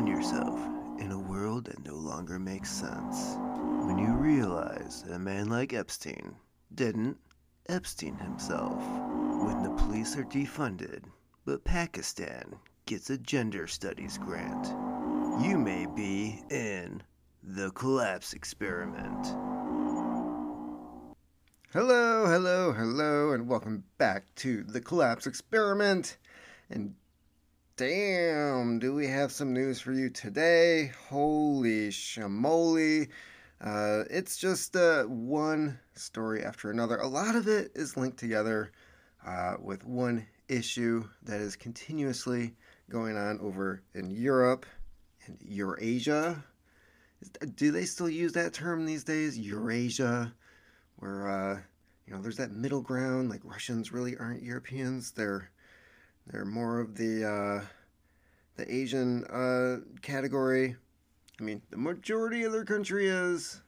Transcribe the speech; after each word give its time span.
find 0.00 0.08
yourself 0.08 0.58
in 0.98 1.12
a 1.12 1.18
world 1.18 1.66
that 1.66 1.84
no 1.84 1.94
longer 1.94 2.38
makes 2.38 2.70
sense. 2.70 3.36
When 3.84 3.98
you 3.98 4.14
realize 4.14 5.02
that 5.02 5.12
a 5.12 5.18
man 5.18 5.50
like 5.50 5.74
Epstein 5.74 6.36
didn't 6.74 7.18
Epstein 7.68 8.16
himself. 8.16 8.82
When 9.44 9.62
the 9.62 9.74
police 9.76 10.16
are 10.16 10.24
defunded, 10.24 11.04
but 11.44 11.64
Pakistan 11.64 12.56
gets 12.86 13.10
a 13.10 13.18
gender 13.18 13.66
studies 13.66 14.16
grant. 14.16 14.68
You 15.44 15.58
may 15.58 15.84
be 15.84 16.40
in 16.48 17.02
the 17.42 17.70
collapse 17.72 18.32
experiment. 18.32 19.26
Hello, 21.74 22.24
hello, 22.24 22.72
hello, 22.72 23.32
and 23.32 23.46
welcome 23.46 23.84
back 23.98 24.34
to 24.36 24.64
the 24.64 24.80
Collapse 24.80 25.26
Experiment. 25.26 26.16
And 26.70 26.94
damn, 27.80 28.78
do 28.78 28.94
we 28.94 29.06
have 29.06 29.32
some 29.32 29.54
news 29.54 29.80
for 29.80 29.94
you 29.94 30.10
today? 30.10 30.92
Holy 31.08 31.88
shamoli. 31.88 33.08
Uh, 33.58 34.04
it's 34.10 34.36
just 34.36 34.76
uh, 34.76 35.04
one 35.04 35.78
story 35.94 36.44
after 36.44 36.70
another. 36.70 36.98
A 36.98 37.08
lot 37.08 37.36
of 37.36 37.48
it 37.48 37.72
is 37.74 37.96
linked 37.96 38.18
together 38.18 38.70
uh, 39.26 39.54
with 39.62 39.86
one 39.86 40.26
issue 40.46 41.08
that 41.22 41.40
is 41.40 41.56
continuously 41.56 42.54
going 42.90 43.16
on 43.16 43.40
over 43.40 43.82
in 43.94 44.10
Europe 44.10 44.66
and 45.24 45.38
Eurasia. 45.40 46.44
Do 47.54 47.70
they 47.70 47.86
still 47.86 48.10
use 48.10 48.34
that 48.34 48.52
term 48.52 48.84
these 48.84 49.04
days? 49.04 49.38
Eurasia? 49.38 50.34
where 50.96 51.30
uh, 51.30 51.60
you 52.06 52.12
know 52.12 52.20
there's 52.20 52.36
that 52.36 52.52
middle 52.52 52.82
ground. 52.82 53.30
Like 53.30 53.40
Russians 53.42 53.90
really 53.90 54.18
aren't 54.18 54.42
Europeans. 54.42 55.12
They're 55.12 55.50
they're 56.30 56.44
more 56.44 56.80
of 56.80 56.96
the 56.96 57.28
uh, 57.28 57.64
the 58.56 58.72
Asian 58.72 59.24
uh, 59.24 59.78
category. 60.02 60.76
I 61.38 61.42
mean, 61.42 61.62
the 61.70 61.76
majority 61.76 62.44
of 62.44 62.52
their 62.52 62.64
country 62.64 63.08
is, 63.08 63.60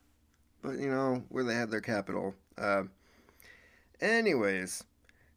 but 0.62 0.78
you 0.78 0.90
know 0.90 1.24
where 1.28 1.44
they 1.44 1.54
have 1.54 1.70
their 1.70 1.80
capital. 1.80 2.34
Uh, 2.56 2.84
anyways, 4.00 4.84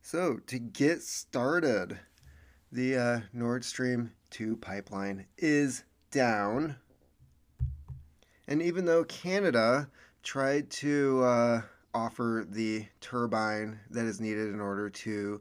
so 0.02 0.40
to 0.48 0.60
get 0.60 1.02
started, 1.02 1.98
the 2.72 2.98
uh, 2.98 3.20
Nord 3.34 3.64
Stream 3.66 4.12
two 4.30 4.58
pipeline 4.58 5.26
is 5.38 5.84
down, 6.12 6.76
and 8.48 8.62
even 8.62 8.86
though 8.86 9.04
Canada 9.06 9.90
tried 10.22 10.70
to 10.70 11.24
uh, 11.24 11.62
offer 11.94 12.46
the 12.50 12.86
turbine 13.00 13.80
that 13.90 14.06
is 14.06 14.20
needed 14.20 14.54
in 14.54 14.60
order 14.60 14.90
to 14.90 15.40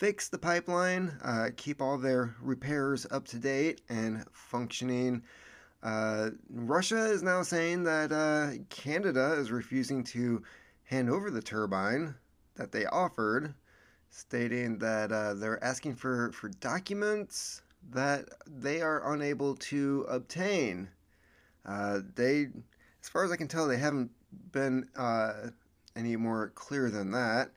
fix 0.00 0.30
the 0.30 0.38
pipeline, 0.38 1.12
uh, 1.22 1.50
keep 1.58 1.82
all 1.82 1.98
their 1.98 2.34
repairs 2.40 3.06
up 3.10 3.26
to 3.28 3.38
date 3.38 3.82
and 3.90 4.24
functioning. 4.32 5.22
Uh, 5.82 6.30
Russia 6.48 7.04
is 7.04 7.22
now 7.22 7.42
saying 7.42 7.84
that 7.84 8.10
uh, 8.10 8.48
Canada 8.70 9.34
is 9.34 9.52
refusing 9.52 10.02
to 10.02 10.42
hand 10.84 11.10
over 11.10 11.30
the 11.30 11.42
turbine 11.42 12.14
that 12.54 12.72
they 12.72 12.86
offered, 12.86 13.52
stating 14.08 14.78
that 14.78 15.12
uh, 15.12 15.34
they're 15.34 15.62
asking 15.62 15.94
for, 15.94 16.32
for 16.32 16.48
documents 16.48 17.60
that 17.90 18.24
they 18.46 18.80
are 18.80 19.12
unable 19.12 19.54
to 19.54 20.06
obtain. 20.08 20.88
Uh, 21.66 21.98
they, 22.14 22.48
as 23.02 23.08
far 23.10 23.22
as 23.22 23.30
I 23.30 23.36
can 23.36 23.48
tell, 23.48 23.68
they 23.68 23.76
haven't 23.76 24.10
been 24.50 24.88
uh, 24.96 25.48
any 25.94 26.16
more 26.16 26.52
clear 26.54 26.88
than 26.90 27.10
that. 27.10 27.50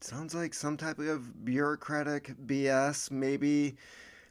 Sounds 0.00 0.32
like 0.32 0.54
some 0.54 0.76
type 0.76 1.00
of 1.00 1.44
bureaucratic 1.44 2.32
BS. 2.46 3.10
Maybe, 3.10 3.74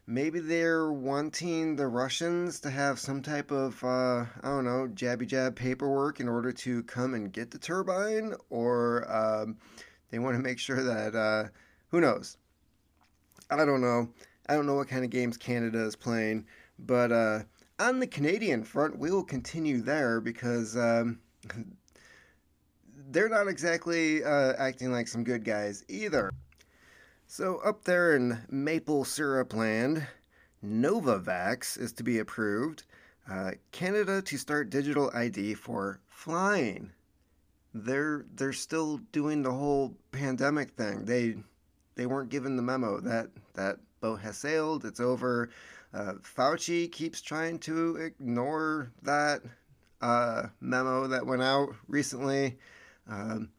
maybe 0.08 0.40
they're 0.40 0.94
wanting 0.94 1.76
the 1.76 1.88
Russians 1.88 2.62
to 2.62 2.70
have 2.70 2.98
some 3.00 3.22
type 3.22 3.52
of 3.52 3.84
uh, 3.84 4.26
I 4.42 4.44
don't 4.44 4.64
know 4.64 4.88
jabby 4.94 5.28
jab 5.28 5.58
paperwork 5.58 6.22
in 6.22 6.30
order 6.30 6.54
to 6.54 6.84
come 6.84 7.14
and 7.14 7.34
get 7.34 7.52
the 7.52 7.58
turbine, 7.58 8.34
or 8.50 9.12
um, 9.14 9.58
they 10.10 10.20
want 10.20 10.38
to 10.38 10.42
make 10.42 10.58
sure 10.58 10.82
that 10.82 11.14
uh, 11.16 11.50
who 11.90 12.00
knows. 12.00 12.38
I 13.52 13.58
don't 13.58 13.82
know. 13.82 14.08
I 14.48 14.54
don't 14.54 14.68
know 14.68 14.76
what 14.76 14.88
kind 14.88 15.04
of 15.04 15.10
games 15.10 15.36
Canada 15.36 15.84
is 15.84 15.98
playing, 15.98 16.46
but 16.80 17.12
uh, 17.12 17.40
on 17.78 18.00
the 18.00 18.08
Canadian 18.08 18.64
front, 18.64 18.98
we 18.98 19.12
will 19.12 19.24
continue 19.24 19.82
there 19.82 20.22
because. 20.22 20.78
Um, 20.78 21.20
they're 23.10 23.30
not 23.30 23.48
exactly 23.48 24.24
uh, 24.24 24.54
acting 24.58 24.92
like 24.92 25.08
some 25.08 25.24
good 25.24 25.44
guys 25.44 25.84
either. 25.88 26.32
So, 27.28 27.58
up 27.58 27.84
there 27.84 28.16
in 28.16 28.40
Maple 28.50 29.04
Syrup 29.04 29.54
Land, 29.54 30.08
Novavax 30.64 31.80
is 31.80 31.92
to 31.94 32.04
be 32.04 32.20
approved. 32.20 32.84
Uh, 33.30 33.52
Canada 33.72 34.22
to 34.22 34.38
start 34.38 34.70
digital 34.70 35.12
ID 35.14 35.54
for 35.56 36.00
flying. 36.08 36.92
They're 37.74 38.26
they're 38.36 38.54
still 38.54 38.98
doing 39.12 39.42
the 39.42 39.52
whole 39.52 39.94
pandemic 40.12 40.72
thing. 40.72 41.06
They 41.06 41.36
they 41.96 42.06
weren't 42.06 42.30
given 42.30 42.56
the 42.56 42.62
memo 42.62 43.00
that 43.02 43.28
that 43.56 43.80
boat 44.00 44.22
has 44.22 44.38
sailed. 44.38 44.86
It's 44.86 45.02
over. 45.02 45.50
Uh, 45.94 46.14
Fauci 46.24 46.92
keeps 46.92 47.22
trying 47.22 47.60
to 47.60 47.98
ignore 47.98 48.92
that 49.04 49.42
uh, 50.02 50.44
memo 50.62 51.08
that 51.08 51.26
went 51.26 51.42
out 51.42 51.70
recently 51.88 52.58
um, 53.10 53.50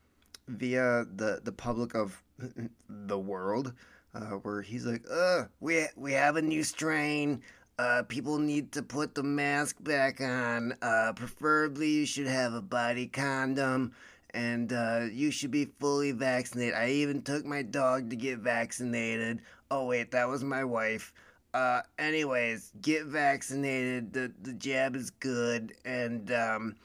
via 0.48 1.04
the 1.14 1.40
the 1.44 1.52
public 1.52 1.94
of 1.94 2.22
the 2.88 3.18
world, 3.18 3.72
uh, 4.14 4.36
where 4.42 4.62
he's 4.62 4.86
like, 4.86 5.04
"Uh, 5.10 5.44
we 5.60 5.86
we 5.96 6.12
have 6.12 6.36
a 6.36 6.42
new 6.42 6.62
strain. 6.62 7.42
Uh, 7.78 8.02
people 8.08 8.38
need 8.38 8.72
to 8.72 8.82
put 8.82 9.14
the 9.14 9.22
mask 9.22 9.76
back 9.82 10.20
on. 10.20 10.74
Uh, 10.82 11.12
preferably, 11.14 11.90
you 11.90 12.06
should 12.06 12.26
have 12.26 12.54
a 12.54 12.62
body 12.62 13.06
condom." 13.06 13.92
And 14.34 14.74
uh, 14.74 15.06
you 15.10 15.30
should 15.30 15.50
be 15.50 15.70
fully 15.80 16.12
vaccinated. 16.12 16.74
I 16.74 16.90
even 16.90 17.22
took 17.22 17.46
my 17.46 17.62
dog 17.62 18.10
to 18.10 18.16
get 18.16 18.40
vaccinated. 18.40 19.40
Oh, 19.70 19.86
wait, 19.86 20.10
that 20.10 20.28
was 20.28 20.44
my 20.44 20.64
wife. 20.64 21.14
Uh, 21.54 21.80
anyways, 21.98 22.72
get 22.82 23.06
vaccinated. 23.06 24.12
The 24.12 24.32
the 24.42 24.52
jab 24.52 24.94
is 24.94 25.10
good, 25.10 25.74
and 25.84 26.30
um, 26.30 26.76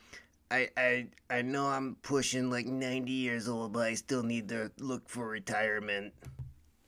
I 0.54 0.70
I 0.78 1.08
I 1.32 1.42
know 1.42 1.66
I'm 1.66 1.96
pushing 2.04 2.52
like 2.52 2.68
90 2.68 3.12
years 3.12 3.50
old, 3.50 3.74
but 3.74 3.88
I 3.88 3.96
still 3.96 4.22
need 4.22 4.50
to 4.50 4.72
look 4.78 5.10
for 5.10 5.28
retirement. 5.28 6.14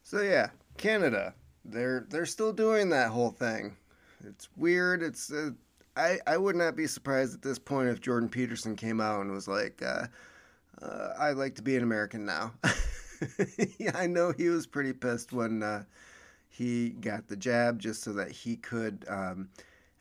So 0.03 0.21
yeah, 0.21 0.49
Canada, 0.77 1.33
they're 1.65 2.05
they're 2.09 2.27
still 2.27 2.53
doing 2.53 2.89
that 2.89 3.09
whole 3.09 3.31
thing. 3.31 3.75
It's 4.23 4.49
weird. 4.55 5.01
It's 5.01 5.31
uh, 5.31 5.51
I 5.97 6.19
I 6.27 6.37
would 6.37 6.55
not 6.55 6.75
be 6.75 6.85
surprised 6.85 7.33
at 7.33 7.41
this 7.41 7.57
point 7.57 7.89
if 7.89 8.01
Jordan 8.01 8.29
Peterson 8.29 8.75
came 8.75 9.01
out 9.01 9.21
and 9.21 9.31
was 9.31 9.47
like, 9.47 9.81
uh, 9.81 10.05
uh, 10.83 11.13
"I'd 11.19 11.37
like 11.37 11.55
to 11.55 11.63
be 11.63 11.75
an 11.75 11.81
American 11.81 12.23
now." 12.23 12.53
yeah, 13.79 13.93
I 13.95 14.05
know 14.05 14.31
he 14.31 14.49
was 14.49 14.67
pretty 14.67 14.93
pissed 14.93 15.33
when 15.33 15.63
uh, 15.63 15.85
he 16.49 16.89
got 16.89 17.27
the 17.27 17.35
jab 17.35 17.79
just 17.79 18.03
so 18.03 18.13
that 18.13 18.29
he 18.29 18.57
could 18.57 19.05
um, 19.07 19.49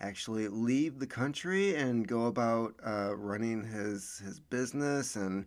actually 0.01 0.49
leave 0.49 0.99
the 0.99 1.07
country 1.07 1.75
and 1.77 2.07
go 2.07 2.27
about 2.27 2.75
uh, 2.87 3.15
running 3.17 3.65
his 3.65 4.21
his 4.25 4.41
business 4.41 5.17
and 5.17 5.47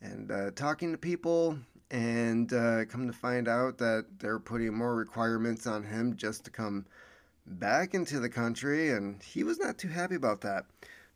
and 0.00 0.30
uh, 0.30 0.50
talking 0.52 0.92
to 0.92 0.98
people. 0.98 1.58
And 1.90 2.52
uh, 2.52 2.86
come 2.86 3.06
to 3.06 3.12
find 3.12 3.46
out 3.46 3.78
that 3.78 4.06
they're 4.18 4.40
putting 4.40 4.74
more 4.74 4.96
requirements 4.96 5.66
on 5.66 5.84
him 5.84 6.16
just 6.16 6.44
to 6.44 6.50
come 6.50 6.86
back 7.46 7.94
into 7.94 8.18
the 8.18 8.28
country. 8.28 8.90
And 8.90 9.22
he 9.22 9.44
was 9.44 9.60
not 9.60 9.78
too 9.78 9.88
happy 9.88 10.16
about 10.16 10.40
that. 10.40 10.64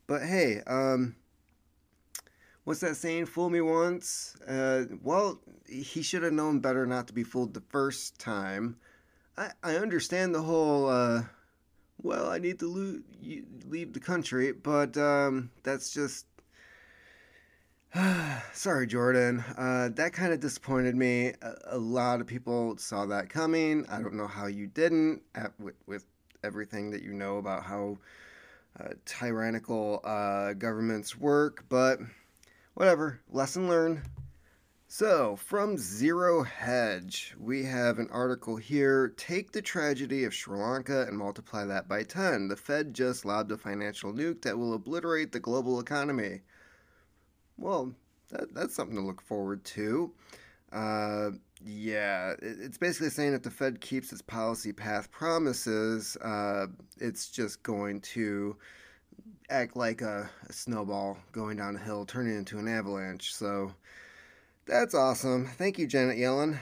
But 0.07 0.21
hey 0.23 0.61
um, 0.67 1.15
what's 2.63 2.79
that 2.79 2.95
saying? 2.95 3.25
Fool 3.25 3.49
me 3.49 3.61
once 3.61 4.37
uh, 4.47 4.85
well 5.03 5.39
he 5.67 6.01
should 6.01 6.23
have 6.23 6.33
known 6.33 6.59
better 6.59 6.85
not 6.85 7.07
to 7.07 7.13
be 7.13 7.23
fooled 7.23 7.53
the 7.53 7.63
first 7.69 8.19
time. 8.19 8.77
I, 9.37 9.51
I 9.63 9.75
understand 9.75 10.35
the 10.35 10.41
whole, 10.41 10.89
uh, 10.89 11.23
well, 12.01 12.29
I 12.29 12.37
need 12.37 12.59
to 12.59 12.67
lo- 12.67 13.01
leave 13.67 13.93
the 13.93 13.99
country, 13.99 14.51
but 14.51 14.97
um, 14.97 15.51
that's 15.63 15.91
just. 15.91 16.25
Sorry, 18.53 18.85
Jordan. 18.85 19.43
Uh, 19.57 19.89
that 19.95 20.13
kind 20.13 20.31
of 20.31 20.39
disappointed 20.39 20.95
me. 20.95 21.33
A, 21.41 21.53
a, 21.71 21.77
lot 21.77 22.21
of 22.21 22.27
people 22.27 22.77
saw 22.77 23.07
that 23.07 23.29
coming. 23.29 23.85
I 23.89 23.99
don't 23.99 24.13
know 24.13 24.27
how 24.27 24.45
you 24.45 24.67
didn't, 24.67 25.23
at, 25.33 25.51
with, 25.59 25.73
with 25.87 26.05
everything 26.43 26.91
that 26.91 27.01
you 27.01 27.13
know 27.13 27.37
about 27.37 27.63
how 27.63 27.97
uh, 28.79 28.89
tyrannical 29.05 30.01
uh, 30.03 30.53
governments 30.53 31.17
work, 31.17 31.65
but 31.67 31.99
whatever. 32.75 33.19
Lesson 33.31 33.67
learned. 33.67 34.01
So, 34.91 35.35
from 35.35 35.77
Zero 35.77 36.41
Hedge, 36.41 37.35
we 37.39 37.63
have 37.65 37.99
an 37.99 38.09
article 38.11 38.55
here. 38.55 39.13
Take 39.17 39.51
the 39.51 39.61
tragedy 39.61 40.23
of 40.23 40.33
Sri 40.33 40.57
Lanka 40.57 41.03
and 41.03 41.15
multiply 41.15 41.63
that 41.65 41.87
by 41.87 42.01
10. 42.01 42.47
The 42.47 42.55
Fed 42.55 42.95
just 42.95 43.23
lobbed 43.23 43.51
a 43.51 43.57
financial 43.57 44.11
nuke 44.11 44.41
that 44.41 44.57
will 44.57 44.73
obliterate 44.73 45.31
the 45.31 45.39
global 45.39 45.79
economy. 45.79 46.41
Well, 47.55 47.93
that, 48.31 48.55
that's 48.55 48.73
something 48.75 48.95
to 48.95 49.03
look 49.03 49.21
forward 49.21 49.63
to. 49.65 50.11
Uh, 50.71 51.31
Yeah, 51.63 52.33
it's 52.41 52.79
basically 52.79 53.11
saying 53.11 53.35
if 53.35 53.43
the 53.43 53.51
Fed 53.51 53.81
keeps 53.81 54.11
its 54.11 54.23
policy 54.23 54.73
path 54.73 55.11
promises, 55.11 56.17
uh, 56.17 56.65
it's 56.97 57.29
just 57.29 57.61
going 57.61 58.01
to 58.01 58.57
act 59.51 59.75
like 59.75 60.01
a, 60.01 60.29
a, 60.47 60.53
snowball 60.53 61.17
going 61.31 61.57
down 61.57 61.75
a 61.75 61.79
hill, 61.79 62.05
turning 62.05 62.37
into 62.37 62.57
an 62.57 62.67
avalanche. 62.67 63.35
So 63.35 63.73
that's 64.69 64.93
awesome. 64.93 65.47
Thank 65.47 65.79
you, 65.79 65.87
Janet 65.87 66.17
Yellen. 66.17 66.59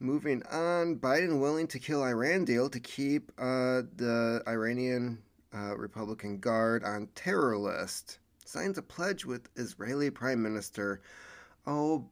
Moving 0.00 0.42
on, 0.52 0.96
Biden 0.96 1.40
willing 1.40 1.66
to 1.68 1.78
kill 1.78 2.04
Iran 2.04 2.44
deal 2.44 2.68
to 2.68 2.78
keep 2.78 3.32
uh, 3.38 3.82
the 3.96 4.42
Iranian 4.46 5.18
uh, 5.52 5.76
Republican 5.76 6.38
Guard 6.38 6.84
on 6.84 7.08
terror 7.14 7.56
list. 7.56 8.18
Signs 8.44 8.78
a 8.78 8.82
pledge 8.82 9.24
with 9.24 9.48
Israeli 9.56 10.10
Prime 10.10 10.42
Minister. 10.42 11.00
Oh, 11.66 12.04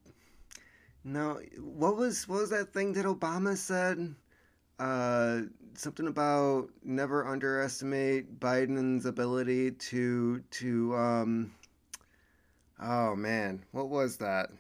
no. 1.05 1.41
What 1.61 1.97
was 1.97 2.27
what 2.27 2.41
was 2.41 2.51
that 2.51 2.73
thing 2.73 2.95
that 2.95 3.05
Obama 3.05 3.57
said? 3.57 4.15
Uh, 4.79 5.43
something 5.75 6.09
about 6.09 6.71
never 6.83 7.27
underestimate 7.27 8.41
Biden's 8.41 9.05
ability 9.05 9.73
to 9.73 10.41
to 10.51 10.97
um. 10.97 11.53
Oh 12.81 13.17
man, 13.17 13.65
what 13.73 13.89
was 13.89 14.17
that? 14.19 14.51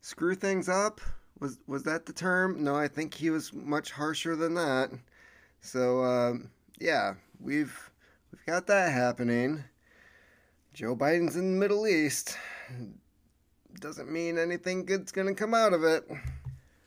Screw 0.00 0.34
things 0.34 0.68
up 0.68 1.00
was 1.40 1.58
was 1.66 1.84
that 1.84 2.06
the 2.06 2.12
term? 2.12 2.62
No, 2.62 2.76
I 2.76 2.88
think 2.88 3.14
he 3.14 3.30
was 3.30 3.52
much 3.52 3.90
harsher 3.90 4.36
than 4.36 4.54
that. 4.54 4.90
So 5.60 6.02
um, 6.02 6.50
yeah, 6.78 7.14
we've 7.40 7.90
we've 8.32 8.46
got 8.46 8.66
that 8.66 8.92
happening. 8.92 9.64
Joe 10.74 10.96
Biden's 10.96 11.36
in 11.36 11.52
the 11.52 11.58
Middle 11.58 11.86
East. 11.86 12.36
Doesn't 13.80 14.10
mean 14.10 14.38
anything 14.38 14.84
good's 14.84 15.12
gonna 15.12 15.34
come 15.34 15.54
out 15.54 15.72
of 15.72 15.84
it. 15.84 16.08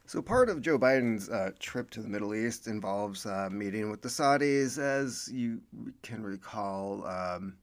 So 0.06 0.22
part 0.22 0.50
of 0.50 0.62
Joe 0.62 0.78
Biden's 0.78 1.30
uh, 1.30 1.52
trip 1.60 1.90
to 1.92 2.02
the 2.02 2.10
Middle 2.10 2.36
East 2.36 2.68
involves 2.68 3.26
uh, 3.26 3.48
meeting 3.50 3.90
with 3.90 4.02
the 4.02 4.10
Saudis, 4.10 4.78
as 4.78 5.30
you 5.32 5.62
can 6.04 6.22
recall. 6.22 7.08
Um, 7.08 7.56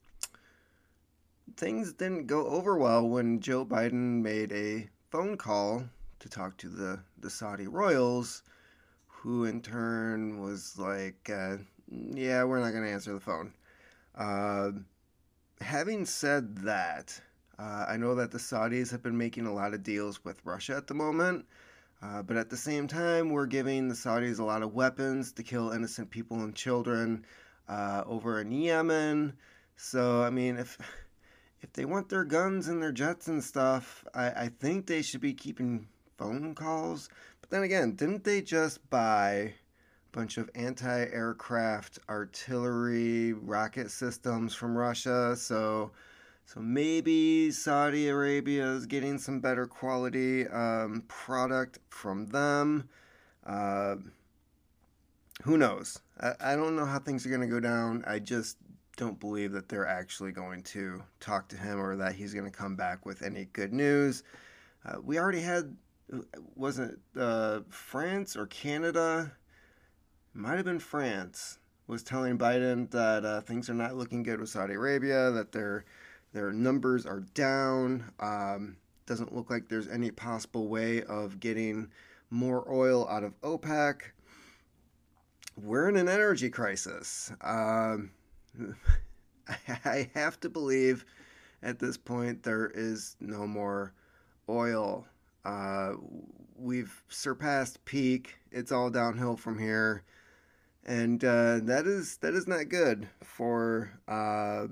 things 1.58 1.93
didn't 1.93 2.28
go 2.28 2.46
over 2.46 2.78
well 2.78 3.08
when 3.08 3.40
Joe 3.40 3.64
Biden 3.64 4.22
made 4.22 4.52
a 4.52 4.88
phone 5.10 5.37
call 5.37 5.82
to 6.20 6.28
talk 6.28 6.56
to 6.58 6.69
the, 6.69 7.00
the 7.19 7.28
Saudi 7.28 7.66
royals, 7.66 8.44
who 9.08 9.44
in 9.44 9.60
turn 9.60 10.40
was 10.40 10.78
like, 10.78 11.28
uh, 11.34 11.56
yeah, 11.90 12.44
we're 12.44 12.60
not 12.60 12.70
going 12.70 12.84
to 12.84 12.90
answer 12.90 13.12
the 13.12 13.19
phone. 13.19 13.52
Uh, 14.16 14.70
having 15.60 16.06
said 16.06 16.58
that, 16.58 17.20
uh, 17.58 17.87
I 17.88 17.96
know 17.96 18.14
that 18.14 18.31
the 18.31 18.38
Saudis 18.38 18.93
have 18.93 19.02
been 19.02 19.19
making 19.19 19.46
a 19.46 19.54
lot 19.54 19.75
of 19.75 19.82
deals 19.82 20.25
with 20.25 20.40
Russia 20.44 20.76
at 20.76 20.87
the 20.87 20.94
moment, 20.94 21.44
uh, 22.00 22.22
but 22.22 22.37
at 22.37 22.50
the 22.50 22.56
same 22.56 22.87
time, 22.87 23.31
we're 23.31 23.46
giving 23.46 23.88
the 23.88 23.96
Saudis 23.96 24.38
a 24.38 24.44
lot 24.44 24.62
of 24.62 24.75
weapons 24.75 25.32
to 25.32 25.43
kill 25.43 25.72
innocent 25.72 26.08
people 26.08 26.38
and 26.44 26.54
children 26.54 27.26
uh, 27.69 28.04
over 28.06 28.40
in 28.40 28.52
Yemen. 28.52 29.32
So, 29.76 30.22
I 30.22 30.31
mean, 30.31 30.56
if 30.56 30.78
if 31.62 31.72
they 31.72 31.84
want 31.84 32.08
their 32.08 32.25
guns 32.25 32.69
and 32.69 32.82
their 32.82 32.93
jets 32.93 33.28
and 33.28 33.43
stuff, 33.43 34.05
I, 34.14 34.31
I 34.31 34.50
think 34.60 34.87
they 34.87 35.02
should 35.02 35.20
be 35.20 35.34
keeping 35.34 35.88
phone 36.16 36.55
calls. 36.55 37.08
But 37.40 37.50
then 37.50 37.62
again, 37.62 37.94
didn't 37.94 38.25
they 38.25 38.43
just 38.43 38.88
buy 38.90 39.32
a 39.32 39.52
bunch 40.12 40.38
of 40.38 40.50
anti 40.55 41.06
aircraft 41.06 41.99
artillery 42.08 43.32
rocket 43.32 43.90
systems 43.90 44.55
from 44.55 44.76
Russia? 44.76 45.37
So. 45.37 45.93
So 46.44 46.60
maybe 46.60 47.50
Saudi 47.50 48.08
Arabia 48.08 48.64
is 48.69 48.87
getting 48.87 49.19
some 49.19 49.38
better 49.38 49.66
quality 49.66 50.49
um, 50.49 51.04
product 51.06 51.78
from 51.90 52.25
them. 52.28 52.88
Uh, 53.44 53.96
who 55.43 55.58
knows? 55.58 56.00
I, 56.19 56.32
I 56.40 56.56
don't 56.56 56.75
know 56.75 56.87
how 56.87 57.00
things 57.00 57.26
are 57.26 57.28
going 57.28 57.43
to 57.43 57.46
go 57.46 57.61
down. 57.61 58.02
I 58.06 58.19
just 58.19 58.56
don't 58.99 59.19
believe 59.19 59.53
that 59.53 59.69
they're 59.69 59.87
actually 59.87 60.33
going 60.33 60.62
to 60.65 61.03
talk 61.21 61.49
to 61.49 61.56
him 61.56 61.81
or 61.81 61.97
that 61.97 62.15
he's 62.15 62.35
going 62.35 62.45
to 62.45 62.56
come 62.56 62.77
back 62.77 63.06
with 63.06 63.23
any 63.23 63.47
good 63.55 63.73
news. 63.73 64.25
Uh, 64.85 64.97
we 65.03 65.19
already 65.19 65.41
had 65.41 65.75
wasn't 66.55 66.99
uh, 67.19 67.61
France 67.71 68.37
or 68.37 68.47
Canada? 68.47 69.33
Might 70.35 70.56
have 70.56 70.65
been 70.65 70.81
France 70.81 71.59
was 71.87 72.03
telling 72.03 72.37
Biden 72.37 72.91
that 72.91 73.25
uh, 73.25 73.41
things 73.41 73.71
are 73.71 73.75
not 73.75 73.97
looking 73.97 74.23
good 74.23 74.41
with 74.41 74.50
Saudi 74.50 74.75
Arabia, 74.75 75.31
that 75.31 75.53
their 75.53 75.85
their 76.33 76.53
numbers 76.53 77.06
are 77.06 77.21
down. 77.35 78.12
Um, 78.21 78.77
doesn't 79.06 79.35
look 79.35 79.49
like 79.49 79.69
there's 79.69 79.89
any 79.89 80.11
possible 80.11 80.69
way 80.69 81.03
of 81.05 81.41
getting 81.41 81.89
more 82.31 82.71
oil 82.71 83.09
out 83.09 83.25
of 83.25 83.41
OPEC. 83.41 84.03
We're 85.56 85.89
in 85.89 85.97
an 85.97 86.09
energy 86.09 86.50
crisis. 86.50 87.33
Um, 87.41 88.11
I 89.85 90.11
have 90.15 90.39
to 90.41 90.49
believe 90.49 91.05
at 91.62 91.79
this 91.79 91.97
point 91.97 92.43
there 92.43 92.71
is 92.75 93.17
no 93.21 93.47
more 93.47 93.93
oil 94.49 95.06
uh, 95.45 95.93
we've 96.56 97.03
surpassed 97.09 97.85
peak. 97.85 98.37
It's 98.50 98.73
all 98.73 98.91
downhill 98.91 99.37
from 99.37 99.59
here, 99.59 100.03
and 100.85 101.23
uh, 101.25 101.61
that 101.62 101.87
is 101.87 102.19
that 102.19 102.35
is 102.35 102.47
not 102.47 102.69
good 102.69 103.09
for 103.23 103.91
uh, 104.06 104.67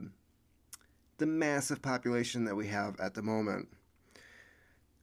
the 1.19 1.27
massive 1.27 1.81
population 1.81 2.45
that 2.45 2.57
we 2.57 2.67
have 2.69 2.99
at 3.01 3.15
the 3.15 3.23
moment. 3.23 3.69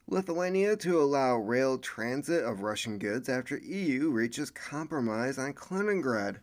Lithuania 0.07 0.75
to 0.75 1.01
allow 1.01 1.37
rail 1.37 1.77
transit 1.77 2.43
of 2.43 2.61
Russian 2.61 2.99
goods 2.99 3.29
after 3.29 3.57
EU 3.57 4.09
reaches 4.09 4.51
compromise 4.51 5.37
on 5.37 5.53
Kaliningrad. 5.53 6.39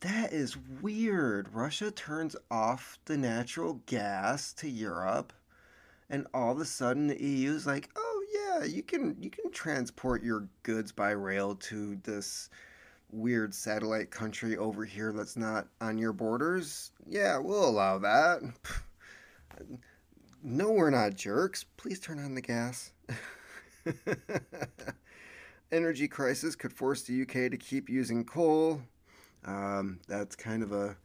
That 0.00 0.32
is 0.32 0.56
weird. 0.80 1.52
Russia 1.52 1.90
turns 1.90 2.36
off 2.50 2.98
the 3.06 3.16
natural 3.16 3.80
gas 3.86 4.52
to 4.54 4.68
Europe, 4.68 5.32
and 6.08 6.26
all 6.32 6.52
of 6.52 6.60
a 6.60 6.64
sudden 6.64 7.08
the 7.08 7.20
EU 7.20 7.52
is 7.54 7.66
like, 7.66 7.90
oh, 7.96 8.24
yeah, 8.32 8.64
you 8.64 8.82
can 8.82 9.16
you 9.20 9.30
can 9.30 9.50
transport 9.50 10.22
your 10.22 10.48
goods 10.62 10.92
by 10.92 11.10
rail 11.10 11.56
to 11.56 11.96
this 12.04 12.48
weird 13.10 13.54
satellite 13.54 14.10
country 14.10 14.56
over 14.56 14.84
here 14.84 15.12
that's 15.12 15.36
not 15.36 15.66
on 15.80 15.98
your 15.98 16.12
borders. 16.12 16.92
Yeah, 17.06 17.38
we'll 17.38 17.68
allow 17.68 17.98
that. 17.98 18.40
No, 20.40 20.70
we're 20.70 20.90
not 20.90 21.16
jerks. 21.16 21.64
Please 21.76 21.98
turn 21.98 22.20
on 22.20 22.36
the 22.36 22.40
gas. 22.40 22.92
Energy 25.72 26.06
crisis 26.06 26.54
could 26.54 26.72
force 26.72 27.02
the 27.02 27.22
UK 27.22 27.50
to 27.50 27.56
keep 27.56 27.88
using 27.88 28.24
coal. 28.24 28.80
Um, 29.44 30.00
that's 30.08 30.36
kind 30.36 30.62
of 30.62 30.72
a 30.72 30.96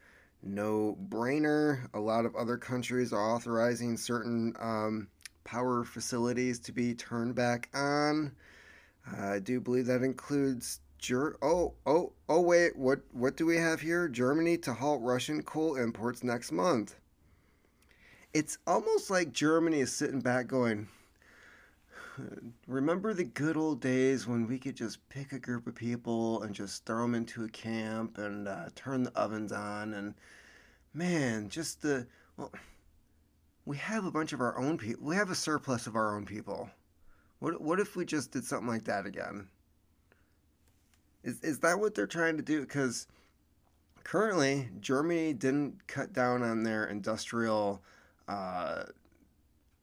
no 0.41 0.97
brainer. 1.09 1.87
A 1.93 1.99
lot 1.99 2.25
of 2.25 2.35
other 2.35 2.57
countries 2.57 3.13
are 3.13 3.35
authorizing 3.35 3.97
certain 3.97 4.55
um, 4.59 5.07
power 5.43 5.83
facilities 5.83 6.59
to 6.59 6.71
be 6.71 6.93
turned 6.93 7.35
back 7.35 7.69
on. 7.73 8.33
I 9.17 9.39
do 9.39 9.59
believe 9.59 9.85
that 9.87 10.01
includes 10.01 10.79
Ger- 10.97 11.35
oh 11.41 11.73
oh 11.85 12.13
oh 12.29 12.39
wait 12.39 12.77
what 12.77 13.01
what 13.11 13.35
do 13.35 13.45
we 13.45 13.57
have 13.57 13.81
here? 13.81 14.07
Germany 14.07 14.57
to 14.59 14.73
halt 14.73 15.01
Russian 15.01 15.43
coal 15.43 15.75
imports 15.75 16.23
next 16.23 16.51
month. 16.51 16.95
It's 18.33 18.57
almost 18.65 19.09
like 19.09 19.33
Germany 19.33 19.81
is 19.81 19.93
sitting 19.93 20.21
back 20.21 20.47
going, 20.47 20.87
remember 22.67 23.13
the 23.13 23.23
good 23.23 23.57
old 23.57 23.81
days 23.81 24.27
when 24.27 24.47
we 24.47 24.59
could 24.59 24.75
just 24.75 25.07
pick 25.09 25.31
a 25.31 25.39
group 25.39 25.67
of 25.67 25.75
people 25.75 26.43
and 26.43 26.53
just 26.53 26.85
throw 26.85 27.01
them 27.01 27.15
into 27.15 27.43
a 27.43 27.49
camp 27.49 28.17
and 28.17 28.47
uh, 28.47 28.69
turn 28.75 29.03
the 29.03 29.11
ovens 29.17 29.51
on 29.51 29.93
and 29.93 30.13
man, 30.93 31.49
just 31.49 31.81
the 31.81 32.07
well 32.37 32.51
we 33.65 33.77
have 33.77 34.05
a 34.05 34.11
bunch 34.11 34.33
of 34.33 34.41
our 34.41 34.57
own 34.57 34.77
people. 34.77 35.05
We 35.05 35.15
have 35.15 35.29
a 35.29 35.35
surplus 35.35 35.87
of 35.87 35.95
our 35.95 36.15
own 36.15 36.25
people. 36.25 36.69
What 37.39 37.61
what 37.61 37.79
if 37.79 37.95
we 37.95 38.05
just 38.05 38.31
did 38.31 38.45
something 38.45 38.67
like 38.67 38.85
that 38.85 39.05
again? 39.05 39.47
Is 41.23 41.39
is 41.41 41.59
that 41.59 41.79
what 41.79 41.95
they're 41.95 42.07
trying 42.07 42.37
to 42.37 42.43
do? 42.43 42.61
Because 42.61 43.07
currently 44.03 44.69
Germany 44.81 45.33
didn't 45.33 45.87
cut 45.87 46.13
down 46.13 46.43
on 46.43 46.63
their 46.63 46.85
industrial 46.85 47.81
uh, 48.27 48.83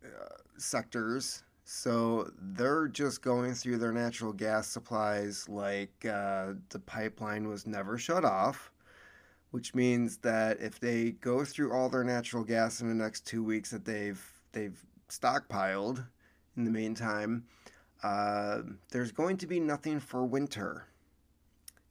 uh, 0.05 0.37
sectors, 0.59 1.43
so 1.73 2.31
they're 2.41 2.89
just 2.89 3.23
going 3.23 3.55
through 3.55 3.79
their 3.79 3.93
natural 3.93 4.33
gas 4.33 4.67
supplies 4.67 5.49
like 5.49 6.05
uh, 6.05 6.53
the 6.71 6.79
pipeline 6.85 7.49
was 7.49 7.67
never 7.67 7.97
shut 7.97 8.25
off 8.25 8.73
which 9.51 9.75
means 9.75 10.19
that 10.19 10.61
if 10.61 10.79
they 10.79 11.13
go 11.13 11.45
through 11.45 11.73
all 11.73 11.89
their 11.89 12.05
natural 12.05 12.45
gas 12.45 12.81
in 12.81 12.89
the 12.89 12.95
next 12.95 13.27
two 13.27 13.43
weeks 13.43 13.71
that 13.71 13.85
they've 13.85 14.23
they've 14.53 14.85
stockpiled 15.09 16.05
in 16.57 16.65
the 16.65 16.71
meantime, 16.71 17.45
uh, 18.03 18.59
there's 18.91 19.13
going 19.13 19.37
to 19.39 19.47
be 19.47 19.61
nothing 19.61 20.01
for 20.01 20.25
winter. 20.25 20.87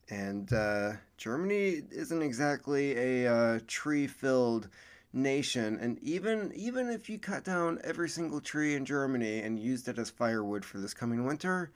And 0.10 0.52
uh, 0.52 0.94
Germany 1.18 1.84
isn't 1.92 2.22
exactly 2.22 2.98
a 2.98 3.32
uh, 3.32 3.60
tree-filled 3.68 4.70
nation, 5.14 5.78
and 5.80 6.00
even 6.00 6.52
even 6.56 6.90
if 6.90 7.10
you 7.10 7.18
cut 7.18 7.44
down 7.44 7.80
every 7.84 8.10
single 8.10 8.42
tree 8.42 8.76
in 8.76 8.86
Germany 8.86 9.40
and 9.40 9.60
used 9.60 9.88
it 9.88 9.98
as 9.98 10.10
firewood 10.10 10.64
for 10.64 10.78
this 10.80 10.94
coming 10.94 11.26
winter, 11.26 11.72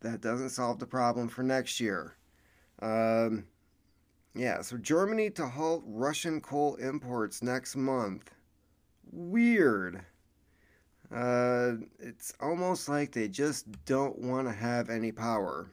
that 0.00 0.20
doesn't 0.20 0.50
solve 0.50 0.78
the 0.78 0.86
problem 0.86 1.28
for 1.28 1.42
next 1.42 1.80
year. 1.80 2.16
Um, 2.80 3.44
yeah, 4.34 4.62
so 4.62 4.76
Germany 4.76 5.30
to 5.30 5.46
halt 5.46 5.84
Russian 5.86 6.40
coal 6.40 6.76
imports 6.76 7.42
next 7.42 7.76
month. 7.76 8.30
Weird. 9.10 10.04
Uh, 11.14 11.72
it's 11.98 12.32
almost 12.40 12.88
like 12.88 13.12
they 13.12 13.28
just 13.28 13.66
don't 13.84 14.18
want 14.18 14.48
to 14.48 14.54
have 14.54 14.88
any 14.88 15.12
power. 15.12 15.70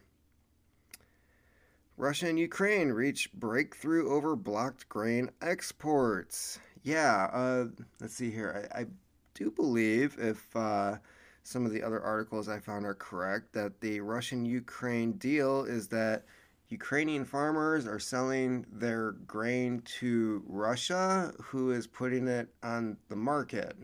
Russia 1.99 2.27
and 2.27 2.39
Ukraine 2.39 2.93
reach 2.93 3.29
breakthrough 3.33 4.09
over 4.09 4.33
blocked 4.37 4.87
grain 4.87 5.29
exports. 5.41 6.57
Yeah, 6.81 7.27
uh, 7.33 7.65
let's 7.99 8.15
see 8.15 8.31
here. 8.31 8.69
I, 8.73 8.79
I 8.79 8.85
do 9.33 9.51
believe, 9.51 10.15
if 10.17 10.55
uh, 10.55 10.95
some 11.43 11.65
of 11.65 11.73
the 11.73 11.83
other 11.83 12.01
articles 12.01 12.47
I 12.47 12.59
found 12.59 12.85
are 12.85 12.93
correct, 12.93 13.51
that 13.51 13.81
the 13.81 13.99
Russian 13.99 14.45
Ukraine 14.45 15.11
deal 15.17 15.65
is 15.65 15.89
that 15.89 16.23
Ukrainian 16.69 17.25
farmers 17.25 17.85
are 17.85 17.99
selling 17.99 18.65
their 18.71 19.11
grain 19.27 19.81
to 19.99 20.41
Russia, 20.47 21.33
who 21.41 21.71
is 21.71 21.85
putting 21.85 22.29
it 22.29 22.47
on 22.63 22.95
the 23.09 23.17
market. 23.17 23.75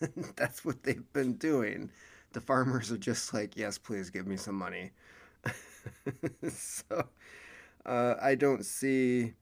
That's 0.36 0.64
what 0.64 0.82
they've 0.82 1.12
been 1.12 1.34
doing. 1.34 1.90
The 2.32 2.40
farmers 2.40 2.90
are 2.90 2.96
just 2.96 3.34
like, 3.34 3.54
yes, 3.54 3.76
please 3.76 4.08
give 4.08 4.26
me 4.26 4.38
some 4.38 4.54
money. 4.54 4.92
so 6.48 7.08
uh, 7.86 8.14
I 8.20 8.34
don't 8.34 8.64
see. 8.64 9.34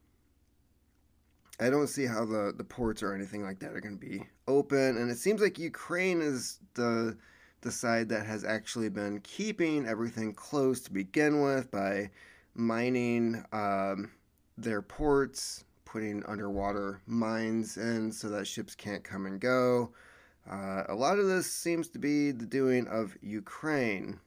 I 1.59 1.71
don't 1.71 1.87
see 1.87 2.05
how 2.05 2.23
the, 2.23 2.53
the 2.55 2.63
ports 2.63 3.01
or 3.01 3.15
anything 3.15 3.41
like 3.41 3.59
that 3.59 3.73
are 3.73 3.81
going 3.81 3.97
to 3.97 4.05
be 4.05 4.23
open, 4.47 4.97
and 4.97 5.09
it 5.09 5.17
seems 5.17 5.41
like 5.41 5.57
Ukraine 5.57 6.21
is 6.21 6.59
the 6.75 7.17
the 7.61 7.71
side 7.71 8.09
that 8.09 8.25
has 8.25 8.43
actually 8.43 8.89
been 8.89 9.19
keeping 9.21 9.87
everything 9.87 10.33
closed 10.33 10.85
to 10.85 10.91
begin 10.91 11.41
with 11.41 11.71
by 11.71 12.09
mining 12.53 13.43
um, 13.51 14.11
their 14.57 14.81
ports, 14.81 15.65
putting 15.83 16.23
underwater 16.27 17.01
mines 17.07 17.77
in 17.77 18.11
so 18.11 18.29
that 18.29 18.45
ships 18.45 18.75
can't 18.75 19.03
come 19.03 19.25
and 19.25 19.39
go. 19.39 19.91
Uh, 20.49 20.83
a 20.87 20.95
lot 20.95 21.19
of 21.19 21.27
this 21.27 21.51
seems 21.51 21.89
to 21.89 21.99
be 21.99 22.31
the 22.31 22.45
doing 22.45 22.87
of 22.87 23.17
Ukraine. 23.21 24.19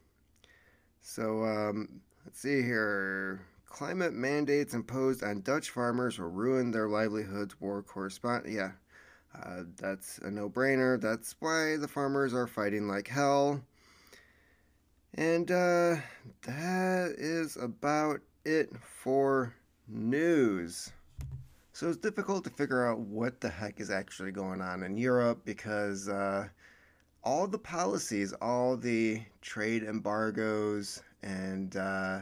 So 1.01 1.45
um, 1.45 2.01
let's 2.25 2.41
see 2.41 2.63
here. 2.63 3.41
Climate 3.67 4.13
mandates 4.13 4.75
imposed 4.75 5.23
on 5.23 5.43
Dutch 5.43 5.71
farmers 5.71 6.19
will 6.19 6.29
ruin 6.29 6.71
their 6.71 6.89
livelihoods. 6.89 7.61
War 7.61 7.83
correspondent. 7.83 8.53
Yeah, 8.53 8.73
uh, 9.35 9.63
that's 9.77 10.19
a 10.19 10.31
no-brainer. 10.31 11.01
That's 11.01 11.37
why 11.39 11.77
the 11.77 11.89
farmers 11.89 12.35
are 12.35 12.47
fighting 12.47 12.89
like 12.89 13.09
hell. 13.09 13.63
And 15.15 15.51
uh, 15.51 15.97
that 16.43 17.15
is 17.19 17.57
about 17.57 18.21
it 18.45 18.71
for 18.83 19.55
news. 19.89 20.93
So 21.73 21.89
it's 21.89 21.97
difficult 21.97 22.45
to 22.45 22.51
figure 22.51 22.87
out 22.87 22.99
what 22.99 23.41
the 23.41 23.49
heck 23.49 23.81
is 23.81 23.91
actually 23.91 24.33
going 24.33 24.61
on 24.61 24.83
in 24.83 24.97
Europe 24.97 25.41
because 25.45 26.09
uh, 26.09 26.49
all 27.25 27.47
the 27.47 27.59
policies, 27.59 28.33
all 28.35 28.77
the 28.77 29.23
trade 29.41 29.83
embargoes 29.83 31.03
and 31.23 31.77
uh, 31.77 32.21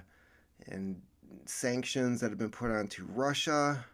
and 0.67 1.00
sanctions 1.45 2.21
that 2.21 2.31
have 2.31 2.38
been 2.38 2.50
put 2.50 2.71
onto 2.71 3.05
Russia 3.07 3.85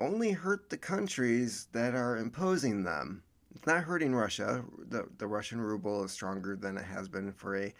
only 0.00 0.32
hurt 0.32 0.70
the 0.70 0.76
countries 0.76 1.68
that 1.72 1.94
are 1.94 2.16
imposing 2.16 2.82
them. 2.82 3.22
It's 3.54 3.66
not 3.66 3.84
hurting 3.84 4.14
Russia. 4.14 4.64
The, 4.88 5.08
the 5.18 5.26
Russian 5.26 5.60
ruble 5.60 6.04
is 6.04 6.10
stronger 6.10 6.56
than 6.56 6.76
it 6.76 6.84
has 6.84 7.08
been 7.08 7.32
for 7.32 7.56
a 7.56 7.72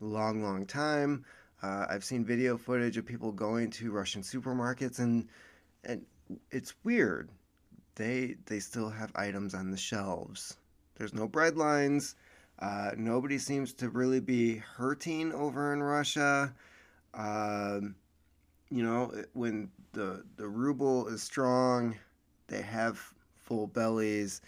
long, 0.00 0.42
long 0.42 0.66
time. 0.66 1.24
Uh, 1.62 1.86
I've 1.88 2.04
seen 2.04 2.24
video 2.24 2.56
footage 2.56 2.96
of 2.96 3.06
people 3.06 3.32
going 3.32 3.70
to 3.72 3.90
Russian 3.90 4.22
supermarkets, 4.22 4.98
and 4.98 5.28
and 5.84 6.04
it's 6.50 6.74
weird. 6.84 7.30
They 7.94 8.36
they 8.46 8.60
still 8.60 8.90
have 8.90 9.10
items 9.14 9.54
on 9.54 9.70
the 9.70 9.76
shelves. 9.76 10.56
There's 10.96 11.14
no 11.14 11.26
bread 11.26 11.56
lines. 11.56 12.14
Uh, 12.58 12.92
nobody 12.96 13.38
seems 13.38 13.72
to 13.74 13.90
really 13.90 14.20
be 14.20 14.56
hurting 14.56 15.32
over 15.32 15.72
in 15.72 15.82
Russia. 15.82 16.54
Um, 17.14 17.94
you 18.70 18.82
know, 18.82 19.12
when 19.34 19.70
the 19.92 20.24
the 20.36 20.48
ruble 20.48 21.08
is 21.08 21.22
strong, 21.22 21.96
they 22.48 22.62
have 22.62 23.00
full 23.36 23.66
bellies. 23.66 24.40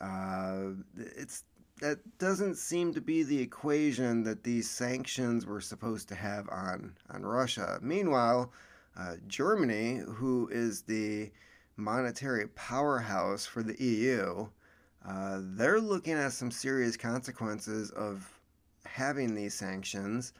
Uh, 0.00 0.70
it's 0.96 1.44
that 1.80 1.98
doesn't 2.18 2.56
seem 2.56 2.94
to 2.94 3.00
be 3.00 3.24
the 3.24 3.40
equation 3.40 4.22
that 4.22 4.44
these 4.44 4.70
sanctions 4.70 5.44
were 5.44 5.60
supposed 5.60 6.08
to 6.08 6.14
have 6.14 6.48
on 6.48 6.94
on 7.10 7.22
Russia. 7.22 7.78
Meanwhile, 7.82 8.52
uh, 8.96 9.14
Germany, 9.26 9.98
who 9.98 10.48
is 10.52 10.82
the 10.82 11.30
monetary 11.76 12.46
powerhouse 12.48 13.46
for 13.46 13.62
the 13.62 13.80
EU, 13.82 14.48
uh, 15.06 15.40
they're 15.40 15.80
looking 15.80 16.14
at 16.14 16.32
some 16.32 16.50
serious 16.50 16.96
consequences 16.96 17.90
of 17.90 18.28
having 18.84 19.34
these 19.34 19.54
sanctions. 19.54 20.32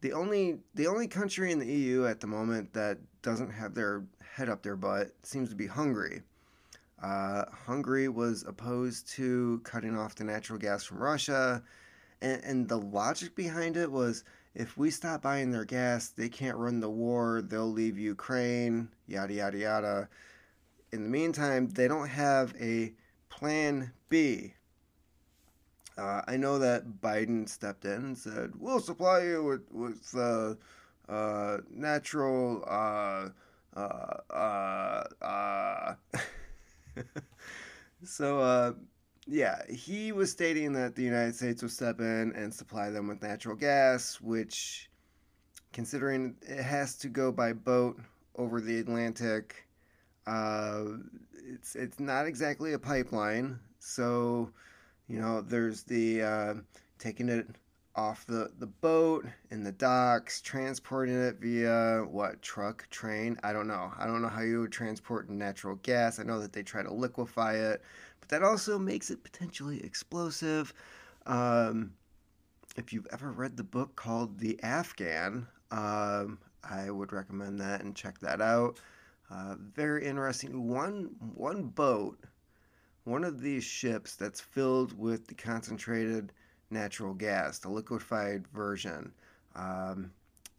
The 0.00 0.12
only 0.12 0.58
the 0.74 0.86
only 0.86 1.08
country 1.08 1.52
in 1.52 1.58
the 1.58 1.66
EU 1.66 2.06
at 2.06 2.20
the 2.20 2.26
moment 2.26 2.72
that 2.72 2.98
doesn't 3.22 3.50
have 3.50 3.74
their 3.74 4.04
head 4.34 4.48
up 4.48 4.62
their 4.62 4.76
butt 4.76 5.12
seems 5.22 5.50
to 5.50 5.54
be 5.54 5.66
Hungary. 5.66 6.22
Uh, 7.02 7.44
Hungary 7.66 8.08
was 8.08 8.44
opposed 8.46 9.08
to 9.08 9.60
cutting 9.64 9.96
off 9.96 10.14
the 10.14 10.24
natural 10.24 10.58
gas 10.58 10.84
from 10.84 10.98
Russia, 10.98 11.62
and, 12.20 12.42
and 12.44 12.68
the 12.68 12.78
logic 12.78 13.34
behind 13.34 13.76
it 13.76 13.90
was 13.90 14.24
if 14.54 14.76
we 14.76 14.90
stop 14.90 15.22
buying 15.22 15.50
their 15.50 15.64
gas, 15.64 16.08
they 16.08 16.28
can't 16.28 16.56
run 16.56 16.80
the 16.80 16.90
war, 16.90 17.40
they'll 17.42 17.70
leave 17.70 17.98
Ukraine, 17.98 18.88
yada, 19.06 19.32
yada, 19.32 19.58
yada. 19.58 20.08
In 20.92 21.04
the 21.04 21.08
meantime, 21.08 21.68
they 21.68 21.88
don't 21.88 22.08
have 22.08 22.54
a 22.60 22.92
plan 23.30 23.92
B. 24.08 24.54
Uh, 25.96 26.22
I 26.26 26.36
know 26.36 26.58
that 26.58 27.00
Biden 27.00 27.48
stepped 27.48 27.84
in 27.84 27.92
and 27.92 28.18
said, 28.18 28.52
we'll 28.58 28.80
supply 28.80 29.22
you 29.22 29.42
with, 29.42 29.62
with 29.70 30.14
uh, 30.16 30.54
uh, 31.10 31.58
natural. 31.70 32.64
Uh, 32.66 33.28
uh, 33.76 35.04
uh, 35.20 35.94
so, 38.04 38.76
yeah, 39.26 39.62
he 39.68 40.12
was 40.12 40.30
stating 40.30 40.72
that 40.74 40.94
the 40.94 41.02
United 41.02 41.34
States 41.34 41.62
would 41.62 41.70
step 41.70 42.00
in 42.00 42.32
and 42.34 42.52
supply 42.52 42.90
them 42.90 43.08
with 43.08 43.22
natural 43.22 43.56
gas, 43.56 44.20
which, 44.20 44.90
considering 45.72 46.36
it 46.42 46.62
has 46.62 46.96
to 46.96 47.08
go 47.08 47.30
by 47.30 47.52
boat 47.52 47.98
over 48.36 48.60
the 48.60 48.78
Atlantic, 48.78 49.66
uh, 50.26 50.84
it's 51.48 51.74
it's 51.76 52.00
not 52.00 52.26
exactly 52.26 52.72
a 52.72 52.78
pipeline. 52.78 53.58
So, 53.78 54.50
you 55.08 55.20
know, 55.20 55.40
there's 55.40 55.82
the 55.82 56.22
uh, 56.22 56.54
taking 56.98 57.28
it 57.28 57.46
off 57.96 58.24
the, 58.24 58.50
the 58.60 58.66
boat 58.66 59.26
in 59.50 59.64
the 59.64 59.72
docks, 59.72 60.40
transporting 60.40 61.20
it 61.20 61.36
via 61.40 62.04
what 62.08 62.40
truck, 62.40 62.88
train? 62.90 63.36
I 63.42 63.52
don't 63.52 63.66
know. 63.66 63.92
I 63.98 64.06
don't 64.06 64.22
know 64.22 64.28
how 64.28 64.42
you 64.42 64.60
would 64.60 64.72
transport 64.72 65.28
natural 65.28 65.74
gas. 65.82 66.20
I 66.20 66.22
know 66.22 66.38
that 66.40 66.52
they 66.52 66.62
try 66.62 66.82
to 66.82 66.92
liquefy 66.92 67.54
it 67.54 67.82
but 68.20 68.28
that 68.28 68.42
also 68.42 68.78
makes 68.78 69.10
it 69.10 69.24
potentially 69.24 69.82
explosive. 69.82 70.72
Um, 71.26 71.94
if 72.76 72.92
you've 72.92 73.08
ever 73.10 73.32
read 73.32 73.56
the 73.56 73.64
book 73.64 73.96
called 73.96 74.38
The 74.38 74.62
Afghan, 74.62 75.46
um, 75.70 76.38
I 76.62 76.90
would 76.90 77.12
recommend 77.12 77.60
that 77.60 77.82
and 77.82 77.96
check 77.96 78.20
that 78.20 78.40
out. 78.40 78.78
Uh, 79.30 79.54
very 79.74 80.04
interesting. 80.04 80.68
One 80.68 81.10
one 81.34 81.64
boat, 81.64 82.18
one 83.04 83.24
of 83.24 83.40
these 83.40 83.64
ships 83.64 84.16
that's 84.16 84.40
filled 84.40 84.98
with 84.98 85.26
the 85.26 85.34
concentrated 85.34 86.32
natural 86.70 87.14
gas, 87.14 87.58
the 87.58 87.68
liquefied 87.68 88.46
version. 88.48 89.12
Um, 89.54 90.10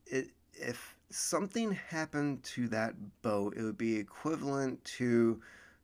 it, 0.06 0.30
if 0.54 0.98
something 1.10 1.72
happened 1.72 2.44
to 2.44 2.68
that 2.70 2.94
boat, 3.22 3.56
it 3.58 3.64
would 3.64 3.78
be 3.78 3.98
equivalent 3.98 4.84
to 4.86 5.42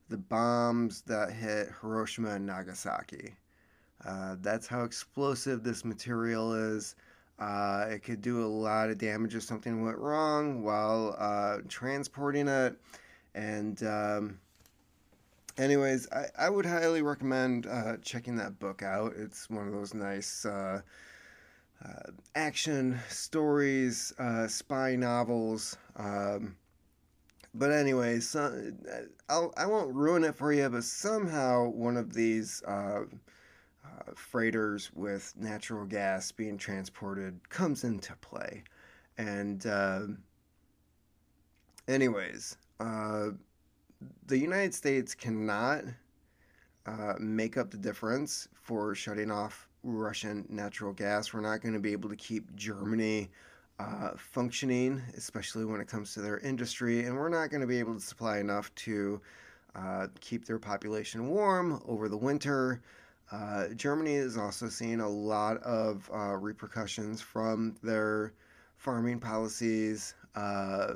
the 0.10 0.17
bombs 0.17 1.01
that 1.01 1.32
hit 1.32 1.70
Hiroshima 1.82 2.36
and 2.36 2.46
Nagasaki. 2.46 3.34
Uh, 4.06 4.36
that's 4.41 4.67
how 4.67 4.84
explosive 4.84 5.63
this 5.63 5.84
material 5.84 6.53
is. 6.53 6.96
Uh, 7.39 7.86
it 7.89 8.03
could 8.03 8.22
do 8.22 8.44
a 8.44 8.48
lot 8.48 8.89
of 8.89 8.98
damage 8.98 9.36
if 9.36 9.44
something 9.44 9.84
went 9.84 9.98
wrong 9.98 10.63
while 10.63 11.15
uh, 11.20 11.58
transporting 11.67 12.48
it. 12.48 12.75
And, 13.36 13.82
um, 13.84 14.39
anyways, 15.58 16.08
I, 16.12 16.25
I, 16.38 16.50
would 16.50 16.65
highly 16.65 17.03
recommend 17.03 17.67
uh, 17.67 17.98
checking 18.01 18.36
that 18.38 18.58
book 18.58 18.82
out. 18.82 19.13
It's 19.15 19.50
one 19.51 19.67
of 19.67 19.74
those 19.74 19.94
nice 19.94 20.46
uh, 20.46 20.82
uh, 21.86 22.12
action 22.34 22.98
stories, 23.08 24.13
spy 24.48 24.96
novels. 24.96 25.77
Um, 25.96 26.56
but 27.53 27.72
anyway, 27.72 28.20
so, 28.20 28.72
I'll, 29.29 29.53
I 29.58 29.67
won't 29.67 29.94
ruin 29.94 30.24
it 30.24 30.36
for 30.36 30.51
you, 30.51 30.67
but 30.70 30.84
somehow 30.84 31.70
one 31.70 31.98
of 31.98 32.13
these 32.13 32.63
freighters 34.16 34.92
with 34.94 35.34
natural 35.38 35.86
gas 35.86 36.32
being 36.32 36.58
transported 36.58 37.50
comes 37.50 37.84
into 37.84 38.16
play. 38.18 38.63
And, 39.18 39.66
uh, 39.66 40.01
anyways, 41.88 42.58
uh, 42.80 43.30
the 44.27 44.38
United 44.38 44.74
States 44.74 45.16
cannot 45.16 45.84
uh, 46.86 47.13
make 47.20 47.58
up 47.58 47.72
the 47.72 47.77
difference 47.77 48.48
for 48.54 48.94
shutting 48.96 49.32
off 49.32 49.68
Russian 49.84 50.46
natural 50.50 50.94
gas. 50.94 51.34
We're 51.34 51.42
not 51.42 51.62
going 51.62 51.74
to 51.74 51.80
be 51.80 51.92
able 51.92 52.10
to 52.10 52.16
keep 52.16 52.56
Germany 52.56 53.30
uh, 53.80 54.12
functioning, 54.18 55.01
especially 55.16 55.66
when 55.66 55.82
it 55.82 55.88
comes 55.88 56.13
to 56.13 56.22
their 56.22 56.39
industry, 56.39 57.06
and 57.06 57.16
we're 57.16 57.30
not 57.30 57.50
going 57.50 57.62
to 57.62 57.68
be 57.68 57.80
able 57.80 57.94
to 57.94 58.01
supply 58.01 58.39
enough 58.39 58.74
to 58.75 59.22
uh, 59.75 60.08
keep 60.20 60.46
their 60.46 60.60
population 60.60 61.27
warm 61.27 61.82
over 61.88 62.10
the 62.10 62.18
winter. 62.18 62.82
Uh, 63.31 63.67
Germany 63.75 64.15
is 64.15 64.38
also 64.38 64.69
seeing 64.69 65.01
a 65.01 65.10
lot 65.10 65.57
of 65.57 66.10
uh, 66.13 66.36
repercussions 66.36 67.22
from 67.22 67.75
their 67.84 68.34
farming 68.77 69.19
policies. 69.19 70.13
Uh, 70.36 70.93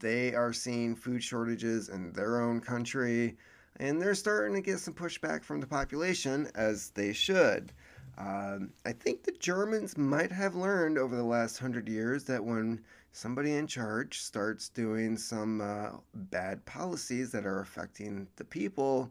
they 0.00 0.34
are 0.34 0.52
seeing 0.52 0.96
food 0.96 1.22
shortages 1.22 1.88
in 1.88 2.12
their 2.12 2.40
own 2.40 2.60
country, 2.60 3.36
and 3.76 4.00
they're 4.00 4.14
starting 4.14 4.54
to 4.54 4.60
get 4.60 4.80
some 4.80 4.94
pushback 4.94 5.44
from 5.44 5.60
the 5.60 5.66
population, 5.66 6.50
as 6.54 6.90
they 6.90 7.12
should. 7.12 7.72
Um, 8.18 8.72
I 8.84 8.92
think 8.92 9.22
the 9.22 9.32
Germans 9.32 9.96
might 9.96 10.30
have 10.30 10.54
learned 10.54 10.98
over 10.98 11.16
the 11.16 11.24
last 11.24 11.58
hundred 11.58 11.88
years 11.88 12.24
that 12.24 12.44
when 12.44 12.84
somebody 13.12 13.54
in 13.54 13.66
charge 13.66 14.20
starts 14.20 14.68
doing 14.68 15.16
some 15.16 15.60
uh, 15.60 15.90
bad 16.14 16.64
policies 16.64 17.30
that 17.32 17.46
are 17.46 17.60
affecting 17.60 18.26
the 18.36 18.44
people, 18.44 19.10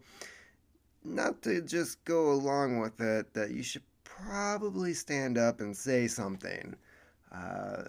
not 1.04 1.42
to 1.44 1.62
just 1.62 2.04
go 2.06 2.32
along 2.32 2.80
with 2.80 3.00
it, 3.02 3.34
that 3.34 3.52
you 3.52 3.64
should 3.64 3.84
probably 4.04 4.94
stand 4.94 5.38
up 5.38 5.60
and 5.60 5.76
say 5.76 6.08
something. 6.08 6.76
Uh, 7.34 7.84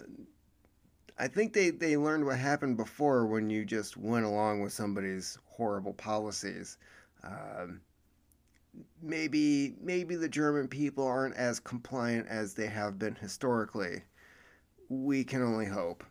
I 1.17 1.27
think 1.27 1.53
they, 1.53 1.69
they 1.69 1.95
learned 1.95 2.25
what 2.25 2.37
happened 2.37 2.77
before 2.77 3.25
when 3.25 3.49
you 3.49 3.63
just 3.63 3.95
went 3.95 4.25
along 4.25 4.61
with 4.61 4.73
somebody's 4.73 5.37
horrible 5.45 5.93
policies. 5.93 6.77
Um, 7.23 7.81
maybe 9.01 9.75
maybe 9.81 10.15
the 10.15 10.27
German 10.27 10.67
people 10.67 11.07
aren't 11.07 11.35
as 11.35 11.59
compliant 11.59 12.27
as 12.27 12.53
they 12.53 12.67
have 12.67 12.99
been 12.99 13.15
historically. 13.15 14.03
We 14.89 15.23
can 15.23 15.41
only 15.41 15.65
hope. 15.65 16.03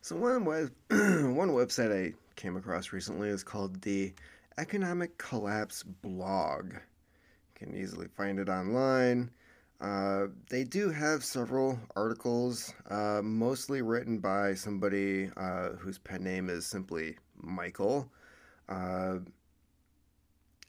So 0.00 0.16
one 0.16 0.44
web, 0.44 0.72
one 0.90 1.50
website 1.50 1.94
I 1.94 2.14
came 2.34 2.56
across 2.56 2.92
recently 2.92 3.28
is 3.28 3.44
called 3.44 3.80
the 3.82 4.12
Economic 4.58 5.16
Collapse 5.18 5.82
Blog. 5.82 6.72
You 6.74 6.80
can 7.54 7.74
easily 7.74 8.08
find 8.08 8.38
it 8.38 8.48
online. 8.48 9.30
Uh, 9.80 10.26
they 10.48 10.62
do 10.64 10.90
have 10.90 11.24
several 11.24 11.78
articles, 11.96 12.72
uh, 12.88 13.20
mostly 13.22 13.82
written 13.82 14.18
by 14.18 14.54
somebody 14.54 15.30
uh, 15.36 15.70
whose 15.70 15.98
pen 15.98 16.22
name 16.22 16.48
is 16.48 16.66
simply 16.66 17.16
Michael. 17.36 18.08
Uh, 18.68 19.18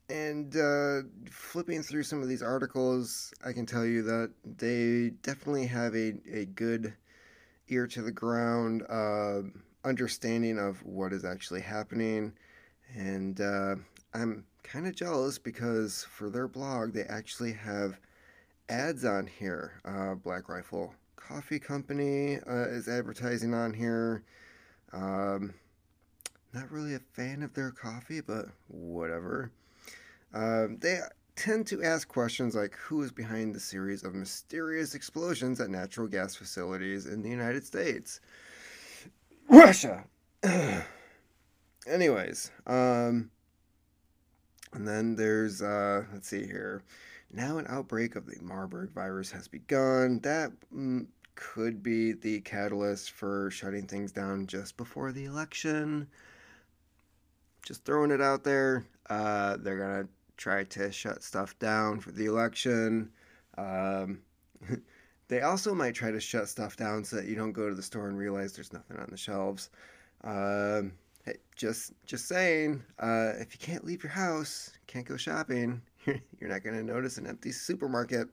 and 0.10 0.56
uh, 0.58 1.02
flipping 1.30 1.84
through 1.84 2.04
some 2.04 2.22
of 2.22 2.28
these 2.28 2.42
articles, 2.42 3.34
I 3.46 3.54
can 3.54 3.66
tell 3.66 3.86
you 3.86 4.02
that 4.04 4.32
they 4.44 5.12
definitely 5.22 5.68
have 5.68 5.96
a, 5.96 6.14
a 6.32 6.46
good 6.46 6.94
ear 7.70 7.88
to 7.88 8.02
the 8.02 8.12
ground 8.12 8.84
uh, 8.90 9.42
understanding 9.86 10.58
of 10.58 10.84
what 10.84 11.14
is 11.14 11.24
actually 11.24 11.62
happening. 11.62 12.34
And 12.96 13.40
I'm 14.14 14.46
kind 14.64 14.88
of 14.88 14.96
jealous 14.96 15.38
because 15.38 16.06
for 16.10 16.30
their 16.30 16.48
blog, 16.48 16.94
they 16.94 17.04
actually 17.04 17.54
have 17.54 18.00
ads 18.70 19.06
on 19.06 19.28
here. 19.28 19.82
Uh, 19.86 20.16
Black 20.16 20.50
Rifle 20.50 20.94
Coffee 21.16 21.60
Company 21.60 22.38
uh, 22.48 22.68
is 22.70 22.88
advertising 22.88 23.54
on 23.54 23.74
here. 23.74 24.24
Um, 24.92 25.54
not 26.54 26.72
really 26.72 26.94
a 26.94 27.00
fan 27.00 27.42
of 27.42 27.54
their 27.54 27.72
coffee, 27.72 28.22
but 28.22 28.46
whatever. 28.68 29.52
Um, 30.34 30.78
they 30.80 31.00
tend 31.36 31.66
to 31.68 31.84
ask 31.84 32.08
questions 32.08 32.56
like 32.56 32.76
who 32.76 33.02
is 33.02 33.12
behind 33.12 33.56
the 33.56 33.60
series 33.60 34.04
of 34.04 34.14
mysterious 34.14 34.94
explosions 34.94 35.60
at 35.60 35.70
natural 35.70 36.08
gas 36.08 36.36
facilities 36.36 37.08
in 37.08 37.24
the 37.24 37.30
United 37.30 37.66
States? 37.66 38.20
Russia! 39.50 40.06
Anyways, 41.88 42.52
um, 42.66 43.30
and 44.74 44.88
then 44.88 45.16
there's, 45.16 45.62
uh, 45.62 46.04
let's 46.14 46.28
see 46.28 46.46
here. 46.46 46.84
Now 47.32 47.58
an 47.58 47.66
outbreak 47.68 48.16
of 48.16 48.26
the 48.26 48.38
Marburg 48.42 48.92
virus 48.92 49.32
has 49.32 49.48
begun. 49.48 50.20
That 50.20 50.52
mm, 50.74 51.08
could 51.36 51.82
be 51.82 52.14
the 52.14 52.42
catalyst 52.42 53.12
for 53.12 53.50
shutting 53.52 53.88
things 53.88 54.12
down 54.12 54.48
just 54.48 54.78
before 54.78 55.12
the 55.12 55.26
election. 55.26 56.08
Just 57.66 57.86
throwing 57.86 58.12
it 58.12 58.22
out 58.22 58.44
there. 58.44 58.86
Uh, 59.10 59.58
they're 59.58 59.78
going 59.78 60.04
to 60.04 60.10
try 60.38 60.64
to 60.64 60.92
shut 60.92 61.24
stuff 61.24 61.58
down 61.60 62.00
for 62.00 62.12
the 62.12 62.26
election. 62.26 63.10
Um, 63.58 64.20
they 65.28 65.42
also 65.42 65.74
might 65.74 65.96
try 65.96 66.12
to 66.12 66.20
shut 66.20 66.50
stuff 66.50 66.78
down 66.78 67.04
so 67.04 67.16
that 67.16 67.26
you 67.26 67.36
don't 67.36 67.52
go 67.52 67.70
to 67.70 67.76
the 67.76 67.82
store 67.82 68.08
and 68.08 68.18
realize 68.18 68.54
there's 68.54 68.74
nothing 68.74 68.98
on 68.98 69.08
the 69.10 69.18
shelves. 69.18 69.70
Um, 70.24 70.94
hey, 71.26 71.38
just 71.56 71.94
just 72.06 72.28
saying, 72.28 72.84
uh, 73.00 73.34
if 73.40 73.54
you 73.54 73.60
can't 73.60 73.86
leave 73.86 74.04
your 74.04 74.12
house, 74.12 74.72
can't 74.88 75.06
go 75.06 75.18
shopping, 75.18 75.82
you're 76.06 76.50
not 76.50 76.64
going 76.64 76.76
to 76.76 76.84
notice 76.84 77.18
an 77.18 77.28
empty 77.28 77.52
supermarket. 77.52 78.28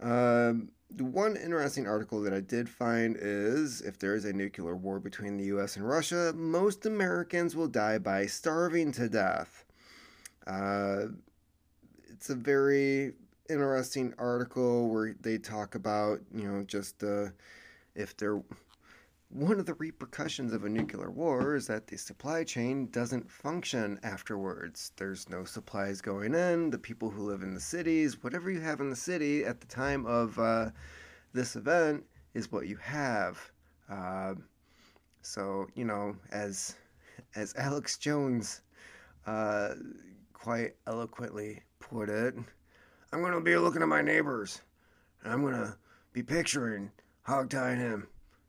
Um, 0.00 0.70
the 0.90 1.04
one 1.04 1.36
interesting 1.36 1.86
article 1.86 2.22
that 2.22 2.32
I 2.32 2.40
did 2.40 2.68
find 2.68 3.16
is 3.20 3.82
if 3.82 3.98
there 3.98 4.14
is 4.14 4.24
a 4.24 4.32
nuclear 4.32 4.76
war 4.76 5.00
between 5.00 5.36
the 5.36 5.44
US 5.46 5.76
and 5.76 5.86
Russia, 5.86 6.32
most 6.34 6.86
Americans 6.86 7.54
will 7.54 7.68
die 7.68 7.98
by 7.98 8.26
starving 8.26 8.92
to 8.92 9.08
death. 9.08 9.64
Uh, 10.46 11.06
it's 12.08 12.30
a 12.30 12.34
very 12.34 13.12
interesting 13.50 14.14
article 14.18 14.88
where 14.88 15.14
they 15.20 15.36
talk 15.38 15.74
about, 15.74 16.20
you 16.34 16.50
know, 16.50 16.62
just 16.64 17.02
uh, 17.02 17.26
if 17.94 18.16
there 18.16 18.40
one 19.30 19.60
of 19.60 19.66
the 19.66 19.74
repercussions 19.74 20.54
of 20.54 20.64
a 20.64 20.68
nuclear 20.68 21.10
war 21.10 21.54
is 21.54 21.66
that 21.66 21.86
the 21.86 21.98
supply 21.98 22.42
chain 22.42 22.86
doesn't 22.90 23.30
function 23.30 24.00
afterwards. 24.02 24.92
There's 24.96 25.28
no 25.28 25.44
supplies 25.44 26.00
going 26.00 26.34
in. 26.34 26.70
The 26.70 26.78
people 26.78 27.10
who 27.10 27.26
live 27.26 27.42
in 27.42 27.52
the 27.52 27.60
cities, 27.60 28.22
whatever 28.22 28.50
you 28.50 28.60
have 28.60 28.80
in 28.80 28.88
the 28.88 28.96
city 28.96 29.44
at 29.44 29.60
the 29.60 29.66
time 29.66 30.06
of 30.06 30.38
uh, 30.38 30.70
this 31.34 31.56
event, 31.56 32.04
is 32.32 32.50
what 32.50 32.68
you 32.68 32.76
have. 32.76 33.38
Uh, 33.90 34.34
so 35.20 35.66
you 35.74 35.84
know, 35.84 36.16
as 36.32 36.76
as 37.36 37.54
Alex 37.56 37.98
Jones 37.98 38.62
uh, 39.26 39.74
quite 40.32 40.74
eloquently 40.86 41.62
put 41.80 42.08
it, 42.08 42.34
I'm 43.12 43.20
gonna 43.20 43.42
be 43.42 43.58
looking 43.58 43.82
at 43.82 43.88
my 43.88 44.00
neighbors, 44.00 44.62
and 45.22 45.32
I'm 45.32 45.42
gonna 45.42 45.76
be 46.14 46.22
picturing 46.22 46.90
hog 47.24 47.50
tying 47.50 47.78
him 47.78 48.08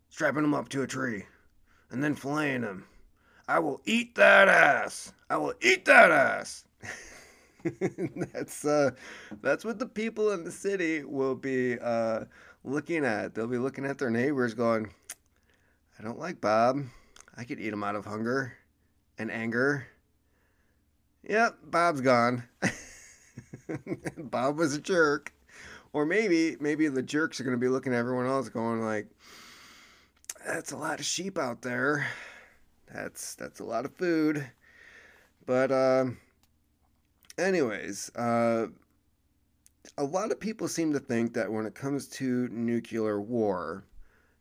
strapping 0.09 0.43
him 0.43 0.53
up 0.53 0.69
to 0.69 0.81
a 0.81 0.87
tree, 0.87 1.25
and 1.91 2.03
then 2.03 2.15
filleting 2.15 2.63
him. 2.63 2.85
I 3.47 3.59
will 3.59 3.81
eat 3.85 4.15
that 4.15 4.47
ass. 4.47 5.13
I 5.29 5.37
will 5.37 5.53
eat 5.61 5.85
that 5.85 6.11
ass. 6.11 6.65
that's 8.33 8.63
uh, 8.63 8.91
that's 9.41 9.65
what 9.65 9.79
the 9.79 9.85
people 9.85 10.31
in 10.31 10.43
the 10.43 10.51
city 10.51 11.03
will 11.03 11.35
be 11.35 11.79
uh, 11.79 12.25
looking 12.63 13.05
at. 13.05 13.33
They'll 13.33 13.47
be 13.47 13.57
looking 13.57 13.85
at 13.85 13.97
their 13.97 14.09
neighbors, 14.09 14.53
going, 14.53 14.91
"I 15.99 16.03
don't 16.03 16.19
like 16.19 16.41
Bob. 16.41 16.83
I 17.35 17.43
could 17.43 17.59
eat 17.59 17.73
him 17.73 17.83
out 17.83 17.95
of 17.95 18.05
hunger 18.05 18.53
and 19.17 19.31
anger." 19.31 19.87
Yep, 21.23 21.57
Bob's 21.65 22.01
gone. 22.01 22.43
Bob 24.17 24.57
was 24.57 24.75
a 24.75 24.81
jerk. 24.81 25.33
Or 25.91 26.05
maybe, 26.05 26.55
maybe 26.59 26.87
the 26.87 27.01
jerks 27.01 27.39
are 27.39 27.43
going 27.43 27.55
to 27.55 27.59
be 27.59 27.67
looking 27.67 27.93
at 27.93 27.99
everyone 27.99 28.27
else, 28.27 28.47
going 28.49 28.81
like, 28.81 29.07
that's 30.45 30.71
a 30.71 30.77
lot 30.77 30.99
of 30.99 31.05
sheep 31.05 31.37
out 31.37 31.61
there. 31.61 32.07
That's 32.93 33.35
that's 33.35 33.59
a 33.59 33.65
lot 33.65 33.85
of 33.85 33.95
food. 33.95 34.45
But 35.45 35.71
uh, 35.71 36.05
anyways, 37.37 38.13
uh, 38.15 38.67
a 39.97 40.03
lot 40.03 40.31
of 40.31 40.39
people 40.39 40.67
seem 40.67 40.93
to 40.93 40.99
think 40.99 41.33
that 41.33 41.51
when 41.51 41.65
it 41.65 41.75
comes 41.75 42.07
to 42.07 42.47
nuclear 42.49 43.21
war, 43.21 43.85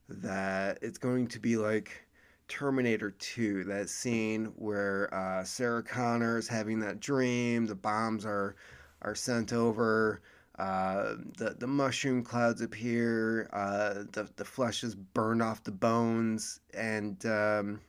that 0.09 0.79
it's 0.83 0.99
going 0.99 1.29
to 1.29 1.41
be 1.41 1.57
like 1.57 2.07
Terminator 2.49 3.11
2, 3.11 3.65
that 3.65 3.89
scene 3.91 4.47
where 4.57 5.13
uh, 5.13 5.45
Sarah 5.45 5.83
Connor 5.83 6.39
is 6.39 6.49
having 6.49 6.81
that 6.81 7.01
dream, 7.01 7.67
the 7.67 7.75
bombs 7.75 8.25
are 8.25 8.57
are 9.03 9.15
sent 9.15 9.53
over, 9.53 10.21
uh, 10.59 11.15
the 11.37 11.55
the 11.59 11.67
mushroom 11.67 12.23
clouds 12.25 12.61
appear. 12.61 13.49
Uh, 13.53 14.05
the 14.13 14.29
the 14.37 14.45
flesh 14.45 14.83
is 14.83 14.95
burned 14.95 15.43
off 15.43 15.63
the 15.63 15.71
bones, 15.71 16.61
and 16.75 17.25
um, 17.27 17.81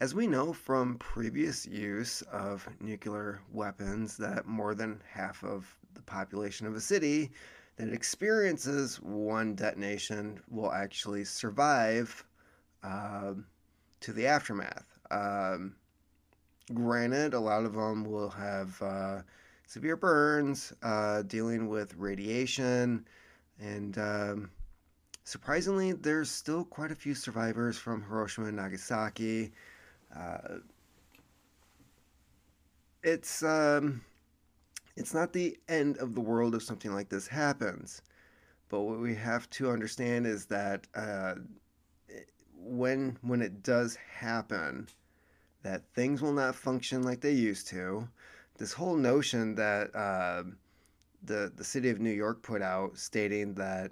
as 0.00 0.14
we 0.14 0.26
know 0.26 0.52
from 0.52 0.98
previous 0.98 1.64
use 1.66 2.22
of 2.32 2.68
nuclear 2.80 3.40
weapons, 3.52 4.16
that 4.16 4.46
more 4.46 4.74
than 4.74 5.00
half 5.08 5.44
of 5.44 5.66
the 5.94 6.02
population 6.02 6.66
of 6.66 6.74
a 6.74 6.80
city 6.80 7.30
that 7.76 7.92
experiences 7.92 9.00
one 9.00 9.54
detonation 9.54 10.40
will 10.50 10.72
actually 10.72 11.24
survive 11.24 12.24
um, 12.82 13.46
to 14.00 14.12
the 14.12 14.26
aftermath. 14.26 14.98
Um, 15.10 15.76
granted, 16.74 17.34
a 17.34 17.40
lot 17.40 17.64
of 17.64 17.74
them 17.74 18.04
will 18.04 18.30
have 18.30 18.82
uh, 18.82 19.22
severe 19.66 19.96
burns, 19.96 20.72
uh, 20.82 21.22
dealing 21.22 21.68
with 21.68 21.94
radiation, 21.96 23.06
and 23.60 23.98
um, 23.98 24.50
surprisingly, 25.24 25.92
there's 25.92 26.30
still 26.30 26.64
quite 26.64 26.92
a 26.92 26.94
few 26.94 27.14
survivors 27.14 27.76
from 27.76 28.02
Hiroshima 28.02 28.48
and 28.48 28.56
Nagasaki. 28.56 29.52
Uh, 30.16 30.58
it's 33.02 33.42
um, 33.42 34.00
it's 34.96 35.12
not 35.12 35.32
the 35.32 35.58
end 35.68 35.98
of 35.98 36.14
the 36.14 36.20
world 36.20 36.54
if 36.54 36.62
something 36.62 36.92
like 36.92 37.08
this 37.08 37.26
happens, 37.26 38.02
but 38.68 38.80
what 38.80 39.00
we 39.00 39.14
have 39.14 39.48
to 39.50 39.70
understand 39.70 40.26
is 40.26 40.46
that 40.46 40.86
uh, 40.94 41.34
when 42.56 43.18
when 43.22 43.42
it 43.42 43.62
does 43.62 43.96
happen, 43.96 44.88
that 45.62 45.82
things 45.94 46.22
will 46.22 46.32
not 46.32 46.54
function 46.54 47.02
like 47.02 47.20
they 47.20 47.32
used 47.32 47.68
to. 47.68 48.08
This 48.58 48.72
whole 48.72 48.96
notion 48.96 49.54
that 49.56 49.94
uh, 49.94 50.44
the 51.22 51.52
the 51.54 51.64
city 51.64 51.90
of 51.90 52.00
New 52.00 52.10
York 52.10 52.42
put 52.42 52.62
out, 52.62 52.96
stating 52.96 53.54
that 53.54 53.90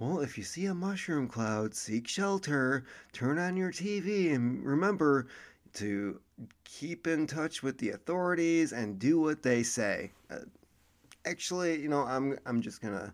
well, 0.00 0.20
if 0.20 0.38
you 0.38 0.44
see 0.44 0.64
a 0.64 0.74
mushroom 0.74 1.28
cloud, 1.28 1.74
seek 1.74 2.08
shelter, 2.08 2.84
turn 3.12 3.38
on 3.38 3.54
your 3.56 3.70
TV, 3.70 4.34
and 4.34 4.64
remember 4.64 5.26
to 5.74 6.18
keep 6.64 7.06
in 7.06 7.26
touch 7.26 7.62
with 7.62 7.76
the 7.76 7.90
authorities 7.90 8.72
and 8.72 8.98
do 8.98 9.20
what 9.20 9.42
they 9.42 9.62
say. 9.62 10.10
Uh, 10.30 10.38
actually, 11.26 11.80
you 11.80 11.88
know, 11.88 12.02
I'm 12.02 12.38
I'm 12.46 12.62
just 12.62 12.80
gonna 12.80 13.12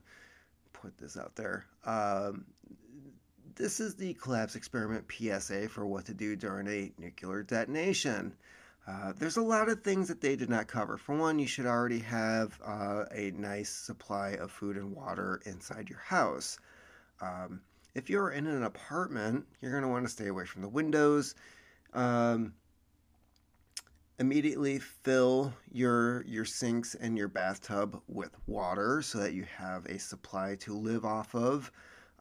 put 0.72 0.96
this 0.96 1.16
out 1.16 1.34
there. 1.34 1.66
Um, 1.84 2.44
this 3.56 3.80
is 3.80 3.94
the 3.96 4.14
collapse 4.14 4.54
experiment 4.54 5.06
PSA 5.10 5.68
for 5.68 5.86
what 5.86 6.04
to 6.06 6.14
do 6.14 6.36
during 6.36 6.68
a 6.68 6.92
nuclear 6.98 7.42
detonation. 7.42 8.32
Uh, 8.86 9.12
there's 9.18 9.36
a 9.36 9.42
lot 9.42 9.68
of 9.68 9.82
things 9.82 10.06
that 10.08 10.20
they 10.20 10.36
did 10.36 10.48
not 10.48 10.68
cover. 10.68 10.96
For 10.96 11.16
one, 11.16 11.38
you 11.40 11.46
should 11.46 11.66
already 11.66 11.98
have 12.00 12.58
uh, 12.64 13.04
a 13.12 13.32
nice 13.32 13.70
supply 13.70 14.30
of 14.30 14.52
food 14.52 14.76
and 14.76 14.94
water 14.94 15.40
inside 15.44 15.90
your 15.90 15.98
house. 15.98 16.58
Um, 17.20 17.62
if 17.94 18.08
you're 18.08 18.30
in 18.30 18.46
an 18.46 18.62
apartment, 18.62 19.46
you're 19.60 19.72
going 19.72 19.82
to 19.82 19.88
want 19.88 20.04
to 20.04 20.12
stay 20.12 20.28
away 20.28 20.44
from 20.44 20.62
the 20.62 20.68
windows. 20.68 21.34
Um, 21.94 22.52
immediately 24.18 24.78
fill 24.78 25.52
your 25.70 26.24
your 26.26 26.44
sinks 26.44 26.94
and 26.94 27.18
your 27.18 27.28
bathtub 27.28 28.00
with 28.08 28.30
water 28.46 29.02
so 29.02 29.18
that 29.18 29.34
you 29.34 29.44
have 29.58 29.84
a 29.86 29.98
supply 29.98 30.56
to 30.60 30.74
live 30.74 31.04
off 31.04 31.34
of. 31.34 31.72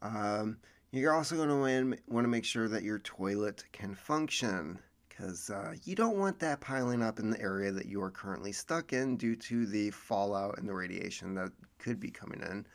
Um, 0.01 0.57
you're 0.91 1.13
also 1.13 1.35
going 1.35 1.49
to 1.49 1.97
want 2.07 2.23
to 2.25 2.29
make 2.29 2.45
sure 2.45 2.67
that 2.69 2.83
your 2.83 2.99
toilet 2.99 3.65
can 3.71 3.95
function 3.95 4.79
because 5.15 5.49
uh, 5.49 5.73
you 5.83 5.95
don't 5.95 6.17
want 6.17 6.39
that 6.39 6.59
piling 6.59 7.01
up 7.01 7.19
in 7.19 7.29
the 7.29 7.39
area 7.39 7.71
that 7.71 7.85
you 7.85 8.01
are 8.01 8.11
currently 8.11 8.51
stuck 8.51 8.91
in 8.91 9.15
due 9.15 9.35
to 9.35 9.65
the 9.65 9.89
fallout 9.91 10.57
and 10.57 10.67
the 10.67 10.73
radiation 10.73 11.33
that 11.35 11.51
could 11.79 11.99
be 11.99 12.09
coming 12.09 12.41
in 12.41 12.65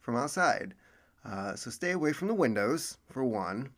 from 0.00 0.16
outside. 0.16 0.74
Uh, 1.24 1.54
so 1.54 1.70
stay 1.70 1.90
away 1.90 2.12
from 2.12 2.28
the 2.28 2.34
windows 2.34 2.96
for 3.10 3.24
one. 3.24 3.68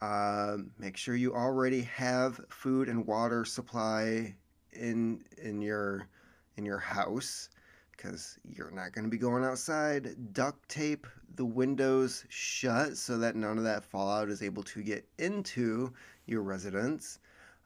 Uh, 0.00 0.58
make 0.78 0.96
sure 0.96 1.16
you 1.16 1.34
already 1.34 1.82
have 1.82 2.40
food 2.50 2.88
and 2.88 3.06
water 3.06 3.44
supply 3.44 4.34
in 4.72 5.24
in 5.42 5.60
your 5.60 6.06
in 6.56 6.64
your 6.64 6.78
house 6.78 7.48
because 7.92 8.38
you're 8.44 8.70
not 8.70 8.92
going 8.92 9.04
to 9.04 9.10
be 9.10 9.18
going 9.18 9.42
outside. 9.42 10.32
Duct 10.32 10.68
tape 10.68 11.06
the 11.34 11.44
windows 11.44 12.24
shut 12.28 12.96
so 12.96 13.18
that 13.18 13.34
none 13.34 13.58
of 13.58 13.64
that 13.64 13.84
fallout 13.84 14.28
is 14.28 14.42
able 14.42 14.62
to 14.62 14.82
get 14.82 15.04
into 15.18 15.92
your 16.26 16.42
residence. 16.42 17.18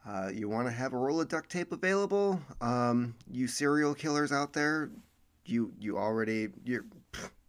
Uh, 0.07 0.31
you 0.33 0.49
want 0.49 0.67
to 0.67 0.73
have 0.73 0.93
a 0.93 0.97
roll 0.97 1.21
of 1.21 1.29
duct 1.29 1.51
tape 1.51 1.73
available. 1.73 2.41
Um, 2.61 3.15
you 3.31 3.47
serial 3.47 3.95
killers 3.95 4.33
out 4.33 4.53
there, 4.53 4.91
you 5.45 5.73
you 5.79 5.97
already 5.97 6.49
you're 6.65 6.85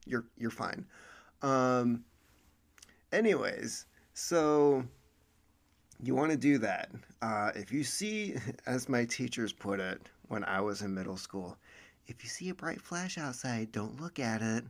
you're 0.05 0.25
you're 0.37 0.51
fine. 0.51 0.85
Um, 1.41 2.03
anyways, 3.11 3.85
so 4.13 4.83
you 6.03 6.15
want 6.15 6.31
to 6.31 6.37
do 6.37 6.57
that. 6.59 6.91
Uh, 7.21 7.51
if 7.55 7.71
you 7.71 7.83
see, 7.83 8.35
as 8.65 8.87
my 8.87 9.05
teachers 9.05 9.53
put 9.53 9.79
it 9.79 10.09
when 10.27 10.43
I 10.43 10.61
was 10.61 10.81
in 10.81 10.93
middle 10.93 11.17
school, 11.17 11.57
if 12.07 12.23
you 12.23 12.29
see 12.29 12.49
a 12.49 12.55
bright 12.55 12.81
flash 12.81 13.17
outside, 13.17 13.71
don't 13.71 13.99
look 13.99 14.19
at 14.19 14.41
it. 14.41 14.63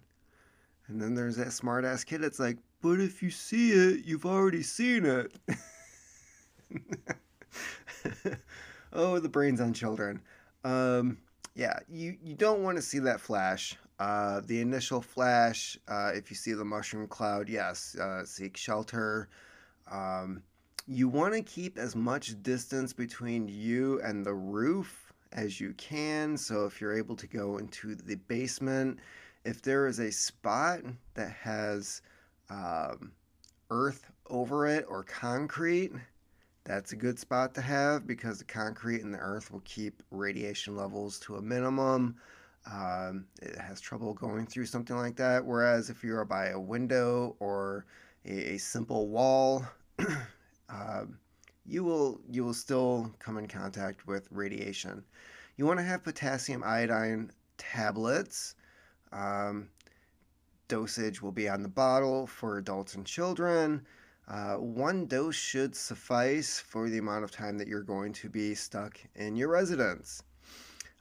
And 0.88 1.02
then 1.02 1.16
there's 1.16 1.38
that 1.38 1.54
smart 1.54 1.86
ass 1.86 2.04
kid 2.04 2.22
that's 2.22 2.40
like, 2.40 2.58
but 2.82 3.00
if 3.00 3.24
you 3.24 3.30
see 3.30 3.72
it, 3.72 4.06
you've 4.06 4.26
already 4.26 4.62
seen 4.62 5.06
it. 5.06 5.32
oh, 8.94 9.20
the 9.20 9.30
brains 9.30 9.62
on 9.62 9.74
children. 9.74 10.22
Um, 10.64 11.18
yeah, 11.56 11.80
you, 11.90 12.18
you 12.24 12.36
don't 12.36 12.64
want 12.64 12.78
to 12.78 12.82
see 12.82 13.00
that 13.00 13.20
flash. 13.20 13.76
Uh, 14.00 14.42
the 14.46 14.60
initial 14.60 15.02
flash, 15.02 15.78
uh, 15.88 16.12
if 16.14 16.30
you 16.30 16.36
see 16.36 16.54
the 16.54 16.66
mushroom 16.66 17.08
cloud, 17.08 17.48
yes, 17.48 17.96
uh, 17.96 18.26
seek 18.26 18.58
shelter. 18.58 19.30
Um, 19.92 20.42
you 20.88 21.08
want 21.08 21.34
to 21.34 21.42
keep 21.42 21.78
as 21.78 21.96
much 21.96 22.42
distance 22.44 22.92
between 22.92 23.48
you 23.48 24.02
and 24.02 24.26
the 24.26 24.34
roof 24.34 25.14
as 25.32 25.60
you 25.60 25.74
can. 25.74 26.38
So 26.38 26.66
if 26.66 26.82
you're 26.82 26.98
able 26.98 27.16
to 27.16 27.28
go 27.28 27.58
into 27.58 27.96
the 27.96 28.16
basement, 28.16 29.00
if 29.46 29.62
there 29.62 29.88
is 29.88 30.00
a 30.00 30.12
spot 30.12 30.82
that 31.14 31.32
has 31.32 32.02
um, 32.50 33.12
earth 33.70 34.12
over 34.30 34.68
it 34.68 34.86
or 34.88 35.04
concrete, 35.04 35.92
that's 36.66 36.94
a 36.94 36.96
good 36.96 37.20
spot 37.20 37.54
to 37.56 37.62
have 37.62 38.08
because 38.08 38.40
the 38.40 38.46
concrete 38.46 39.02
and 39.02 39.14
the 39.14 39.20
earth 39.20 39.52
will 39.52 39.62
keep 39.66 40.02
radiation 40.12 40.76
levels 40.76 41.20
to 41.20 41.36
a 41.36 41.42
minimum. 41.42 42.16
Um, 42.72 43.26
it 43.42 43.58
has 43.58 43.82
trouble 43.82 44.14
going 44.14 44.46
through 44.46 44.68
something 44.68 44.96
like 44.96 45.18
that. 45.18 45.46
Whereas 45.46 45.90
if 45.90 46.04
you 46.04 46.16
are 46.16 46.26
by 46.26 46.48
a 46.48 46.60
window 46.60 47.36
or 47.40 47.86
a, 48.26 48.54
a 48.54 48.58
simple 48.58 49.10
wall, 49.10 49.66
uh, 50.70 51.04
you 51.66 51.84
will 51.84 52.22
you 52.30 52.44
will 52.44 52.54
still 52.54 53.14
come 53.20 53.38
in 53.38 53.48
contact 53.48 54.08
with 54.08 54.28
radiation. 54.32 55.04
You 55.58 55.66
want 55.66 55.80
to 55.80 55.84
have 55.86 56.04
potassium 56.04 56.64
iodine 56.64 57.32
tablets. 57.58 58.56
Um, 59.12 59.70
dosage 60.68 61.22
will 61.22 61.32
be 61.32 61.50
on 61.50 61.62
the 61.62 61.70
bottle 61.70 62.26
for 62.26 62.58
adults 62.58 62.96
and 62.96 63.06
children. 63.06 63.86
Uh, 64.28 64.56
one 64.56 65.06
dose 65.06 65.36
should 65.36 65.76
suffice 65.76 66.60
for 66.60 66.90
the 66.90 66.98
amount 66.98 67.24
of 67.24 67.32
time 67.32 67.58
that 67.58 67.68
you're 67.68 67.82
going 67.82 68.14
to 68.14 68.30
be 68.30 68.56
stuck 68.56 68.98
in 69.16 69.36
your 69.36 69.50
residence. 69.50 70.24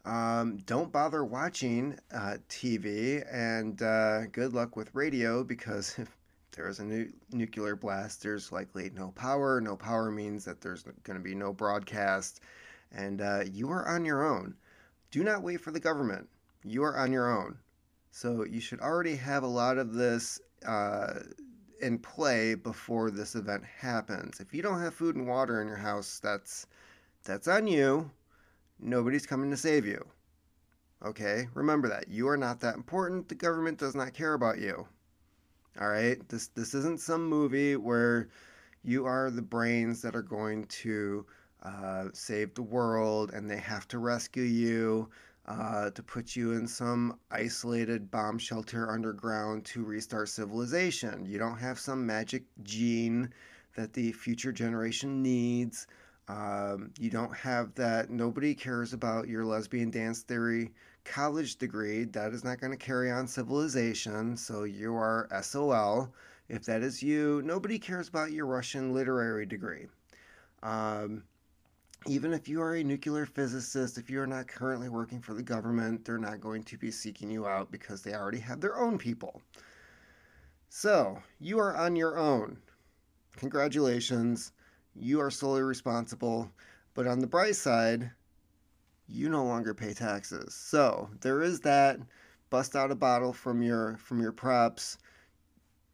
Um, 0.05 0.57
don't 0.67 0.91
bother 0.91 1.25
watching 1.25 1.99
uh, 2.13 2.39
TV, 2.49 3.25
and 3.33 3.81
uh, 3.81 4.27
good 4.27 4.53
luck 4.53 4.75
with 4.75 4.93
radio 4.95 5.45
because 5.45 5.95
if 5.99 6.09
there 6.53 6.69
is 6.69 6.81
a 6.81 6.85
nu- 6.85 7.13
nuclear 7.31 7.77
blast, 7.77 8.23
there's 8.23 8.51
likely 8.51 8.91
no 8.91 9.13
power. 9.13 9.61
No 9.61 9.77
power 9.77 10.11
means 10.11 10.45
that 10.45 10.61
there's 10.61 10.83
going 11.05 11.19
to 11.19 11.23
be 11.23 11.35
no 11.35 11.53
broadcast, 11.53 12.41
and 12.91 13.21
uh, 13.21 13.45
you 13.51 13.71
are 13.71 13.87
on 13.89 14.05
your 14.05 14.27
own. 14.27 14.55
Do 15.13 15.23
not 15.23 15.43
wait 15.43 15.61
for 15.61 15.71
the 15.71 15.81
government. 15.81 16.29
You 16.65 16.83
are 16.83 16.97
on 16.97 17.13
your 17.13 17.31
own. 17.31 17.59
So 18.11 18.45
you 18.45 18.61
should 18.61 18.81
already 18.81 19.17
have 19.17 19.43
a 19.43 19.49
lot 19.49 19.79
of 19.79 19.95
this 19.95 20.41
in 21.83 21.99
play 21.99 22.55
before 22.55 23.11
this 23.11 23.35
event 23.35 23.65
happens. 23.65 24.41
If 24.41 24.55
you 24.55 24.63
don't 24.63 24.81
have 24.81 24.95
food 24.95 25.17
and 25.17 25.27
water 25.27 25.61
in 25.61 25.69
your 25.69 25.77
house, 25.77 26.21
that's 26.23 26.67
that's 27.25 27.49
on 27.49 27.67
you. 27.67 28.11
Nobody's 28.81 29.27
coming 29.27 29.51
to 29.51 29.57
save 29.57 29.85
you. 29.85 30.05
Okay? 31.05 31.49
Remember 31.55 31.89
that. 31.89 32.09
You 32.09 32.29
are 32.29 32.37
not 32.37 32.61
that 32.61 32.77
important. 32.77 33.29
The 33.29 33.35
government 33.35 33.79
does 33.79 33.95
not 33.95 34.15
care 34.15 34.35
about 34.35 34.59
you. 34.59 34.87
All 35.81 35.89
right? 35.89 36.17
This 36.29 36.49
this 36.49 36.75
isn't 36.75 37.01
some 37.01 37.29
movie 37.29 37.77
where 37.77 38.29
you 38.85 39.05
are 39.07 39.31
the 39.31 39.43
brains 39.43 40.03
that 40.03 40.17
are 40.17 40.23
going 40.23 40.65
to 40.67 41.27
uh, 41.63 42.07
save 42.13 42.55
the 42.55 42.63
world 42.63 43.33
and 43.33 43.49
they 43.49 43.59
have 43.59 43.87
to 43.89 43.99
rescue 43.99 44.43
you 44.43 45.09
uh, 45.61 45.91
to 45.91 46.03
put 46.03 46.35
you 46.35 46.53
in 46.53 46.67
some 46.67 47.19
isolated 47.31 48.11
bomb 48.11 48.39
shelter 48.39 48.91
underground 48.91 49.65
to 49.67 49.85
restart 49.85 50.29
civilization. 50.29 51.27
You 51.27 51.39
don't 51.39 51.59
have 51.59 51.79
some 51.79 52.07
magic 52.07 52.45
gene 52.63 53.31
that 53.77 53.93
the 53.93 54.13
future 54.13 54.53
generation 54.53 55.23
needs. 55.23 55.87
Um, 56.29 56.91
you 56.99 57.11
don't 57.11 57.35
have 57.37 57.75
that. 57.75 58.09
Nobody 58.09 58.55
cares 58.55 58.93
about 58.95 59.29
your 59.29 59.45
lesbian 59.45 59.91
dance 59.91 60.23
theory 60.23 60.71
college 61.05 61.57
degree. 61.57 62.05
That 62.05 62.33
is 62.33 62.45
not 62.45 62.61
going 62.61 62.71
to 62.71 62.77
carry 62.77 63.11
on 63.11 63.27
civilization. 63.27 64.37
So 64.37 64.65
you 64.65 64.95
are 64.95 65.29
SOL. 65.43 66.15
If 66.49 66.65
that 66.65 66.83
is 66.83 67.03
you, 67.03 67.43
nobody 67.45 67.79
cares 67.79 68.09
about 68.09 68.33
your 68.33 68.47
Russian 68.47 68.95
literary 68.95 69.47
degree. 69.47 69.87
Um, 70.63 71.25
even 72.07 72.33
if 72.33 72.49
you 72.49 72.61
are 72.61 72.75
a 72.75 72.85
nuclear 72.85 73.27
physicist, 73.27 73.99
if 73.99 74.11
you 74.11 74.21
are 74.21 74.27
not 74.27 74.49
currently 74.49 74.89
working 74.89 75.21
for 75.21 75.35
the 75.35 75.43
government, 75.43 76.05
they're 76.05 76.19
not 76.19 76.41
going 76.41 76.63
to 76.65 76.79
be 76.79 76.91
seeking 76.91 77.31
you 77.31 77.47
out 77.47 77.71
because 77.71 78.03
they 78.03 78.15
already 78.15 78.39
have 78.39 78.61
their 78.61 78.79
own 78.79 78.99
people. 78.99 79.41
So, 80.69 81.19
you 81.41 81.59
are 81.59 81.77
on 81.77 81.97
your 81.97 82.17
own. 82.19 82.59
Congratulations. 83.37 84.53
You 84.95 85.21
are 85.21 85.31
solely 85.31 85.63
responsible. 85.63 86.51
But 86.95 87.07
on 87.07 87.21
the 87.21 87.27
bright 87.27 87.57
side, 87.57 88.11
you 89.09 89.29
no 89.29 89.45
longer 89.45 89.75
pay 89.75 89.93
taxes. 89.93 90.55
So, 90.55 91.11
there 91.21 91.43
is 91.43 91.61
that 91.61 91.99
bust 92.51 92.77
out 92.77 92.91
a 92.91 92.95
bottle 92.95 93.33
from 93.33 93.63
your 93.63 93.97
from 93.97 94.21
your 94.21 94.33
props, 94.33 94.99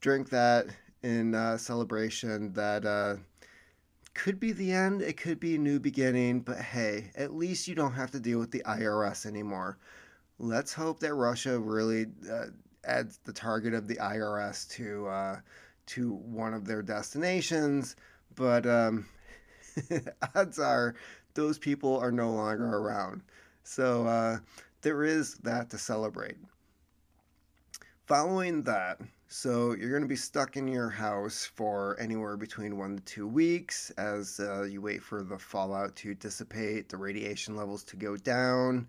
drink 0.01 0.31
that 0.31 0.67
in 1.03 1.35
uh, 1.35 1.57
celebration 1.57 2.53
that 2.55 2.85
uh, 2.85 3.17
could 4.19 4.41
be 4.41 4.51
the 4.51 4.73
end, 4.73 5.01
it 5.01 5.17
could 5.17 5.39
be 5.39 5.55
a 5.55 5.59
new 5.59 5.79
beginning, 5.79 6.41
but 6.41 6.59
hey, 6.59 7.13
at 7.15 7.35
least 7.35 7.69
you 7.69 7.77
don't 7.77 7.93
have 7.93 8.11
to 8.11 8.19
deal 8.19 8.41
with 8.41 8.51
the 8.51 8.65
IRS 8.67 9.25
anymore. 9.25 9.79
Let's 10.41 10.73
hope 10.73 10.99
that 11.01 11.15
Russia 11.15 11.57
really 11.57 12.07
uh, 12.29 12.47
adds 12.85 13.21
the 13.25 13.33
target 13.33 13.75
of 13.75 13.87
the 13.87 13.95
IRS 13.95 14.69
to 14.71 15.07
uh, 15.07 15.41
to 15.87 16.15
one 16.15 16.53
of 16.53 16.67
their 16.67 16.83
destinations, 16.83 17.95
but 18.35 18.67
um, 18.67 19.07
odds 20.35 20.59
are 20.59 20.97
those 21.35 21.57
people 21.57 21.97
are 21.97 22.13
no 22.13 22.33
longer 22.33 22.77
around. 22.77 23.23
So 23.63 24.05
uh, 24.05 24.39
there 24.83 25.05
is 25.05 25.35
that 25.45 25.71
to 25.71 25.79
celebrate. 25.79 26.39
Following 28.07 28.65
that, 28.65 29.01
so 29.31 29.75
you're 29.75 29.91
going 29.91 30.03
to 30.03 30.09
be 30.09 30.17
stuck 30.17 30.57
in 30.57 30.67
your 30.67 30.89
house 30.89 31.45
for 31.45 32.01
anywhere 32.01 32.39
between 32.39 32.79
one 32.79 32.97
to 32.97 33.03
two 33.05 33.29
weeks 33.29 33.91
as 33.99 34.41
uh, 34.41 34.63
you 34.63 34.81
wait 34.81 35.03
for 35.03 35.23
the 35.23 35.39
fallout 35.39 35.95
to 35.97 36.15
dissipate, 36.15 36.89
the 36.89 36.97
radiation 36.97 37.55
levels 37.55 37.85
to 37.85 37.97
go 37.97 38.17
down. 38.17 38.89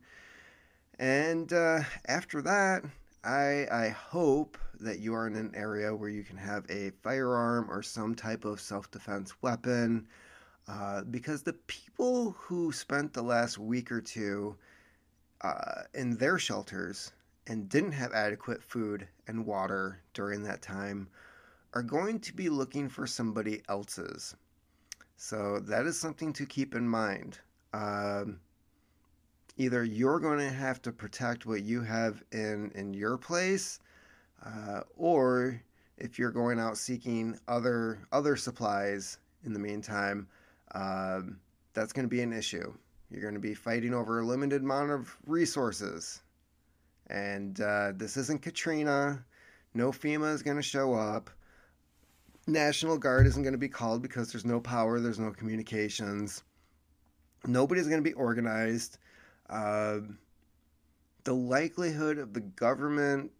And 0.97 1.51
uh, 1.51 1.81
after 2.07 2.41
that, 2.43 2.83
I, 3.25 3.67
I 3.69 3.89
hope 3.89 4.57
that 4.79 4.99
you 4.99 5.13
are 5.13 5.27
in 5.27 5.35
an 5.35 5.51
area 5.55 5.93
where 5.93 6.09
you 6.09 6.23
can 6.23 6.37
have 6.37 6.65
a 6.69 6.91
firearm 7.03 7.69
or 7.69 7.83
some 7.83 8.15
type 8.15 8.45
of 8.45 8.61
self 8.61 8.89
defense 8.91 9.33
weapon. 9.41 10.07
Uh, 10.69 11.01
because 11.03 11.43
the 11.43 11.53
people 11.67 12.31
who 12.39 12.71
spent 12.71 13.11
the 13.11 13.21
last 13.21 13.57
week 13.57 13.91
or 13.91 13.99
two 13.99 14.55
uh, 15.41 15.81
in 15.93 16.15
their 16.15 16.37
shelters 16.37 17.11
and 17.49 17.67
didn't 17.67 17.91
have 17.93 18.13
adequate 18.13 18.63
food 18.63 19.07
and 19.27 19.45
water 19.45 19.99
during 20.13 20.43
that 20.43 20.61
time 20.61 21.09
are 21.73 21.83
going 21.83 22.19
to 22.19 22.33
be 22.33 22.47
looking 22.47 22.87
for 22.87 23.05
somebody 23.05 23.61
else's. 23.67 24.35
So 25.17 25.59
that 25.61 25.85
is 25.85 25.99
something 25.99 26.31
to 26.33 26.45
keep 26.45 26.75
in 26.75 26.87
mind. 26.87 27.39
Um, 27.73 28.39
either 29.57 29.83
you're 29.83 30.19
going 30.19 30.39
to 30.39 30.49
have 30.49 30.81
to 30.83 30.91
protect 30.91 31.45
what 31.45 31.63
you 31.63 31.81
have 31.81 32.23
in 32.31 32.71
in 32.75 32.93
your 32.93 33.17
place, 33.17 33.79
uh, 34.45 34.81
or 34.95 35.61
if 35.97 36.17
you're 36.17 36.31
going 36.31 36.59
out 36.59 36.77
seeking 36.77 37.37
other 37.47 37.99
other 38.11 38.35
supplies 38.35 39.17
in 39.43 39.53
the 39.53 39.59
meantime, 39.59 40.27
um, 40.75 41.39
that's 41.73 41.93
going 41.93 42.05
to 42.05 42.15
be 42.15 42.21
an 42.21 42.31
issue. 42.31 42.73
You're 43.11 43.21
going 43.21 43.33
to 43.33 43.39
be 43.39 43.55
fighting 43.55 43.93
over 43.93 44.19
a 44.19 44.25
limited 44.25 44.61
amount 44.61 44.91
of 44.91 45.17
resources. 45.25 46.21
And 47.09 47.59
uh, 47.61 47.93
this 47.95 48.17
isn't 48.17 48.41
Katrina. 48.41 49.23
No 49.73 49.91
FEMA 49.91 50.33
is 50.33 50.43
going 50.43 50.57
to 50.57 50.63
show 50.63 50.93
up. 50.93 51.29
National 52.47 52.97
Guard 52.97 53.27
isn't 53.27 53.43
going 53.43 53.53
to 53.53 53.59
be 53.59 53.69
called 53.69 54.01
because 54.01 54.31
there's 54.31 54.45
no 54.45 54.59
power, 54.59 54.99
there's 54.99 55.19
no 55.19 55.31
communications. 55.31 56.43
Nobody's 57.45 57.87
going 57.87 58.03
to 58.03 58.09
be 58.09 58.13
organized. 58.13 58.97
Uh, 59.49 59.99
the 61.23 61.33
likelihood 61.33 62.17
of 62.17 62.33
the 62.33 62.41
government 62.41 63.31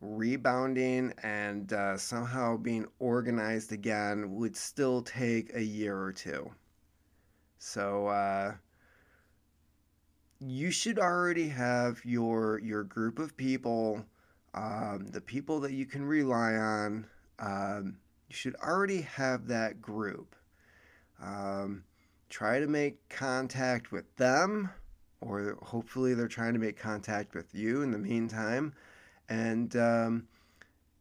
rebounding 0.00 1.12
and 1.22 1.72
uh, 1.72 1.96
somehow 1.96 2.56
being 2.56 2.86
organized 2.98 3.72
again 3.72 4.34
would 4.34 4.56
still 4.56 5.02
take 5.02 5.54
a 5.54 5.62
year 5.62 5.98
or 5.98 6.12
two. 6.12 6.50
So, 7.58 8.08
uh, 8.08 8.54
you 10.46 10.70
should 10.70 10.98
already 10.98 11.48
have 11.48 12.04
your 12.04 12.60
your 12.60 12.84
group 12.84 13.18
of 13.18 13.36
people, 13.36 14.04
um, 14.54 15.06
the 15.10 15.20
people 15.20 15.60
that 15.60 15.72
you 15.72 15.86
can 15.86 16.04
rely 16.04 16.54
on. 16.54 17.06
Um, 17.38 17.96
you 18.28 18.36
should 18.36 18.56
already 18.56 19.02
have 19.02 19.46
that 19.48 19.80
group. 19.80 20.34
Um, 21.22 21.84
try 22.28 22.60
to 22.60 22.66
make 22.66 23.08
contact 23.08 23.92
with 23.92 24.14
them, 24.16 24.70
or 25.20 25.56
hopefully 25.62 26.14
they're 26.14 26.28
trying 26.28 26.52
to 26.54 26.58
make 26.58 26.76
contact 26.76 27.34
with 27.34 27.54
you 27.54 27.82
in 27.82 27.90
the 27.90 27.98
meantime. 27.98 28.74
And 29.28 29.74
um, 29.76 30.28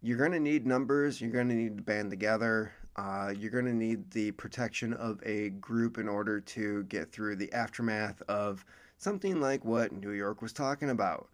you're 0.01 0.17
going 0.17 0.32
to 0.32 0.39
need 0.39 0.65
numbers. 0.65 1.19
You're 1.19 1.32
going 1.32 1.49
to 1.49 1.56
need 1.56 1.77
to 1.77 1.84
band 1.84 2.10
together. 2.10 2.73
Uh, 2.95 3.34
you're 3.36 3.51
going 3.51 3.65
to 3.65 3.73
need 3.73 4.12
the 4.12 4.32
protection 4.32 4.93
of 4.93 5.19
a 5.25 5.49
group 5.49 5.97
in 5.97 6.08
order 6.08 6.39
to 6.39 6.84
get 6.84 7.12
through 7.12 7.36
the 7.36 7.51
aftermath 7.51 8.21
of 8.27 8.63
something 9.03 9.39
like 9.41 9.63
what 9.65 9.91
New 9.91 10.11
York 10.11 10.41
was 10.41 10.53
talking 10.53 10.89
about. 10.89 11.29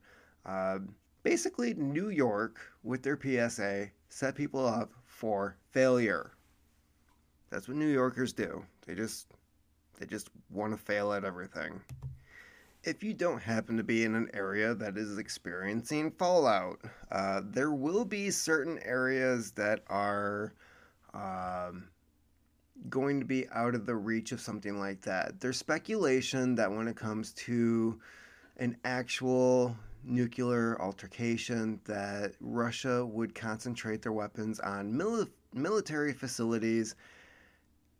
Uh, 0.45 0.79
basically, 1.23 1.73
New 1.75 2.09
York, 2.09 2.59
with 2.83 3.03
their 3.03 3.19
PSA, 3.21 3.89
set 4.09 4.35
people 4.35 4.65
up 4.65 4.91
for 5.05 5.55
failure. 5.71 6.31
That's 7.49 7.67
what 7.67 7.77
New 7.77 7.87
Yorkers 7.87 8.33
do. 8.33 8.63
They 8.85 8.95
just 8.95 9.27
they 9.99 10.05
just 10.05 10.29
want 10.49 10.71
to 10.73 10.77
fail 10.77 11.13
at 11.13 11.25
everything. 11.25 11.81
If 12.83 13.03
you 13.03 13.13
don't 13.13 13.41
happen 13.41 13.75
to 13.77 13.83
be 13.83 14.05
in 14.05 14.15
an 14.15 14.29
area 14.33 14.73
that 14.73 14.97
is 14.97 15.17
experiencing 15.17 16.11
fallout, 16.11 16.79
uh, 17.11 17.41
there 17.43 17.71
will 17.71 18.05
be 18.05 18.31
certain 18.31 18.79
areas 18.83 19.51
that 19.51 19.83
are 19.87 20.53
um, 21.13 21.89
going 22.87 23.19
to 23.19 23.25
be 23.25 23.47
out 23.49 23.75
of 23.75 23.85
the 23.85 23.95
reach 23.95 24.31
of 24.31 24.39
something 24.39 24.79
like 24.79 25.01
that. 25.01 25.39
There's 25.39 25.57
speculation 25.57 26.55
that 26.55 26.71
when 26.71 26.87
it 26.87 26.95
comes 26.95 27.33
to 27.33 27.99
an 28.57 28.77
actual 28.85 29.75
nuclear 30.03 30.79
altercation 30.81 31.79
that 31.85 32.33
Russia 32.39 33.05
would 33.05 33.35
concentrate 33.35 34.01
their 34.01 34.13
weapons 34.13 34.59
on 34.59 34.93
mili- 34.93 35.29
military 35.53 36.13
facilities 36.13 36.95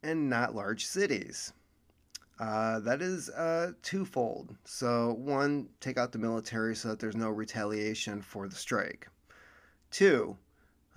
and 0.03 0.29
not 0.29 0.55
large 0.55 0.85
cities. 0.85 1.51
Uh, 2.39 2.79
that 2.79 3.01
is 3.01 3.29
uh, 3.31 3.73
twofold. 3.81 4.55
So, 4.63 5.13
one, 5.19 5.67
take 5.81 5.97
out 5.97 6.13
the 6.13 6.19
military 6.19 6.73
so 6.73 6.89
that 6.89 6.99
there's 6.99 7.17
no 7.17 7.29
retaliation 7.29 8.21
for 8.21 8.47
the 8.47 8.55
strike. 8.55 9.09
Two, 9.91 10.37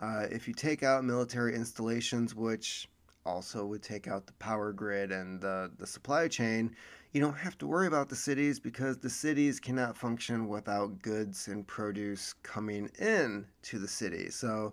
uh, 0.00 0.26
if 0.30 0.46
you 0.46 0.54
take 0.54 0.84
out 0.84 1.04
military 1.04 1.56
installations, 1.56 2.34
which 2.34 2.88
also 3.24 3.66
would 3.66 3.82
take 3.82 4.08
out 4.08 4.26
the 4.26 4.32
power 4.34 4.72
grid 4.72 5.12
and 5.12 5.40
the, 5.40 5.70
the 5.78 5.86
supply 5.86 6.28
chain, 6.28 6.74
you 7.12 7.20
don't 7.20 7.36
have 7.36 7.58
to 7.58 7.66
worry 7.66 7.86
about 7.86 8.08
the 8.08 8.16
cities 8.16 8.58
because 8.58 8.98
the 8.98 9.10
cities 9.10 9.60
cannot 9.60 9.96
function 9.96 10.48
without 10.48 11.00
goods 11.02 11.48
and 11.48 11.66
produce 11.66 12.32
coming 12.42 12.90
in 12.98 13.44
to 13.62 13.78
the 13.78 13.88
city. 13.88 14.30
So 14.30 14.72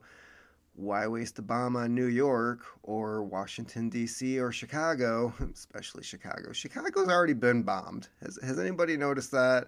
why 0.76 1.06
waste 1.08 1.38
a 1.40 1.42
bomb 1.42 1.76
on 1.76 1.94
New 1.94 2.06
York 2.06 2.62
or 2.84 3.24
Washington 3.24 3.90
D.C. 3.90 4.40
or 4.40 4.52
Chicago, 4.52 5.34
especially 5.54 6.04
Chicago? 6.04 6.54
Chicago's 6.54 7.10
already 7.10 7.34
been 7.34 7.64
bombed. 7.64 8.08
Has 8.24 8.40
has 8.42 8.58
anybody 8.58 8.96
noticed 8.96 9.32
that? 9.32 9.68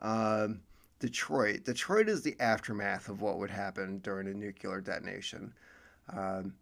Um, 0.00 0.60
Detroit. 1.00 1.64
Detroit 1.64 2.08
is 2.08 2.22
the 2.22 2.36
aftermath 2.40 3.08
of 3.08 3.20
what 3.20 3.38
would 3.38 3.50
happen 3.50 3.98
during 3.98 4.28
a 4.28 4.32
nuclear 4.32 4.80
detonation. 4.80 5.52
Um, 6.16 6.54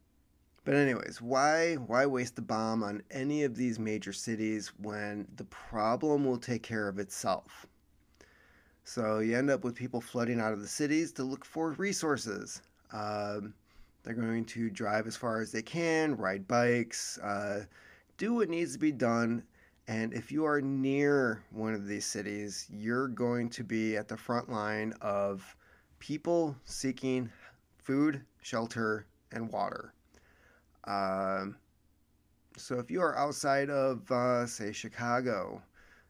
but 0.64 0.74
anyways, 0.74 1.20
why 1.20 1.74
why 1.74 2.06
waste 2.06 2.36
the 2.36 2.42
bomb 2.42 2.82
on 2.82 3.02
any 3.10 3.42
of 3.44 3.56
these 3.56 3.78
major 3.78 4.12
cities 4.12 4.72
when 4.78 5.26
the 5.36 5.44
problem 5.44 6.24
will 6.24 6.38
take 6.38 6.62
care 6.62 6.88
of 6.88 6.98
itself? 6.98 7.66
So 8.84 9.20
you 9.20 9.36
end 9.36 9.50
up 9.50 9.64
with 9.64 9.74
people 9.74 10.00
flooding 10.00 10.40
out 10.40 10.52
of 10.52 10.60
the 10.60 10.68
cities 10.68 11.12
to 11.12 11.24
look 11.24 11.44
for 11.44 11.72
resources. 11.72 12.62
Um, 12.92 13.54
they're 14.02 14.14
going 14.14 14.44
to 14.46 14.70
drive 14.70 15.06
as 15.06 15.16
far 15.16 15.40
as 15.40 15.52
they 15.52 15.62
can, 15.62 16.16
ride 16.16 16.48
bikes, 16.48 17.18
uh, 17.18 17.64
do 18.16 18.34
what 18.34 18.48
needs 18.48 18.72
to 18.72 18.78
be 18.78 18.92
done. 18.92 19.44
And 19.88 20.12
if 20.12 20.30
you 20.30 20.44
are 20.44 20.60
near 20.60 21.42
one 21.50 21.74
of 21.74 21.86
these 21.86 22.06
cities, 22.06 22.66
you're 22.70 23.08
going 23.08 23.50
to 23.50 23.64
be 23.64 23.96
at 23.96 24.08
the 24.08 24.16
front 24.16 24.50
line 24.50 24.92
of 25.00 25.56
people 25.98 26.56
seeking 26.64 27.30
food, 27.78 28.24
shelter, 28.42 29.06
and 29.32 29.50
water. 29.50 29.92
Um, 30.84 31.56
so 32.56 32.78
if 32.78 32.90
you 32.90 33.00
are 33.00 33.16
outside 33.16 33.70
of, 33.70 34.10
uh, 34.10 34.46
say, 34.46 34.72
Chicago, 34.72 35.62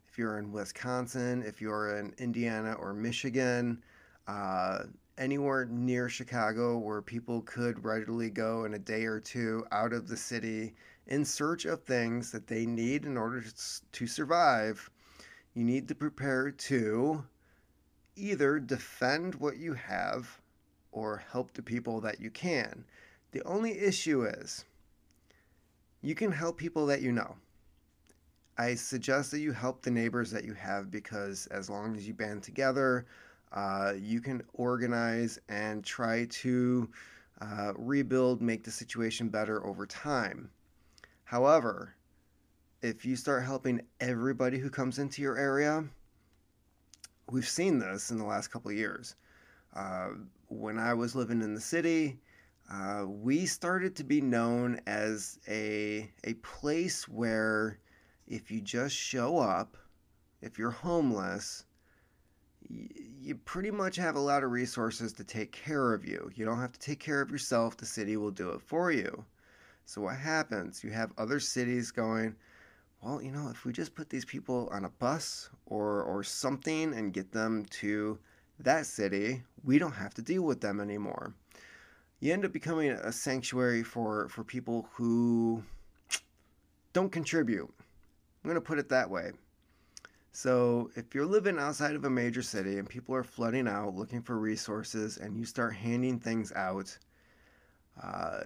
if 0.08 0.18
you're 0.18 0.38
in 0.38 0.52
Wisconsin, 0.52 1.42
if 1.46 1.60
you're 1.60 1.98
in 1.98 2.14
Indiana 2.18 2.74
or 2.74 2.92
Michigan, 2.92 3.82
uh, 4.26 4.84
anywhere 5.18 5.66
near 5.66 6.08
Chicago 6.08 6.78
where 6.78 7.02
people 7.02 7.42
could 7.42 7.84
readily 7.84 8.30
go 8.30 8.64
in 8.64 8.74
a 8.74 8.78
day 8.78 9.04
or 9.04 9.20
two 9.20 9.64
out 9.70 9.92
of 9.92 10.08
the 10.08 10.16
city 10.16 10.74
in 11.06 11.24
search 11.24 11.64
of 11.64 11.82
things 11.82 12.30
that 12.30 12.46
they 12.46 12.64
need 12.64 13.04
in 13.04 13.16
order 13.16 13.44
to 13.92 14.06
survive, 14.06 14.90
you 15.54 15.64
need 15.64 15.88
to 15.88 15.94
prepare 15.94 16.50
to 16.50 17.24
either 18.16 18.58
defend 18.58 19.34
what 19.34 19.56
you 19.56 19.74
have 19.74 20.40
or 20.92 21.22
help 21.30 21.52
the 21.52 21.62
people 21.62 22.00
that 22.00 22.20
you 22.20 22.30
can. 22.30 22.84
The 23.32 23.42
only 23.44 23.78
issue 23.78 24.24
is 24.24 24.64
you 26.02 26.14
can 26.14 26.30
help 26.30 26.58
people 26.58 26.86
that 26.86 27.00
you 27.00 27.12
know. 27.12 27.36
I 28.58 28.74
suggest 28.74 29.30
that 29.30 29.40
you 29.40 29.52
help 29.52 29.82
the 29.82 29.90
neighbors 29.90 30.30
that 30.30 30.44
you 30.44 30.52
have 30.52 30.90
because 30.90 31.46
as 31.46 31.70
long 31.70 31.96
as 31.96 32.06
you 32.06 32.12
band 32.12 32.42
together, 32.42 33.06
uh, 33.52 33.94
you 33.98 34.20
can 34.20 34.42
organize 34.52 35.38
and 35.48 35.82
try 35.82 36.26
to 36.26 36.90
uh, 37.40 37.72
rebuild, 37.76 38.42
make 38.42 38.62
the 38.64 38.70
situation 38.70 39.28
better 39.28 39.64
over 39.66 39.86
time. 39.86 40.50
However, 41.24 41.94
if 42.82 43.06
you 43.06 43.16
start 43.16 43.44
helping 43.44 43.80
everybody 44.00 44.58
who 44.58 44.68
comes 44.68 44.98
into 44.98 45.22
your 45.22 45.38
area, 45.38 45.84
we've 47.30 47.48
seen 47.48 47.78
this 47.78 48.10
in 48.10 48.18
the 48.18 48.24
last 48.24 48.48
couple 48.48 48.70
of 48.70 48.76
years. 48.76 49.16
Uh, 49.74 50.10
when 50.48 50.78
I 50.78 50.92
was 50.92 51.14
living 51.14 51.40
in 51.40 51.54
the 51.54 51.60
city, 51.60 52.18
uh, 52.70 53.04
we 53.06 53.46
started 53.46 53.96
to 53.96 54.04
be 54.04 54.20
known 54.20 54.80
as 54.86 55.38
a 55.48 56.10
a 56.24 56.34
place 56.34 57.08
where 57.08 57.78
if 58.26 58.50
you 58.50 58.60
just 58.60 58.94
show 58.94 59.38
up, 59.38 59.76
if 60.40 60.58
you're 60.58 60.70
homeless, 60.70 61.64
y- 62.70 62.88
you 63.20 63.34
pretty 63.34 63.70
much 63.70 63.96
have 63.96 64.16
a 64.16 64.20
lot 64.20 64.42
of 64.42 64.50
resources 64.50 65.12
to 65.14 65.24
take 65.24 65.52
care 65.52 65.92
of 65.92 66.04
you. 66.04 66.30
You 66.34 66.44
don't 66.44 66.60
have 66.60 66.72
to 66.72 66.78
take 66.80 66.98
care 66.98 67.20
of 67.20 67.30
yourself, 67.30 67.76
the 67.76 67.86
city 67.86 68.16
will 68.16 68.30
do 68.30 68.50
it 68.50 68.62
for 68.62 68.90
you. 68.90 69.24
So, 69.84 70.00
what 70.02 70.16
happens? 70.16 70.82
You 70.82 70.90
have 70.90 71.12
other 71.18 71.40
cities 71.40 71.90
going, 71.90 72.34
well, 73.02 73.20
you 73.20 73.32
know, 73.32 73.48
if 73.50 73.64
we 73.64 73.72
just 73.72 73.94
put 73.94 74.08
these 74.08 74.24
people 74.24 74.68
on 74.72 74.84
a 74.84 74.90
bus 74.90 75.50
or, 75.66 76.02
or 76.04 76.22
something 76.22 76.94
and 76.94 77.12
get 77.12 77.32
them 77.32 77.64
to 77.80 78.18
that 78.60 78.86
city, 78.86 79.42
we 79.64 79.78
don't 79.78 79.92
have 79.92 80.14
to 80.14 80.22
deal 80.22 80.42
with 80.42 80.60
them 80.60 80.80
anymore. 80.80 81.34
You 82.22 82.32
end 82.32 82.44
up 82.44 82.52
becoming 82.52 82.92
a 82.92 83.10
sanctuary 83.10 83.82
for, 83.82 84.28
for 84.28 84.44
people 84.44 84.88
who 84.92 85.60
don't 86.92 87.10
contribute. 87.10 87.68
I'm 87.68 88.48
going 88.48 88.54
to 88.54 88.60
put 88.60 88.78
it 88.78 88.88
that 88.90 89.10
way. 89.10 89.32
So, 90.30 90.88
if 90.94 91.16
you're 91.16 91.26
living 91.26 91.58
outside 91.58 91.96
of 91.96 92.04
a 92.04 92.10
major 92.10 92.40
city 92.40 92.78
and 92.78 92.88
people 92.88 93.12
are 93.16 93.24
flooding 93.24 93.66
out 93.66 93.96
looking 93.96 94.22
for 94.22 94.38
resources 94.38 95.16
and 95.16 95.36
you 95.36 95.44
start 95.44 95.74
handing 95.74 96.20
things 96.20 96.52
out, 96.52 96.96
uh, 98.00 98.42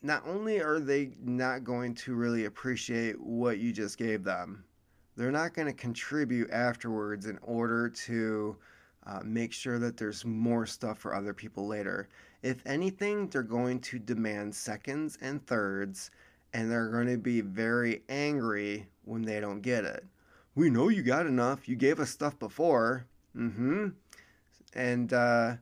not 0.00 0.22
only 0.26 0.62
are 0.62 0.80
they 0.80 1.10
not 1.22 1.64
going 1.64 1.94
to 1.96 2.14
really 2.14 2.46
appreciate 2.46 3.20
what 3.20 3.58
you 3.58 3.72
just 3.72 3.98
gave 3.98 4.24
them, 4.24 4.64
they're 5.18 5.30
not 5.30 5.52
going 5.52 5.68
to 5.68 5.74
contribute 5.74 6.50
afterwards 6.50 7.26
in 7.26 7.38
order 7.42 7.90
to 7.90 8.56
uh, 9.06 9.20
make 9.22 9.52
sure 9.52 9.78
that 9.78 9.98
there's 9.98 10.24
more 10.24 10.64
stuff 10.64 10.98
for 10.98 11.14
other 11.14 11.34
people 11.34 11.66
later. 11.66 12.08
If 12.44 12.64
anything, 12.66 13.28
they're 13.28 13.42
going 13.42 13.80
to 13.80 13.98
demand 13.98 14.54
seconds 14.54 15.16
and 15.22 15.44
thirds, 15.46 16.10
and 16.52 16.70
they're 16.70 16.90
going 16.90 17.08
to 17.08 17.16
be 17.16 17.40
very 17.40 18.02
angry 18.10 18.86
when 19.06 19.22
they 19.22 19.40
don't 19.40 19.62
get 19.62 19.84
it. 19.84 20.04
We 20.54 20.68
know 20.68 20.90
you 20.90 21.02
got 21.02 21.26
enough. 21.26 21.66
You 21.68 21.74
gave 21.74 22.00
us 22.00 22.10
stuff 22.10 22.38
before. 22.38 23.06
Mm 23.34 23.54
hmm. 23.54 23.88
And, 24.74 25.12
uh, 25.12 25.56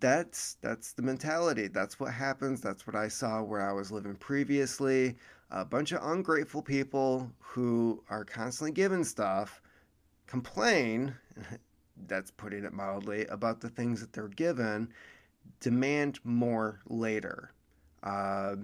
that's 0.00 0.56
that's 0.60 0.92
the 0.92 1.02
mentality. 1.02 1.66
That's 1.66 1.98
what 1.98 2.12
happens. 2.12 2.60
That's 2.60 2.86
what 2.86 2.94
I 2.94 3.08
saw 3.08 3.42
where 3.42 3.62
I 3.68 3.72
was 3.72 3.90
living 3.90 4.14
previously. 4.16 5.16
A 5.50 5.64
bunch 5.64 5.92
of 5.92 6.04
ungrateful 6.04 6.62
people 6.62 7.30
who 7.38 8.02
are 8.10 8.24
constantly 8.24 8.72
given 8.72 9.02
stuff 9.02 9.62
complain, 10.26 11.14
that's 12.06 12.30
putting 12.30 12.64
it 12.64 12.72
mildly, 12.72 13.24
about 13.26 13.60
the 13.60 13.70
things 13.70 14.00
that 14.00 14.12
they're 14.12 14.28
given, 14.28 14.88
demand 15.60 16.18
more 16.24 16.80
later. 16.86 17.52
Uh, 18.02 18.56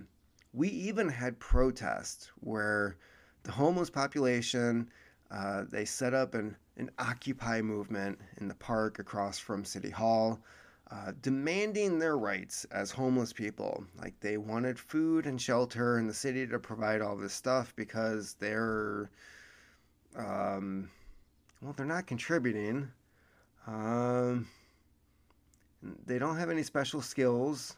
we 0.53 0.69
even 0.69 1.09
had 1.09 1.39
protests 1.39 2.31
where 2.41 2.97
the 3.43 3.53
homeless 3.53 3.91
population 3.91 4.89
uh, 5.31 5.65
they 5.71 5.85
set 5.85 6.15
up 6.15 6.35
an, 6.35 6.57
an 6.77 6.91
occupy 6.99 7.61
movement 7.61 8.19
in 8.37 8.47
the 8.47 8.55
park 8.55 8.99
across 8.99 9.39
from 9.39 9.65
city 9.65 9.91
hall 9.91 10.41
uh, 10.91 11.13
demanding 11.23 11.99
their 11.99 12.19
rights 12.19 12.65
as 12.71 12.91
homeless 12.91 13.33
people. 13.33 13.85
Like 13.99 14.19
they 14.21 14.37
wanted 14.37 14.79
food 14.79 15.27
and 15.27 15.41
shelter 15.41 15.99
and 15.99 16.09
the 16.09 16.15
city 16.15 16.47
to 16.47 16.59
provide 16.59 17.01
all 17.01 17.17
this 17.17 17.33
stuff 17.33 17.75
because 17.75 18.35
they're, 18.35 19.11
um, 20.17 20.91
well, 21.61 21.73
they're 21.73 21.87
not 21.87 22.07
contributing. 22.07 22.91
Um, 23.67 24.47
they 26.07 26.19
don't 26.19 26.37
have 26.37 26.51
any 26.51 26.63
special 26.63 27.01
skills. 27.01 27.77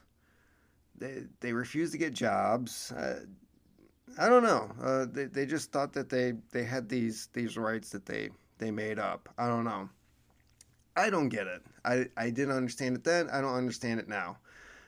They, 0.98 1.24
they 1.40 1.52
refuse 1.52 1.90
to 1.92 1.98
get 1.98 2.14
jobs. 2.14 2.92
Uh, 2.92 3.20
I 4.18 4.28
don't 4.28 4.42
know. 4.42 4.70
Uh, 4.82 5.06
they, 5.10 5.24
they 5.24 5.46
just 5.46 5.72
thought 5.72 5.92
that 5.92 6.08
they, 6.08 6.34
they 6.52 6.64
had 6.64 6.88
these 6.88 7.28
these 7.34 7.56
rights 7.56 7.90
that 7.90 8.06
they, 8.06 8.30
they 8.58 8.70
made 8.70 8.98
up. 8.98 9.28
I 9.36 9.48
don't 9.48 9.64
know. 9.64 9.88
I 10.96 11.10
don't 11.10 11.28
get 11.28 11.46
it. 11.46 11.62
I, 11.84 12.06
I 12.16 12.30
didn't 12.30 12.56
understand 12.56 12.96
it 12.96 13.04
then. 13.04 13.28
I 13.30 13.40
don't 13.42 13.54
understand 13.54 14.00
it 14.00 14.08
now. 14.08 14.38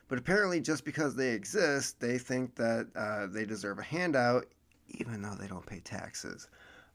But 0.09 0.19
apparently, 0.19 0.61
just 0.61 0.87
because 0.87 1.15
they 1.15 1.33
exist, 1.33 2.01
they 2.01 2.17
think 2.17 2.55
that 2.55 2.89
uh, 2.97 3.27
they 3.27 3.45
deserve 3.45 3.79
a 3.79 3.83
handout, 3.83 4.47
even 4.89 5.21
though 5.21 5.35
they 5.35 5.47
don't 5.47 5.67
pay 5.67 5.81
taxes. 5.81 6.49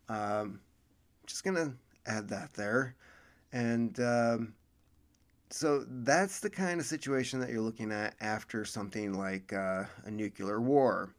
Um, 0.09 0.59
just 1.27 1.43
to 1.43 1.73
add 2.07 2.27
that 2.29 2.53
there. 2.53 2.95
And 3.51 3.99
um, 3.99 4.53
so 5.54 5.86
that's 5.88 6.39
the 6.39 6.50
kind 6.50 6.80
of 6.80 6.86
situation 6.88 7.39
that 7.39 7.50
you're 7.52 7.62
looking 7.62 7.92
at 7.92 8.16
after 8.20 8.66
something 8.66 9.13
like 9.13 9.54
uh, 9.54 9.84
a 10.04 10.10
nuclear 10.10 10.60
war. 10.60 11.13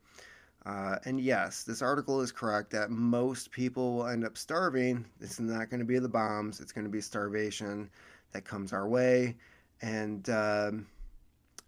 Uh, 0.67 0.97
and 1.05 1.21
yes, 1.21 1.63
this 1.63 1.81
article 1.81 2.21
is 2.21 2.33
correct 2.33 2.73
that 2.73 2.91
most 2.91 3.53
people 3.53 3.95
will 3.95 4.09
end 4.09 4.25
up 4.25 4.37
starving. 4.37 5.05
It's 5.21 5.39
not 5.39 5.71
going 5.71 5.79
to 5.79 5.87
be 5.87 6.01
the 6.01 6.09
bombs, 6.09 6.59
it's 6.59 6.73
going 6.73 6.85
to 6.85 6.91
be 6.91 7.01
starvation 7.01 7.89
that 8.33 8.45
comes 8.45 8.73
our 8.73 8.89
way. 8.89 9.37
And 9.83 10.29
um, 10.29 10.89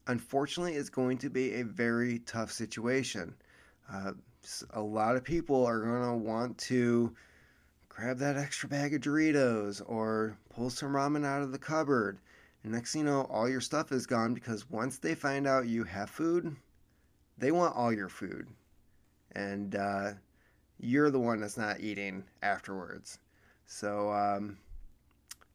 unfortunately, 0.09 0.75
it's 0.75 0.91
going 0.91 1.19
to 1.19 1.31
be 1.31 1.55
a 1.55 1.63
very 1.63 2.19
tough 2.19 2.51
situation. 2.51 3.33
Uh, 3.93 4.13
a 4.71 4.83
lot 4.83 5.15
of 5.15 5.23
people 5.23 5.65
are 5.65 5.83
going 5.83 6.03
to 6.03 6.17
want 6.17 6.59
to 6.59 7.15
grab 7.89 8.19
that 8.19 8.37
extra 8.37 8.69
bag 8.69 8.93
of 8.93 9.03
Doritos 9.03 9.81
or 9.87 10.37
pull 10.51 10.69
some 10.69 10.93
ramen 10.93 11.25
out 11.25 11.43
of 11.43 11.53
the 11.53 11.59
cupboard. 11.59 12.19
Next 12.69 12.93
thing 12.93 13.03
you 13.03 13.07
know, 13.07 13.23
all 13.31 13.49
your 13.49 13.61
stuff 13.61 13.93
is 13.93 14.07
gone 14.07 14.35
because 14.35 14.69
once 14.69 14.99
they 14.99 15.15
find 15.15 15.47
out 15.47 15.69
you 15.69 15.85
have 15.85 16.11
food, 16.11 16.57
they 17.39 17.53
want 17.53 17.77
all 17.77 17.93
your 17.93 18.09
food 18.09 18.49
and 19.37 19.77
uh, 19.77 20.13
you're 20.81 21.11
the 21.11 21.21
one 21.21 21.41
that's 21.41 21.57
not 21.57 21.81
eating 21.81 22.25
afterwards. 22.43 23.21
So 23.67 24.11
um, 24.11 24.59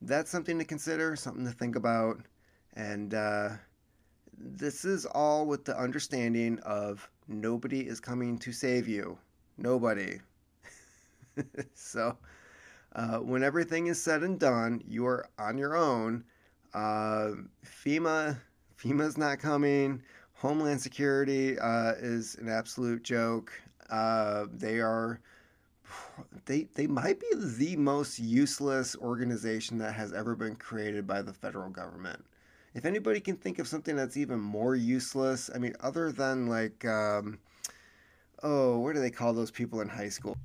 that's 0.02 0.32
something 0.32 0.58
to 0.58 0.64
consider, 0.64 1.18
something 1.18 1.46
to 1.46 1.52
think 1.52 1.76
about, 1.76 2.20
and 2.76 3.14
uh, 3.14 3.50
this 4.38 4.86
is 4.86 5.06
all 5.06 5.46
with 5.46 5.66
the 5.66 5.78
understanding 5.78 6.60
of 6.60 7.10
nobody 7.28 7.82
is 7.82 8.00
coming 8.00 8.38
to 8.40 8.54
save 8.54 8.88
you. 8.88 9.18
Nobody. 9.58 10.20
so 11.74 12.18
uh, 12.96 13.18
when 13.18 13.44
everything 13.44 13.88
is 13.88 14.02
said 14.02 14.24
and 14.24 14.40
done, 14.40 14.82
you 14.88 15.06
are 15.06 15.28
on 15.38 15.58
your 15.58 15.76
own. 15.76 16.24
Uh, 16.74 17.32
FEMA, 17.66 18.40
FEMA's 18.78 19.18
not 19.18 19.40
coming. 19.40 20.02
Homeland 20.34 20.82
Security 20.82 21.60
uh, 21.60 21.94
is 22.00 22.36
an 22.36 22.50
absolute 22.50 23.04
joke. 23.04 23.52
Uh, 23.90 24.46
they 24.52 24.80
are 24.80 25.20
they 26.46 26.64
they 26.76 26.88
might 26.88 27.20
be 27.20 27.28
the 27.36 27.76
most 27.76 28.20
useless 28.20 28.96
organization 28.96 29.78
that 29.78 29.94
has 29.94 30.14
ever 30.14 30.36
been 30.36 30.56
created 30.56 31.06
by 31.06 31.22
the 31.22 31.34
federal 31.34 31.70
government. 31.70 32.24
If 32.74 32.86
anybody 32.86 33.20
can 33.20 33.36
think 33.36 33.60
of 33.60 33.68
something 33.68 33.96
that's 33.96 34.16
even 34.18 34.40
more 34.40 34.76
useless, 34.76 35.50
I 35.54 35.58
mean, 35.58 35.76
other 35.82 36.12
than 36.12 36.48
like, 36.48 36.86
um, 36.86 37.38
oh, 38.44 38.80
what 38.80 38.96
do 38.96 39.02
they 39.02 39.12
call 39.12 39.34
those 39.34 39.52
people 39.52 39.82
in 39.82 39.90
high 39.90 40.10
school? 40.10 40.38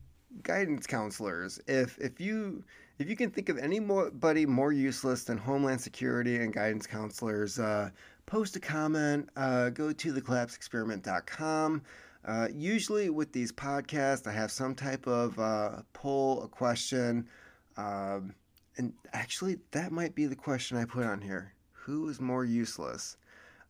Guidance 0.42 0.86
counselors. 0.86 1.60
If 1.66 1.98
if 1.98 2.20
you 2.20 2.64
if 2.98 3.08
you 3.08 3.16
can 3.16 3.30
think 3.30 3.48
of 3.48 3.58
anybody 3.58 4.46
more 4.46 4.72
useless 4.72 5.24
than 5.24 5.36
Homeland 5.36 5.80
Security 5.80 6.36
and 6.36 6.52
guidance 6.52 6.86
counselors, 6.86 7.58
uh, 7.58 7.90
post 8.24 8.56
a 8.56 8.60
comment. 8.60 9.28
Uh, 9.36 9.70
go 9.70 9.92
to 9.92 10.12
thecollapseexperiment.com. 10.12 11.82
Uh, 12.24 12.48
usually 12.52 13.10
with 13.10 13.32
these 13.32 13.52
podcasts, 13.52 14.26
I 14.26 14.32
have 14.32 14.50
some 14.50 14.74
type 14.74 15.06
of 15.06 15.38
uh, 15.38 15.82
poll, 15.92 16.42
a 16.42 16.48
question. 16.48 17.28
Um, 17.76 18.34
and 18.78 18.92
actually, 19.12 19.58
that 19.70 19.92
might 19.92 20.14
be 20.14 20.26
the 20.26 20.34
question 20.34 20.76
I 20.76 20.84
put 20.84 21.04
on 21.04 21.20
here. 21.20 21.52
Who 21.72 22.08
is 22.08 22.20
more 22.20 22.44
useless? 22.44 23.16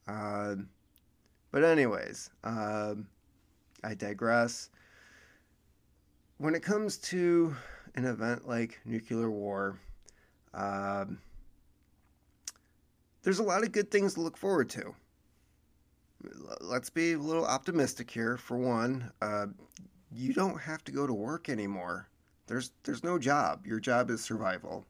Uh, 0.08 0.54
but, 1.50 1.64
anyways, 1.64 2.30
um, 2.44 3.08
I 3.84 3.94
digress. 3.94 4.70
When 6.38 6.54
it 6.54 6.62
comes 6.62 6.96
to 6.98 7.54
an 7.97 8.05
event 8.05 8.47
like 8.47 8.78
nuclear 8.84 9.30
war, 9.30 9.78
um, 10.55 11.18
there's 13.22 13.38
a 13.38 13.42
lot 13.42 13.62
of 13.64 13.72
good 13.72 13.90
things 13.90 14.14
to 14.14 14.20
look 14.20 14.36
forward 14.36 14.68
to. 14.70 14.94
Let's 16.61 16.90
be 16.90 17.12
a 17.12 17.18
little 17.18 17.44
optimistic 17.44 18.11
here. 18.11 18.36
For 18.36 18.57
one, 18.57 19.11
uh, 19.20 19.47
you 20.12 20.32
don't 20.32 20.61
have 20.61 20.84
to 20.84 20.92
go 20.92 21.07
to 21.07 21.12
work 21.12 21.49
anymore. 21.49 22.09
There's 22.47 22.72
there's 22.84 23.03
no 23.05 23.18
job. 23.18 23.66
Your 23.66 23.80
job 23.80 24.11
is 24.11 24.22
survival. 24.22 24.86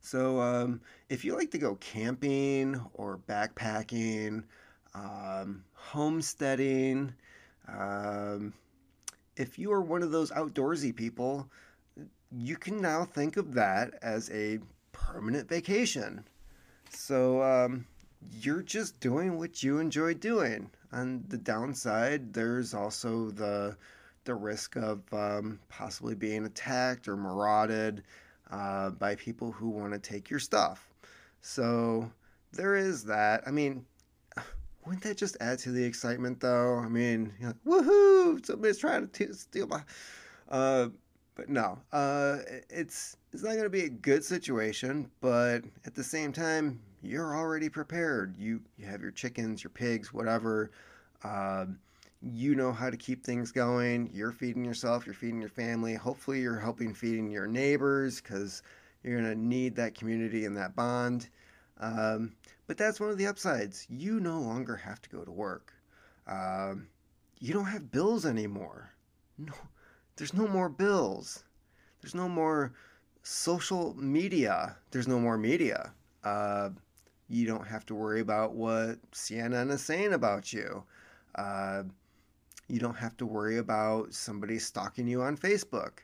So 0.00 0.40
um, 0.40 0.80
if 1.08 1.24
you 1.24 1.34
like 1.34 1.50
to 1.52 1.58
go 1.58 1.76
camping 1.76 2.78
or 2.92 3.18
backpacking, 3.26 4.44
um, 4.94 5.64
homesteading, 5.72 7.14
um, 7.68 8.52
if 9.36 9.58
you 9.58 9.72
are 9.72 9.80
one 9.80 10.02
of 10.02 10.10
those 10.10 10.30
outdoorsy 10.30 10.94
people, 10.94 11.48
you 12.36 12.56
can 12.56 12.80
now 12.80 13.04
think 13.04 13.36
of 13.36 13.54
that 13.54 13.94
as 14.02 14.30
a 14.30 14.58
permanent 14.92 15.48
vacation. 15.48 16.24
So 16.90 17.42
um, 17.42 17.86
you're 18.40 18.62
just 18.62 18.98
doing 19.00 19.38
what 19.38 19.62
you 19.62 19.78
enjoy 19.78 20.14
doing. 20.14 20.70
On 20.92 21.24
the 21.28 21.38
downside, 21.38 22.32
there's 22.32 22.74
also 22.74 23.30
the 23.30 23.76
the 24.24 24.34
risk 24.34 24.76
of 24.76 25.02
um, 25.12 25.58
possibly 25.68 26.14
being 26.14 26.46
attacked 26.46 27.08
or 27.08 27.16
marauded 27.16 28.02
uh, 28.50 28.88
by 28.90 29.14
people 29.16 29.52
who 29.52 29.68
want 29.68 29.92
to 29.92 29.98
take 29.98 30.30
your 30.30 30.40
stuff. 30.40 30.88
So 31.42 32.10
there 32.52 32.74
is 32.74 33.04
that. 33.04 33.42
I 33.46 33.50
mean, 33.50 33.84
wouldn't 34.86 35.02
that 35.04 35.18
just 35.18 35.36
add 35.40 35.58
to 35.60 35.72
the 35.72 35.84
excitement, 35.84 36.40
though? 36.40 36.78
I 36.78 36.88
mean, 36.88 37.34
like, 37.40 37.56
woohoo! 37.66 38.44
Somebody's 38.44 38.78
trying 38.78 39.08
to 39.08 39.34
steal 39.34 39.66
my. 39.66 39.82
Uh, 40.48 40.88
but 41.34 41.48
no, 41.48 41.78
uh, 41.92 42.38
it's 42.70 43.16
it's 43.32 43.42
not 43.42 43.52
going 43.52 43.64
to 43.64 43.70
be 43.70 43.84
a 43.84 43.88
good 43.88 44.24
situation. 44.24 45.10
But 45.20 45.64
at 45.84 45.94
the 45.94 46.04
same 46.04 46.32
time, 46.32 46.80
you're 47.02 47.36
already 47.36 47.68
prepared. 47.68 48.36
You 48.36 48.60
you 48.76 48.86
have 48.86 49.02
your 49.02 49.10
chickens, 49.10 49.62
your 49.62 49.70
pigs, 49.70 50.12
whatever. 50.12 50.70
Uh, 51.22 51.66
you 52.22 52.54
know 52.54 52.72
how 52.72 52.88
to 52.88 52.96
keep 52.96 53.22
things 53.22 53.52
going. 53.52 54.10
You're 54.12 54.32
feeding 54.32 54.64
yourself, 54.64 55.04
you're 55.04 55.14
feeding 55.14 55.40
your 55.40 55.50
family. 55.50 55.94
Hopefully, 55.94 56.40
you're 56.40 56.58
helping 56.58 56.94
feeding 56.94 57.30
your 57.30 57.46
neighbors 57.46 58.20
because 58.20 58.62
you're 59.02 59.20
going 59.20 59.30
to 59.30 59.38
need 59.38 59.76
that 59.76 59.94
community 59.94 60.46
and 60.46 60.56
that 60.56 60.74
bond. 60.74 61.28
Um, 61.78 62.32
but 62.66 62.78
that's 62.78 63.00
one 63.00 63.10
of 63.10 63.18
the 63.18 63.26
upsides. 63.26 63.86
You 63.90 64.20
no 64.20 64.40
longer 64.40 64.76
have 64.76 65.02
to 65.02 65.10
go 65.10 65.22
to 65.24 65.30
work. 65.30 65.72
Um, 66.26 66.86
you 67.40 67.52
don't 67.52 67.66
have 67.66 67.90
bills 67.90 68.26
anymore. 68.26 68.90
No, 69.36 69.52
there's 70.16 70.34
no 70.34 70.46
more 70.46 70.68
bills. 70.68 71.44
There's 72.00 72.14
no 72.14 72.28
more 72.28 72.72
social 73.22 73.94
media. 73.96 74.76
There's 74.90 75.08
no 75.08 75.18
more 75.18 75.38
media. 75.38 75.92
Uh, 76.22 76.70
you 77.28 77.46
don't 77.46 77.66
have 77.66 77.86
to 77.86 77.94
worry 77.94 78.20
about 78.20 78.54
what 78.54 78.98
CNN 79.12 79.70
is 79.70 79.82
saying 79.82 80.12
about 80.12 80.52
you. 80.52 80.84
Uh, 81.34 81.84
you 82.68 82.78
don't 82.78 82.96
have 82.96 83.16
to 83.18 83.26
worry 83.26 83.58
about 83.58 84.14
somebody 84.14 84.58
stalking 84.58 85.06
you 85.06 85.22
on 85.22 85.36
Facebook. 85.36 86.00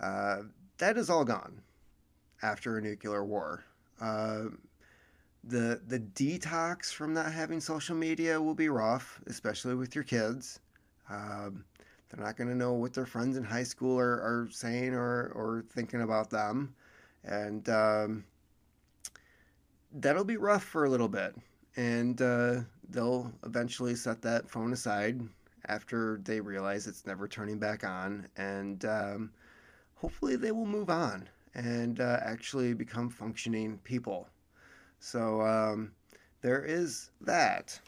Uh, 0.00 0.42
that 0.78 0.96
is 0.96 1.10
all 1.10 1.24
gone 1.24 1.60
after 2.42 2.78
a 2.78 2.82
nuclear 2.82 3.24
war. 3.24 3.64
Uh, 4.00 4.44
the 5.44 5.80
the 5.88 5.98
detox 5.98 6.92
from 6.92 7.12
not 7.12 7.32
having 7.32 7.60
social 7.60 7.96
media 7.96 8.40
will 8.40 8.54
be 8.54 8.68
rough, 8.68 9.20
especially 9.26 9.74
with 9.74 9.94
your 9.94 10.04
kids. 10.04 10.60
Um, 11.10 11.64
they're 12.12 12.24
not 12.24 12.36
going 12.36 12.48
to 12.48 12.56
know 12.56 12.74
what 12.74 12.92
their 12.92 13.06
friends 13.06 13.36
in 13.36 13.44
high 13.44 13.62
school 13.62 13.98
are, 13.98 14.20
are 14.20 14.48
saying 14.50 14.92
or, 14.94 15.32
or 15.34 15.64
thinking 15.70 16.02
about 16.02 16.28
them. 16.28 16.74
And 17.24 17.66
um, 17.70 18.24
that'll 19.94 20.24
be 20.24 20.36
rough 20.36 20.64
for 20.64 20.84
a 20.84 20.90
little 20.90 21.08
bit. 21.08 21.34
And 21.76 22.20
uh, 22.20 22.60
they'll 22.90 23.32
eventually 23.46 23.94
set 23.94 24.20
that 24.22 24.50
phone 24.50 24.74
aside 24.74 25.20
after 25.66 26.20
they 26.24 26.40
realize 26.40 26.86
it's 26.86 27.06
never 27.06 27.26
turning 27.26 27.58
back 27.58 27.82
on. 27.82 28.28
And 28.36 28.84
um, 28.84 29.30
hopefully 29.94 30.36
they 30.36 30.52
will 30.52 30.66
move 30.66 30.90
on 30.90 31.28
and 31.54 32.00
uh, 32.00 32.18
actually 32.22 32.74
become 32.74 33.08
functioning 33.08 33.78
people. 33.84 34.28
So 35.00 35.40
um, 35.40 35.92
there 36.42 36.62
is 36.62 37.10
that. 37.22 37.78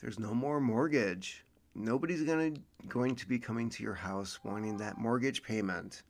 There's 0.00 0.18
no 0.18 0.34
more 0.34 0.60
mortgage. 0.60 1.44
Nobody's 1.74 2.22
gonna 2.22 2.52
going 2.88 3.16
to 3.16 3.26
be 3.26 3.38
coming 3.38 3.68
to 3.70 3.82
your 3.82 3.94
house 3.94 4.38
wanting 4.44 4.76
that 4.78 4.98
mortgage 4.98 5.42
payment. 5.42 6.02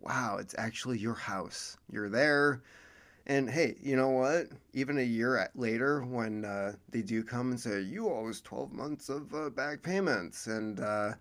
Wow, 0.00 0.38
it's 0.38 0.54
actually 0.56 0.98
your 0.98 1.14
house. 1.14 1.76
You're 1.90 2.08
there. 2.08 2.62
And 3.26 3.50
hey, 3.50 3.76
you 3.82 3.96
know 3.96 4.10
what? 4.10 4.46
Even 4.72 4.98
a 4.98 5.02
year 5.02 5.50
later, 5.56 6.04
when 6.04 6.44
uh, 6.44 6.74
they 6.90 7.02
do 7.02 7.24
come 7.24 7.50
and 7.50 7.58
say, 7.58 7.80
you 7.80 8.08
owe 8.08 8.28
us 8.28 8.40
12 8.40 8.72
months 8.72 9.08
of 9.08 9.34
uh, 9.34 9.50
back 9.50 9.82
payments, 9.82 10.46
and 10.46 10.78
uh, 10.78 11.12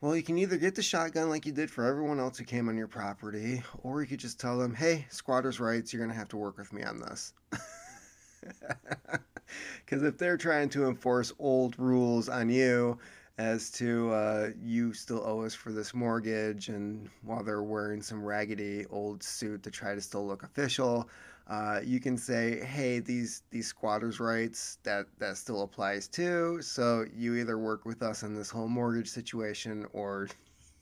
well, 0.00 0.16
you 0.16 0.22
can 0.22 0.38
either 0.38 0.56
get 0.56 0.74
the 0.74 0.82
shotgun 0.82 1.28
like 1.28 1.44
you 1.44 1.52
did 1.52 1.70
for 1.70 1.84
everyone 1.84 2.20
else 2.20 2.38
who 2.38 2.44
came 2.44 2.70
on 2.70 2.76
your 2.78 2.88
property, 2.88 3.62
or 3.82 4.00
you 4.00 4.06
could 4.06 4.18
just 4.18 4.40
tell 4.40 4.58
them, 4.58 4.74
hey, 4.74 5.06
squatters' 5.10 5.60
rights, 5.60 5.92
you're 5.92 6.00
going 6.00 6.12
to 6.12 6.18
have 6.18 6.28
to 6.28 6.38
work 6.38 6.56
with 6.56 6.72
me 6.72 6.82
on 6.82 7.00
this. 7.00 7.34
Because 9.84 10.02
if 10.02 10.16
they're 10.18 10.36
trying 10.38 10.68
to 10.70 10.86
enforce 10.88 11.32
old 11.38 11.78
rules 11.78 12.28
on 12.28 12.48
you 12.48 12.98
as 13.36 13.70
to 13.72 14.12
uh, 14.12 14.50
you 14.62 14.92
still 14.92 15.22
owe 15.24 15.42
us 15.42 15.54
for 15.54 15.72
this 15.72 15.92
mortgage, 15.92 16.68
and 16.68 17.08
while 17.22 17.42
they're 17.42 17.62
wearing 17.62 18.00
some 18.00 18.22
raggedy 18.22 18.86
old 18.90 19.22
suit 19.22 19.62
to 19.64 19.70
try 19.70 19.94
to 19.94 20.00
still 20.00 20.26
look 20.26 20.42
official, 20.44 21.08
uh, 21.48 21.80
you 21.84 22.00
can 22.00 22.16
say, 22.16 22.60
"Hey, 22.64 23.00
these 23.00 23.42
these 23.50 23.66
squatters' 23.66 24.20
rights 24.20 24.78
that 24.84 25.06
that 25.18 25.36
still 25.36 25.62
applies 25.62 26.08
too. 26.08 26.62
So 26.62 27.04
you 27.14 27.34
either 27.34 27.58
work 27.58 27.84
with 27.84 28.02
us 28.02 28.22
on 28.22 28.34
this 28.34 28.50
whole 28.50 28.68
mortgage 28.68 29.10
situation, 29.10 29.86
or 29.92 30.28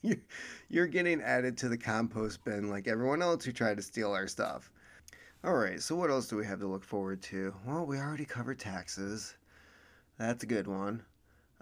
you're 0.69 0.87
getting 0.87 1.23
added 1.23 1.57
to 1.59 1.69
the 1.69 1.79
compost 1.79 2.45
bin 2.45 2.69
like 2.69 2.87
everyone 2.87 3.23
else 3.23 3.45
who 3.45 3.53
tried 3.53 3.79
to 3.79 3.83
steal 3.83 4.13
our 4.13 4.27
stuff." 4.27 4.71
All 5.45 5.55
right, 5.55 5.83
so 5.83 5.97
what 5.97 6.09
else 6.09 6.29
do 6.29 6.37
we 6.37 6.47
have 6.47 6.61
to 6.61 6.69
look 6.69 6.85
forward 6.85 7.21
to? 7.23 7.53
Well, 7.67 7.85
we 7.85 7.99
already 7.99 8.25
covered 8.25 8.61
taxes. 8.61 9.35
That's 10.17 10.45
a 10.45 10.47
good 10.47 10.69
one. 10.69 11.03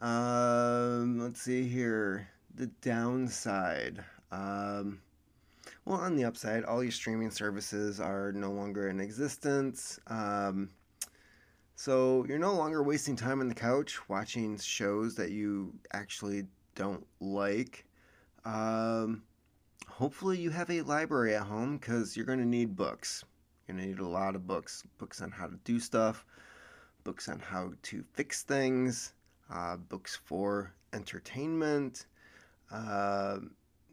Um, 0.00 1.18
let's 1.18 1.40
see 1.40 1.66
here. 1.66 2.28
The 2.54 2.66
downside. 2.82 4.04
Um, 4.30 5.00
well, 5.86 5.96
on 5.98 6.14
the 6.14 6.24
upside, 6.24 6.64
all 6.64 6.82
your 6.82 6.92
streaming 6.92 7.30
services 7.30 8.00
are 8.00 8.32
no 8.32 8.52
longer 8.52 8.90
in 8.90 9.00
existence. 9.00 9.98
Um, 10.08 10.68
so 11.74 12.26
you're 12.28 12.38
no 12.38 12.52
longer 12.52 12.82
wasting 12.82 13.16
time 13.16 13.40
on 13.40 13.48
the 13.48 13.54
couch 13.54 14.10
watching 14.10 14.58
shows 14.58 15.14
that 15.14 15.30
you 15.30 15.72
actually 15.94 16.44
don't 16.74 17.06
like. 17.18 17.86
Um, 18.44 19.22
hopefully, 19.88 20.36
you 20.36 20.50
have 20.50 20.68
a 20.68 20.82
library 20.82 21.34
at 21.34 21.44
home 21.44 21.78
because 21.78 22.14
you're 22.14 22.26
going 22.26 22.40
to 22.40 22.44
need 22.44 22.76
books. 22.76 23.24
You're 23.70 23.76
going 23.76 23.94
to 23.94 24.02
need 24.02 24.04
a 24.04 24.08
lot 24.08 24.34
of 24.34 24.48
books 24.48 24.82
books 24.98 25.22
on 25.22 25.30
how 25.30 25.46
to 25.46 25.54
do 25.62 25.78
stuff, 25.78 26.24
books 27.04 27.28
on 27.28 27.38
how 27.38 27.70
to 27.82 28.02
fix 28.14 28.42
things, 28.42 29.12
uh, 29.48 29.76
books 29.76 30.18
for 30.24 30.74
entertainment, 30.92 32.06
uh, 32.72 33.38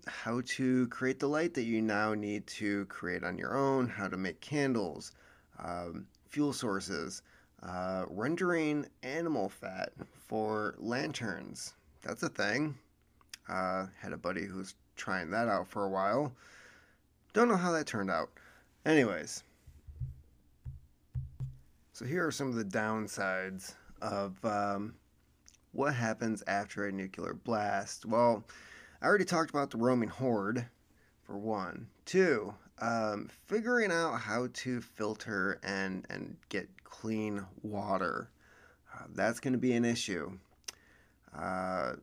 how 0.07 0.41
to 0.45 0.87
create 0.87 1.19
the 1.19 1.27
light 1.27 1.53
that 1.53 1.65
you 1.65 1.83
now 1.83 2.15
need 2.15 2.47
to 2.47 2.85
create 2.85 3.23
on 3.23 3.37
your 3.37 3.55
own, 3.55 3.87
how 3.87 4.07
to 4.07 4.17
make 4.17 4.41
candles, 4.41 5.11
um, 5.59 6.07
fuel 6.27 6.53
sources, 6.53 7.21
uh, 7.61 8.05
rendering 8.09 8.83
animal 9.03 9.47
fat 9.47 9.93
for 10.27 10.73
lanterns. 10.79 11.75
That's 12.01 12.23
a 12.23 12.29
thing. 12.29 12.75
Uh, 13.47 13.85
had 14.01 14.11
a 14.11 14.17
buddy 14.17 14.45
who's 14.45 14.73
trying 14.95 15.29
that 15.29 15.47
out 15.47 15.67
for 15.67 15.85
a 15.85 15.89
while. 15.89 16.33
Don't 17.33 17.47
know 17.47 17.57
how 17.57 17.73
that 17.73 17.85
turned 17.85 18.09
out. 18.09 18.31
Anyways, 18.83 19.43
so 21.97 22.05
here 22.05 22.27
are 22.27 22.31
some 22.31 22.47
of 22.47 22.53
the 22.53 22.63
downsides 22.63 23.73
of 24.03 24.37
um, 24.45 24.93
what 25.71 25.95
happens 25.95 26.43
after 26.45 26.85
a 26.85 26.91
nuclear 26.91 27.33
blast. 27.33 28.05
Well, 28.05 28.45
I 29.01 29.07
already 29.07 29.25
talked 29.25 29.49
about 29.49 29.71
the 29.71 29.79
roaming 29.79 30.09
horde, 30.09 30.63
for 31.23 31.39
one. 31.39 31.87
Two, 32.05 32.53
um, 32.77 33.31
figuring 33.47 33.91
out 33.91 34.19
how 34.19 34.47
to 34.53 34.79
filter 34.79 35.59
and, 35.63 36.05
and 36.11 36.37
get 36.49 36.69
clean 36.83 37.43
water. 37.63 38.29
Uh, 38.93 39.05
that's 39.15 39.39
going 39.39 39.53
to 39.53 39.57
be 39.57 39.73
an 39.73 39.83
issue. 39.83 40.37
Uh, 41.35 41.93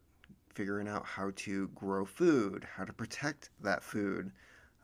figuring 0.56 0.88
out 0.88 1.06
how 1.06 1.30
to 1.36 1.68
grow 1.68 2.04
food, 2.04 2.66
how 2.76 2.82
to 2.84 2.92
protect 2.92 3.50
that 3.62 3.80
food, 3.80 4.32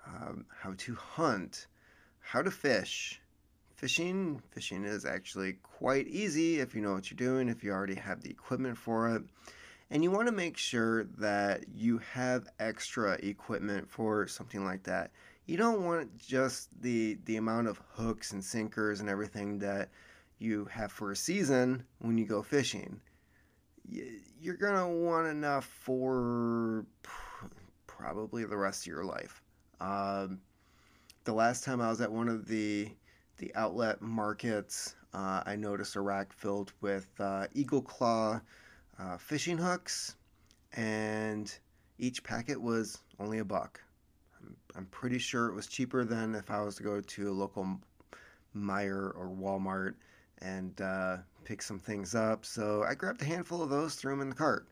um, 0.07 0.45
how 0.57 0.73
to 0.77 0.95
hunt, 0.95 1.67
how 2.21 2.43
to 2.43 2.51
fish, 2.53 3.20
fishing. 3.81 4.43
Fishing 4.51 4.85
is 4.85 5.07
actually 5.07 5.55
quite 5.63 6.07
easy 6.07 6.61
if 6.61 6.75
you 6.75 6.83
know 6.83 6.93
what 6.93 7.11
you're 7.11 7.17
doing, 7.17 7.49
if 7.49 7.65
you 7.65 7.73
already 7.73 7.95
have 7.95 8.21
the 8.21 8.29
equipment 8.29 8.77
for 8.77 9.09
it. 9.17 9.23
And 9.91 10.05
you 10.05 10.11
want 10.11 10.27
to 10.27 10.33
make 10.33 10.59
sure 10.59 11.05
that 11.19 11.65
you 11.75 11.99
have 12.13 12.47
extra 12.59 13.15
equipment 13.23 13.91
for 13.91 14.27
something 14.27 14.67
like 14.67 14.83
that. 14.83 15.11
You 15.47 15.57
don't 15.57 15.83
want 15.85 16.19
just 16.19 16.69
the 16.83 17.19
the 17.25 17.37
amount 17.37 17.69
of 17.69 17.81
hooks 17.95 18.33
and 18.33 18.45
sinkers 18.45 19.01
and 19.01 19.09
everything 19.09 19.59
that 19.61 19.89
you 20.39 20.67
have 20.67 20.93
for 20.93 21.11
a 21.11 21.17
season 21.17 21.83
when 22.01 22.19
you 22.19 22.27
go 22.27 22.43
fishing. 22.43 23.01
You're 23.89 24.57
going 24.57 24.77
to 24.77 24.87
want 24.87 25.27
enough 25.27 25.65
for 25.65 26.85
probably 27.87 28.45
the 28.45 28.57
rest 28.57 28.83
of 28.83 28.87
your 28.89 29.05
life. 29.05 29.43
Um, 29.81 30.41
the 31.25 31.33
last 31.33 31.65
time 31.65 31.81
I 31.81 31.89
was 31.89 32.01
at 32.01 32.13
one 32.13 32.29
of 32.29 32.47
the 32.47 32.91
the 33.41 33.53
outlet 33.55 34.03
markets, 34.03 34.97
uh, 35.15 35.43
I 35.47 35.57
noticed 35.57 35.97
a 35.97 36.01
rack 36.03 36.31
filled 36.31 36.75
with 36.83 37.09
uh, 37.19 37.47
Eagle 37.55 37.81
Claw 37.81 38.39
uh, 38.99 39.17
fishing 39.17 39.57
hooks, 39.57 40.17
and 40.75 41.53
each 41.99 42.23
packet 42.23 42.61
was 42.61 42.99
only 43.19 43.39
a 43.39 43.45
buck. 43.45 43.81
I'm, 44.77 44.87
pretty 44.91 45.19
sure 45.19 45.47
it 45.47 45.55
was 45.55 45.67
cheaper 45.67 46.05
than 46.05 46.35
if 46.35 46.51
I 46.51 46.61
was 46.61 46.77
to 46.77 46.83
go 46.83 47.01
to 47.01 47.31
a 47.31 47.33
local 47.33 47.81
Meijer 48.55 49.17
or 49.17 49.35
Walmart 49.35 49.95
and 50.43 50.79
uh, 50.83 51.17
pick 51.45 51.63
some 51.63 51.79
things 51.79 52.15
up. 52.15 52.45
So 52.45 52.85
I 52.87 52.95
grabbed 52.95 53.23
a 53.23 53.25
handful 53.25 53.63
of 53.63 53.71
those, 53.71 53.95
threw 53.95 54.13
them 54.13 54.21
in 54.21 54.29
the 54.29 54.37
cart, 54.37 54.69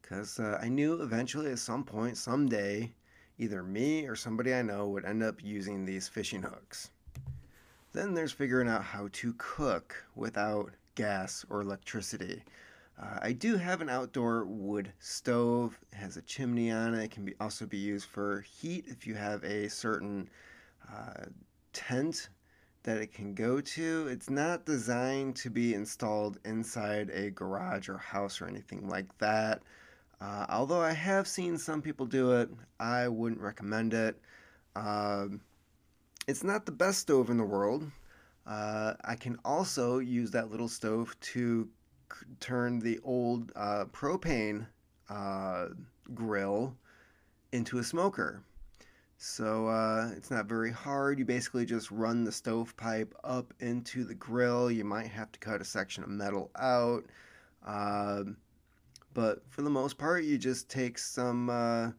because 0.00 0.40
uh, 0.40 0.58
I 0.62 0.68
knew 0.70 1.02
eventually 1.02 1.52
at 1.52 1.58
some 1.58 1.84
point, 1.84 2.16
someday, 2.16 2.94
either 3.38 3.62
me 3.62 4.06
or 4.06 4.16
somebody 4.16 4.54
I 4.54 4.62
know 4.62 4.88
would 4.88 5.04
end 5.04 5.22
up 5.22 5.44
using 5.44 5.84
these 5.84 6.08
fishing 6.08 6.42
hooks. 6.42 6.90
Then 7.96 8.12
there's 8.12 8.32
figuring 8.32 8.68
out 8.68 8.84
how 8.84 9.08
to 9.10 9.32
cook 9.38 10.04
without 10.14 10.70
gas 10.96 11.46
or 11.48 11.62
electricity. 11.62 12.42
Uh, 13.00 13.20
I 13.22 13.32
do 13.32 13.56
have 13.56 13.80
an 13.80 13.88
outdoor 13.88 14.44
wood 14.44 14.92
stove. 14.98 15.78
It 15.90 15.96
has 15.96 16.18
a 16.18 16.22
chimney 16.22 16.70
on 16.70 16.92
it. 16.92 17.04
It 17.04 17.10
can 17.10 17.24
be, 17.24 17.32
also 17.40 17.64
be 17.64 17.78
used 17.78 18.06
for 18.06 18.42
heat 18.42 18.84
if 18.86 19.06
you 19.06 19.14
have 19.14 19.42
a 19.44 19.70
certain 19.70 20.28
uh, 20.92 21.24
tent 21.72 22.28
that 22.82 22.98
it 22.98 23.14
can 23.14 23.32
go 23.32 23.62
to. 23.62 24.08
It's 24.08 24.28
not 24.28 24.66
designed 24.66 25.34
to 25.36 25.48
be 25.48 25.72
installed 25.72 26.38
inside 26.44 27.08
a 27.08 27.30
garage 27.30 27.88
or 27.88 27.96
house 27.96 28.42
or 28.42 28.46
anything 28.46 28.90
like 28.90 29.16
that. 29.20 29.62
Uh, 30.20 30.44
although 30.50 30.82
I 30.82 30.92
have 30.92 31.26
seen 31.26 31.56
some 31.56 31.80
people 31.80 32.04
do 32.04 32.32
it, 32.32 32.50
I 32.78 33.08
wouldn't 33.08 33.40
recommend 33.40 33.94
it. 33.94 34.20
Um, 34.74 35.40
it's 36.26 36.44
not 36.44 36.66
the 36.66 36.72
best 36.72 37.00
stove 37.00 37.30
in 37.30 37.36
the 37.36 37.44
world. 37.44 37.90
Uh, 38.46 38.94
I 39.04 39.16
can 39.16 39.38
also 39.44 39.98
use 39.98 40.30
that 40.32 40.50
little 40.50 40.68
stove 40.68 41.16
to 41.20 41.68
c- 42.12 42.26
turn 42.40 42.78
the 42.78 42.98
old 43.02 43.52
uh, 43.56 43.86
propane 43.86 44.66
uh, 45.08 45.68
grill 46.14 46.76
into 47.52 47.78
a 47.78 47.84
smoker. 47.84 48.42
So 49.18 49.68
uh, 49.68 50.10
it's 50.16 50.30
not 50.30 50.46
very 50.46 50.70
hard. 50.70 51.18
You 51.18 51.24
basically 51.24 51.64
just 51.64 51.90
run 51.90 52.24
the 52.24 52.32
stovepipe 52.32 53.14
up 53.24 53.54
into 53.60 54.04
the 54.04 54.14
grill. 54.14 54.70
You 54.70 54.84
might 54.84 55.08
have 55.08 55.32
to 55.32 55.38
cut 55.38 55.60
a 55.60 55.64
section 55.64 56.04
of 56.04 56.10
metal 56.10 56.50
out. 56.56 57.04
Um, 57.64 58.36
but 59.14 59.42
for 59.48 59.62
the 59.62 59.70
most 59.70 59.96
part, 59.96 60.24
you 60.24 60.36
just 60.36 60.68
take 60.68 60.98
some 60.98 61.48
uh, 61.48 61.92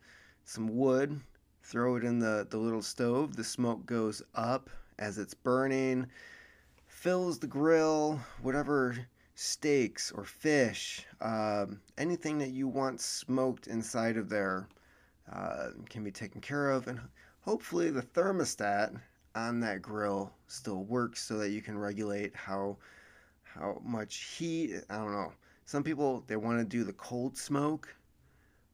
some 0.45 0.77
wood, 0.77 1.19
throw 1.67 1.97
it 1.97 2.03
in 2.05 2.17
the, 2.17 2.47
the 2.49 2.57
little 2.57 2.81
stove. 2.81 3.35
The 3.35 3.43
smoke 3.43 3.85
goes 3.85 4.21
up 4.35 4.69
as 4.99 5.17
it's 5.17 5.33
burning, 5.33 6.07
fills 6.87 7.39
the 7.39 7.47
grill, 7.47 8.21
whatever 8.41 8.95
steaks 9.35 10.11
or 10.13 10.23
fish, 10.23 11.05
um, 11.19 11.81
anything 11.97 12.37
that 12.37 12.51
you 12.51 12.69
want 12.69 13.01
smoked 13.01 13.67
inside 13.67 14.15
of 14.15 14.29
there 14.29 14.69
uh, 15.31 15.71
can 15.89 16.05
be 16.05 16.11
taken 16.11 16.39
care 16.39 16.71
of. 16.71 16.87
And 16.87 17.01
hopefully, 17.41 17.91
the 17.91 18.01
thermostat 18.01 18.97
on 19.35 19.59
that 19.59 19.81
grill 19.81 20.31
still 20.47 20.85
works 20.85 21.21
so 21.21 21.37
that 21.37 21.49
you 21.49 21.61
can 21.61 21.77
regulate 21.77 22.33
how 22.33 22.77
how 23.43 23.81
much 23.83 24.35
heat. 24.37 24.73
I 24.89 24.95
don't 24.95 25.11
know. 25.11 25.33
Some 25.65 25.83
people 25.83 26.23
they 26.27 26.37
want 26.37 26.59
to 26.59 26.65
do 26.65 26.85
the 26.85 26.93
cold 26.93 27.37
smoke 27.37 27.93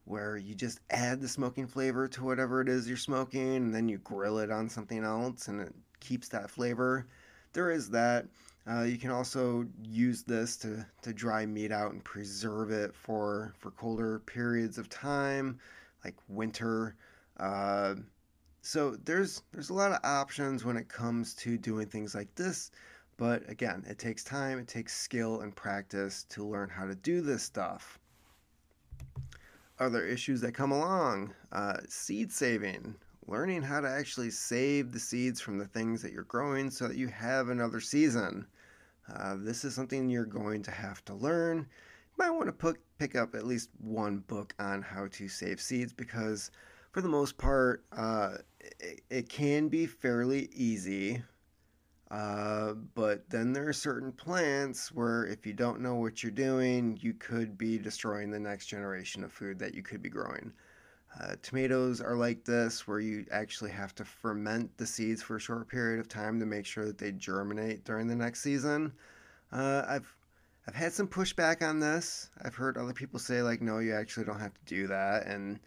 where 0.06 0.38
you 0.38 0.54
just 0.54 0.80
add 0.90 1.22
the 1.22 1.28
smoking 1.28 1.68
flavor 1.68 2.08
to 2.08 2.24
whatever 2.24 2.62
it 2.62 2.68
is 2.68 2.88
you're 2.88 2.98
smoking 2.98 3.56
and 3.56 3.74
then 3.74 3.88
you 3.88 3.98
grill 4.00 4.40
it 4.40 4.52
on 4.52 4.70
something 4.70 5.04
else 5.04 5.48
and 5.48 5.62
it 5.62 5.74
keeps 6.00 6.28
that 6.30 6.50
flavor. 6.50 7.08
There 7.54 7.72
is 7.72 7.90
that. 7.92 8.26
Uh, 8.70 8.84
you 8.84 8.98
can 8.98 9.12
also 9.12 9.66
use 9.84 10.24
this 10.24 10.56
to, 10.58 10.86
to 11.02 11.14
dry 11.14 11.46
meat 11.46 11.72
out 11.72 11.92
and 11.92 12.04
preserve 12.04 12.72
it 12.72 12.96
for, 12.96 13.54
for 13.60 13.72
colder 13.72 14.20
periods 14.20 14.78
of 14.78 14.90
time, 14.90 15.60
like 16.06 16.16
winter. 16.30 16.96
Uh, 17.38 17.96
so 18.62 18.96
there's 19.04 19.42
there's 19.52 19.70
a 19.70 19.74
lot 19.74 19.92
of 19.92 20.00
options 20.06 20.64
when 20.64 20.78
it 20.78 20.88
comes 20.88 21.34
to 21.36 21.58
doing 21.58 21.88
things 21.88 22.16
like 22.16 22.34
this. 22.36 22.72
But 23.18 23.48
again, 23.50 23.84
it 23.88 24.00
takes 24.00 24.24
time, 24.24 24.60
it 24.60 24.68
takes 24.68 24.96
skill 24.96 25.42
and 25.42 25.54
practice 25.54 26.24
to 26.30 26.46
learn 26.46 26.70
how 26.70 26.86
to 26.86 26.96
do 26.96 27.22
this 27.22 27.44
stuff 27.44 28.00
other 29.84 30.06
issues 30.06 30.42
that 30.42 30.54
come 30.54 30.72
along. 30.72 31.34
Uh, 31.52 31.78
seed 31.88 32.32
saving, 32.32 32.96
learning 33.28 33.62
how 33.62 33.82
to 33.82 33.90
actually 33.90 34.32
save 34.32 34.92
the 34.92 35.00
seeds 35.00 35.40
from 35.42 35.58
the 35.58 35.68
things 35.68 36.02
that 36.02 36.12
you're 36.12 36.24
growing 36.24 36.70
so 36.70 36.88
that 36.88 36.98
you 36.98 37.08
have 37.08 37.50
another 37.50 37.80
season. 37.80 38.48
Uh, 39.14 39.36
this 39.38 39.66
is 39.66 39.76
something 39.76 40.10
you're 40.10 40.26
going 40.26 40.64
to 40.64 40.72
have 40.72 41.04
to 41.06 41.14
learn. 41.14 41.58
You 41.58 42.16
might 42.18 42.32
want 42.32 42.48
to 42.48 42.54
put, 42.54 42.80
pick 42.98 43.16
up 43.16 43.36
at 43.36 43.46
least 43.46 43.70
one 43.80 44.20
book 44.20 44.56
on 44.60 44.82
how 44.82 45.08
to 45.12 45.28
save 45.28 45.60
seeds 45.60 45.94
because, 45.94 46.52
for 46.92 47.02
the 47.02 47.10
most 47.10 47.38
part, 47.38 47.84
uh, 47.92 48.38
it, 48.80 49.02
it 49.10 49.30
can 49.30 49.68
be 49.68 49.86
fairly 49.86 50.50
easy. 50.54 51.22
Uh, 52.14 52.76
but 52.94 53.28
then 53.28 53.54
there 53.54 53.68
are 53.68 53.74
certain 53.74 54.12
plants 54.12 54.92
where 54.92 55.26
if 55.26 55.48
you 55.48 55.54
don't 55.54 55.82
know 55.82 55.96
what 55.96 56.22
you're 56.22 56.32
doing, 56.32 56.96
you 57.02 57.12
could 57.16 57.58
be 57.58 57.80
destroying 57.80 58.30
the 58.30 58.40
next 58.40 58.68
generation 58.68 59.24
of 59.24 59.32
food 59.32 59.58
that 59.58 59.74
you 59.74 59.82
could 59.82 60.00
be 60.00 60.10
growing. 60.10 60.54
Uh, 61.20 61.36
tomatoes 61.42 62.02
are 62.02 62.16
like 62.16 62.46
this, 62.46 62.88
where 62.88 63.00
you 63.00 63.26
actually 63.32 63.72
have 63.72 63.96
to 63.96 64.06
ferment 64.06 64.70
the 64.78 64.86
seeds 64.86 65.24
for 65.24 65.38
a 65.38 65.40
short 65.40 65.68
period 65.68 66.00
of 66.00 66.08
time 66.08 66.40
to 66.40 66.46
make 66.46 66.68
sure 66.68 66.86
that 66.86 67.00
they 67.00 67.12
germinate 67.12 67.84
during 67.84 68.06
the 68.06 68.16
next 68.16 68.42
season. 68.42 68.94
Uh, 69.52 69.84
I've 69.88 70.16
I've 70.68 70.76
had 70.76 70.94
some 70.94 71.08
pushback 71.08 71.68
on 71.68 71.80
this. 71.80 72.30
I've 72.44 72.56
heard 72.56 72.78
other 72.78 72.94
people 72.94 73.18
say 73.18 73.42
like, 73.42 73.60
no, 73.60 73.80
you 73.80 73.96
actually 73.96 74.28
don't 74.28 74.40
have 74.40 74.54
to 74.54 74.66
do 74.66 74.86
that, 74.86 75.26
and 75.26 75.60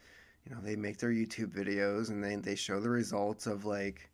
you 0.45 0.55
know 0.55 0.61
they 0.61 0.77
make 0.77 0.99
their 0.99 1.11
YouTube 1.11 1.53
videos 1.53 2.11
and 2.11 2.23
they 2.23 2.37
they 2.37 2.55
show 2.55 2.79
the 2.79 2.91
results 2.91 3.49
of 3.49 3.65
like 3.65 4.09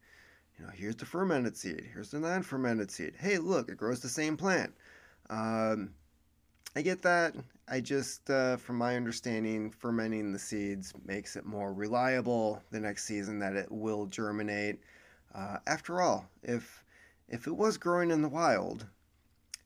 you 0.62 0.68
know, 0.68 0.74
here's 0.76 0.94
the 0.94 1.04
fermented 1.04 1.56
seed, 1.56 1.88
here's 1.92 2.12
the 2.12 2.20
non 2.20 2.40
fermented 2.40 2.88
seed. 2.88 3.14
Hey, 3.18 3.36
look, 3.38 3.68
it 3.68 3.76
grows 3.76 3.98
the 3.98 4.08
same 4.08 4.36
plant. 4.36 4.72
Um, 5.28 5.90
I 6.76 6.82
get 6.82 7.02
that. 7.02 7.34
I 7.66 7.80
just, 7.80 8.30
uh, 8.30 8.58
from 8.58 8.76
my 8.76 8.94
understanding, 8.94 9.72
fermenting 9.72 10.32
the 10.32 10.38
seeds 10.38 10.94
makes 11.04 11.34
it 11.34 11.44
more 11.44 11.72
reliable 11.72 12.62
the 12.70 12.78
next 12.78 13.06
season 13.06 13.40
that 13.40 13.56
it 13.56 13.72
will 13.72 14.06
germinate. 14.06 14.78
Uh, 15.34 15.56
after 15.66 16.00
all, 16.00 16.28
if 16.44 16.84
if 17.28 17.48
it 17.48 17.56
was 17.56 17.76
growing 17.76 18.12
in 18.12 18.22
the 18.22 18.28
wild 18.28 18.86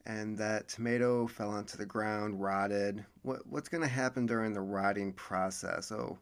and 0.06 0.38
that 0.38 0.68
tomato 0.68 1.26
fell 1.26 1.50
onto 1.50 1.76
the 1.76 1.84
ground, 1.84 2.40
rotted, 2.40 3.04
what 3.20 3.46
what's 3.46 3.68
going 3.68 3.82
to 3.82 3.88
happen 3.88 4.24
during 4.24 4.54
the 4.54 4.62
rotting 4.62 5.12
process? 5.12 5.92
Oh, 5.92 6.18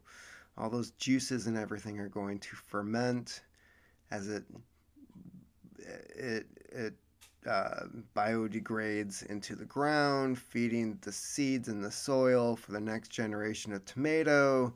all 0.57 0.69
those 0.69 0.91
juices 0.91 1.47
and 1.47 1.57
everything 1.57 1.97
are 1.97 2.09
going 2.09 2.39
to 2.39 2.55
ferment 2.57 3.41
as 4.11 4.27
it 4.27 4.43
it 5.77 6.45
it 6.71 6.93
uh, 7.47 7.85
biodegrades 8.15 9.25
into 9.27 9.55
the 9.55 9.65
ground, 9.65 10.37
feeding 10.39 10.97
the 11.01 11.11
seeds 11.11 11.67
in 11.67 11.81
the 11.81 11.91
soil 11.91 12.55
for 12.55 12.71
the 12.71 12.79
next 12.79 13.09
generation 13.09 13.71
of 13.73 13.85
tomato. 13.85 14.73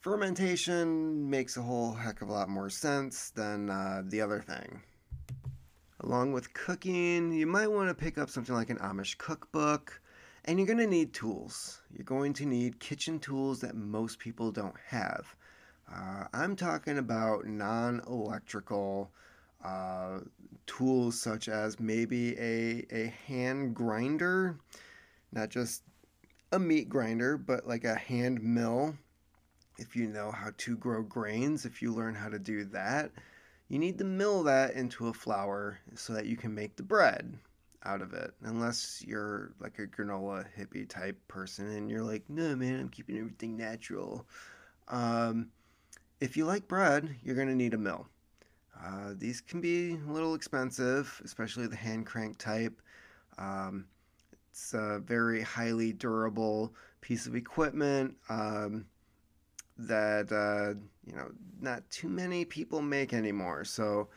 Fermentation 0.00 1.28
makes 1.28 1.56
a 1.56 1.62
whole 1.62 1.92
heck 1.92 2.22
of 2.22 2.28
a 2.28 2.32
lot 2.32 2.48
more 2.48 2.70
sense 2.70 3.30
than 3.30 3.68
uh, 3.68 4.02
the 4.04 4.20
other 4.20 4.40
thing. 4.40 4.80
Along 6.00 6.32
with 6.32 6.52
cooking, 6.52 7.32
you 7.32 7.46
might 7.46 7.66
want 7.66 7.88
to 7.88 7.94
pick 7.94 8.16
up 8.16 8.30
something 8.30 8.54
like 8.54 8.70
an 8.70 8.78
Amish 8.78 9.18
cookbook, 9.18 10.00
and 10.44 10.58
you're 10.58 10.66
going 10.66 10.78
to 10.78 10.86
need 10.86 11.12
tools. 11.12 11.80
You're 11.92 12.04
going 12.04 12.34
to 12.34 12.46
need 12.46 12.78
kitchen 12.78 13.18
tools 13.18 13.60
that 13.62 13.74
most 13.74 14.20
people 14.20 14.52
don't 14.52 14.76
have. 14.86 15.34
Uh, 15.92 16.24
I'm 16.32 16.56
talking 16.56 16.98
about 16.98 17.46
non 17.46 18.00
electrical 18.06 19.10
uh, 19.64 20.20
tools 20.66 21.20
such 21.20 21.48
as 21.48 21.78
maybe 21.78 22.36
a, 22.38 22.84
a 22.90 23.14
hand 23.26 23.74
grinder, 23.74 24.58
not 25.32 25.48
just 25.48 25.82
a 26.52 26.58
meat 26.58 26.88
grinder, 26.88 27.36
but 27.36 27.66
like 27.66 27.84
a 27.84 27.94
hand 27.94 28.42
mill. 28.42 28.96
If 29.78 29.94
you 29.94 30.06
know 30.06 30.30
how 30.30 30.50
to 30.56 30.76
grow 30.76 31.02
grains, 31.02 31.66
if 31.66 31.82
you 31.82 31.92
learn 31.92 32.14
how 32.14 32.30
to 32.30 32.38
do 32.38 32.64
that, 32.66 33.10
you 33.68 33.78
need 33.78 33.98
to 33.98 34.04
mill 34.04 34.42
that 34.44 34.74
into 34.74 35.08
a 35.08 35.12
flour 35.12 35.78
so 35.94 36.14
that 36.14 36.26
you 36.26 36.36
can 36.36 36.54
make 36.54 36.76
the 36.76 36.82
bread 36.82 37.38
out 37.84 38.00
of 38.00 38.14
it. 38.14 38.32
Unless 38.42 39.04
you're 39.06 39.52
like 39.60 39.78
a 39.78 39.86
granola 39.86 40.46
hippie 40.58 40.88
type 40.88 41.16
person 41.28 41.68
and 41.68 41.90
you're 41.90 42.02
like, 42.02 42.28
no, 42.28 42.56
man, 42.56 42.80
I'm 42.80 42.88
keeping 42.88 43.18
everything 43.18 43.56
natural. 43.56 44.26
Um, 44.88 45.50
if 46.20 46.36
you 46.36 46.44
like 46.44 46.68
bread, 46.68 47.16
you're 47.22 47.34
going 47.34 47.48
to 47.48 47.54
need 47.54 47.74
a 47.74 47.78
mill. 47.78 48.06
Uh, 48.84 49.14
these 49.16 49.40
can 49.40 49.60
be 49.60 49.92
a 49.92 50.12
little 50.12 50.34
expensive, 50.34 51.20
especially 51.24 51.66
the 51.66 51.76
hand 51.76 52.06
crank 52.06 52.38
type. 52.38 52.80
Um, 53.38 53.86
it's 54.50 54.74
a 54.74 55.00
very 55.04 55.42
highly 55.42 55.92
durable 55.92 56.74
piece 57.00 57.26
of 57.26 57.34
equipment 57.34 58.16
um, 58.28 58.86
that 59.78 60.32
uh, 60.32 60.78
you 61.06 61.16
know 61.16 61.30
not 61.60 61.88
too 61.90 62.08
many 62.08 62.44
people 62.44 62.80
make 62.80 63.12
anymore. 63.12 63.64
So 63.64 64.08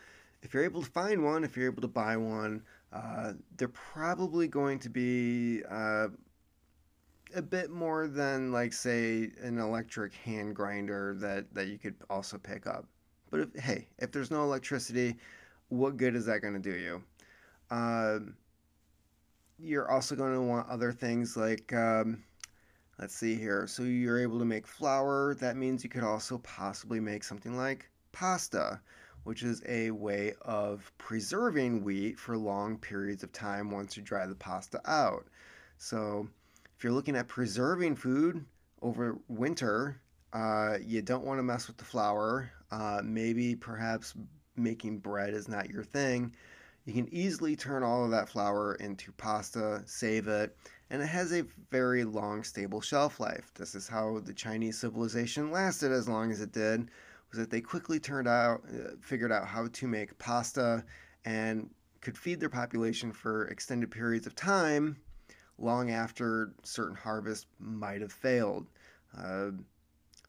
if 0.41 0.54
you're 0.54 0.64
able 0.64 0.82
to 0.82 0.89
find 0.89 1.24
one, 1.24 1.43
if 1.43 1.58
you're 1.58 1.70
able 1.70 1.82
to 1.82 1.88
buy 1.89 2.16
one, 2.16 2.64
uh, 2.93 3.34
they're 3.58 3.68
probably 3.68 4.47
going 4.47 4.80
to 4.80 4.89
be 4.89 5.62
uh, 5.70 6.08
a 7.36 7.41
bit 7.41 7.69
more 7.69 8.07
than 8.07 8.51
like 8.51 8.73
say 8.73 9.32
an 9.41 9.59
electric 9.59 10.13
hand 10.13 10.55
grinder 10.55 11.15
that 11.19 11.53
that 11.53 11.67
you 11.67 11.77
could 11.77 11.95
also 12.09 12.38
pick 12.38 12.67
up. 12.67 12.86
But 13.30 13.41
if, 13.41 13.55
hey, 13.63 13.88
if 13.99 14.11
there's 14.11 14.32
no 14.32 14.43
electricity, 14.43 15.15
what 15.69 15.97
good 15.97 16.15
is 16.15 16.25
that 16.25 16.41
going 16.41 16.55
to 16.55 16.59
do 16.59 16.75
you? 16.75 17.03
Um, 17.69 18.36
you're 19.59 19.89
also 19.91 20.15
going 20.15 20.34
to 20.34 20.41
want 20.41 20.67
other 20.69 20.91
things 20.91 21.38
like, 21.38 21.71
um, 21.73 22.23
let's 22.97 23.15
see 23.15 23.36
here. 23.36 23.67
So 23.67 23.84
you're 23.84 24.19
able 24.19 24.39
to 24.39 24.45
make 24.45 24.65
flour. 24.65 25.36
That 25.36 25.57
means 25.57 25.84
you 25.84 25.89
could 25.89 26.03
also 26.03 26.39
possibly 26.39 26.99
make 26.99 27.23
something 27.23 27.55
like 27.55 27.89
pasta, 28.11 28.82
which 29.25 29.43
is 29.43 29.61
a 29.67 29.91
way 29.91 30.34
of 30.41 30.91
preserving 30.97 31.84
wheat 31.84 32.17
for 32.17 32.38
long 32.38 32.77
periods 32.77 33.21
of 33.21 33.32
time 33.32 33.69
once 33.69 33.95
you 33.95 34.01
dry 34.01 34.25
the 34.25 34.36
pasta 34.36 34.82
out. 34.89 35.27
So 35.77 36.27
if 36.80 36.86
you're 36.86 36.93
looking 36.93 37.17
at 37.17 37.27
preserving 37.27 37.93
food 37.93 38.45
over 38.82 39.19
winter, 39.27 39.99
uh, 40.32 40.77
you 40.82 41.01
don't 41.01 41.25
want 41.25 41.38
to 41.38 41.43
mess 41.43 41.67
with 41.67 41.75
the 41.75 41.84
flour. 41.84 42.49
Uh, 42.71 43.01
maybe 43.03 43.53
perhaps 43.53 44.13
making 44.55 44.99
bread 44.99 45.34
is 45.34 45.49
not 45.49 45.69
your 45.69 45.84
thing. 45.84 46.34
You 46.86 46.93
can 46.93 47.13
easily 47.13 47.57
turn 47.57 47.84
all 47.84 48.05
of 48.05 48.11
that 48.11 48.30
flour 48.30 48.75
into 48.75 49.11
pasta, 49.11 49.84
save 49.86 50.30
it, 50.30 50.55
and 50.89 51.01
it 51.01 51.07
has 51.07 51.34
a 51.34 51.43
very 51.69 52.05
long, 52.05 52.43
stable 52.43 52.80
shelf 52.80 53.19
life. 53.19 53.51
This 53.55 53.75
is 53.75 53.89
how 53.89 54.21
the 54.23 54.34
Chinese 54.34 54.80
civilization 54.80 55.51
lasted 55.51 55.91
as 55.91 56.07
long 56.07 56.32
as 56.32 56.39
it 56.39 56.53
did. 56.53 56.89
Was 57.30 57.39
that 57.39 57.49
they 57.49 57.59
quickly 57.59 57.99
turned 57.99 58.30
out, 58.30 58.61
uh, 58.73 58.91
figured 59.01 59.34
out 59.34 59.45
how 59.45 59.67
to 59.67 59.88
make 59.88 60.17
pasta, 60.17 60.86
and 61.25 61.69
could 61.99 62.17
feed 62.17 62.39
their 62.39 62.47
population 62.47 63.11
for 63.11 63.47
extended 63.47 63.91
periods 63.91 64.25
of 64.25 64.34
time, 64.34 64.95
long 65.60 65.91
after 65.91 66.53
certain 66.64 66.95
harvests 66.95 67.45
might 67.60 68.01
have 68.01 68.12
failed. 68.12 68.68
Uh, 69.18 69.51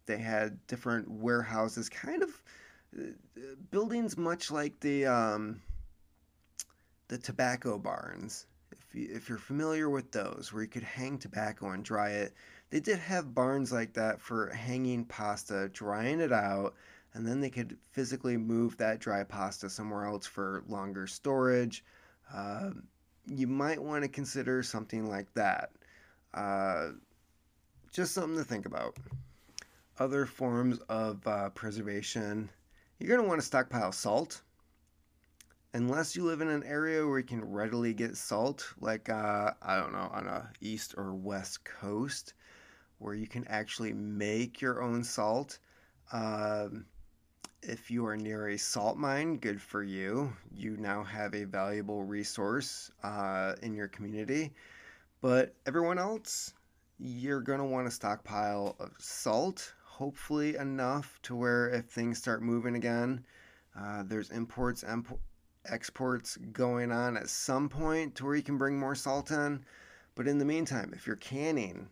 they 0.07 0.19
had 0.19 0.67
different 0.67 1.09
warehouses, 1.09 1.89
kind 1.89 2.23
of 2.23 2.43
uh, 2.99 3.41
buildings 3.71 4.17
much 4.17 4.51
like 4.51 4.79
the 4.81 5.07
um, 5.07 5.61
the 7.09 7.19
tobacco 7.19 7.79
barns. 7.79 8.47
If, 8.73 8.95
you, 8.95 9.09
if 9.13 9.29
you're 9.29 9.39
familiar 9.39 9.89
with 9.89 10.11
those, 10.11 10.53
where 10.53 10.63
you 10.63 10.69
could 10.69 10.83
hang 10.83 11.19
tobacco 11.19 11.71
and 11.71 11.85
dry 11.85 12.11
it, 12.11 12.35
they 12.71 12.81
did 12.81 12.99
have 12.99 13.35
barns 13.35 13.73
like 13.73 13.93
that 13.95 14.21
for 14.21 14.51
hanging 14.51 15.05
pasta, 15.05 15.69
drying 15.73 16.21
it 16.21 16.33
out, 16.33 16.75
and 17.15 17.27
then 17.27 17.41
they 17.41 17.51
could 17.51 17.77
physically 17.91 18.37
move 18.37 18.77
that 18.77 19.01
dry 19.01 19.25
pasta 19.25 19.69
somewhere 19.69 20.05
else 20.05 20.27
for 20.27 20.63
longer 20.69 21.07
storage. 21.07 21.85
Uh, 22.33 22.71
you 23.31 23.47
might 23.47 23.83
want 23.83 24.03
to 24.03 24.09
consider 24.09 24.63
something 24.63 25.09
like 25.09 25.33
that. 25.35 25.71
Uh, 26.35 26.89
just 27.93 28.13
something 28.13 28.37
to 28.37 28.45
think 28.45 28.67
about. 28.67 28.97
Other 29.99 30.27
forms 30.27 30.79
of 30.89 31.27
uh, 31.27 31.51
preservation, 31.51 32.51
you're 32.99 33.09
going 33.09 33.23
to 33.23 33.29
want 33.29 33.41
to 33.41 33.47
stockpile 33.47 33.93
salt 33.93 34.43
unless 35.75 36.17
you 36.17 36.25
live 36.25 36.41
in 36.41 36.49
an 36.49 36.65
area 36.65 37.07
where 37.07 37.19
you 37.19 37.25
can 37.25 37.45
readily 37.45 37.95
get 37.95 38.17
salt, 38.17 38.73
like 38.81 39.09
uh, 39.09 39.53
I 39.63 39.77
don't 39.77 39.93
know, 39.93 40.11
on 40.13 40.27
a 40.27 40.51
east 40.61 40.95
or 40.97 41.15
west 41.15 41.65
coast, 41.65 42.35
where 42.99 43.15
you 43.15 43.27
can 43.27 43.47
actually 43.49 43.93
make 43.93 44.61
your 44.61 44.83
own 44.83 45.05
salt. 45.05 45.59
Um, 46.13 46.87
if 47.63 47.91
you 47.91 48.07
are 48.07 48.17
near 48.17 48.49
a 48.49 48.57
salt 48.57 48.97
mine, 48.97 49.37
good 49.37 49.61
for 49.61 49.83
you. 49.83 50.33
You 50.55 50.77
now 50.79 51.05
have 51.05 51.35
a 51.35 51.45
valuable 51.45 52.05
resource 52.05 52.91
uh, 53.03 53.55
in 53.63 53.75
your 53.75 53.89
community. 53.89 54.53
But 55.21 55.55
everyone 55.67 55.99
else, 55.99 56.55
you're 56.99 57.43
going 57.43 57.59
to 57.59 57.67
want 57.67 57.87
a 57.87 57.91
stockpile 57.91 58.77
of 58.79 58.93
salt, 58.99 59.75
hopefully 59.85 60.57
enough 60.57 61.19
to 61.23 61.37
where 61.37 61.69
if 61.69 61.87
things 61.87 62.19
start 62.19 62.43
moving 62.43 62.77
again, 62.77 63.25
uh, 63.79 64.05
there's 64.07 64.31
imports, 64.31 64.83
imp- 64.83 65.21
exports 65.67 66.39
going 66.53 66.91
on 66.91 67.17
at 67.17 67.29
some 67.29 67.69
point 67.69 68.15
to 68.15 68.25
where 68.25 68.37
you 68.37 68.43
can 68.43 68.57
bring 68.57 68.79
more 68.79 68.95
salt 68.95 69.31
in. 69.31 69.65
But 70.15 70.27
in 70.27 70.39
the 70.39 70.45
meantime, 70.47 70.93
if 70.95 71.07
you're 71.07 71.17
canning, 71.17 71.89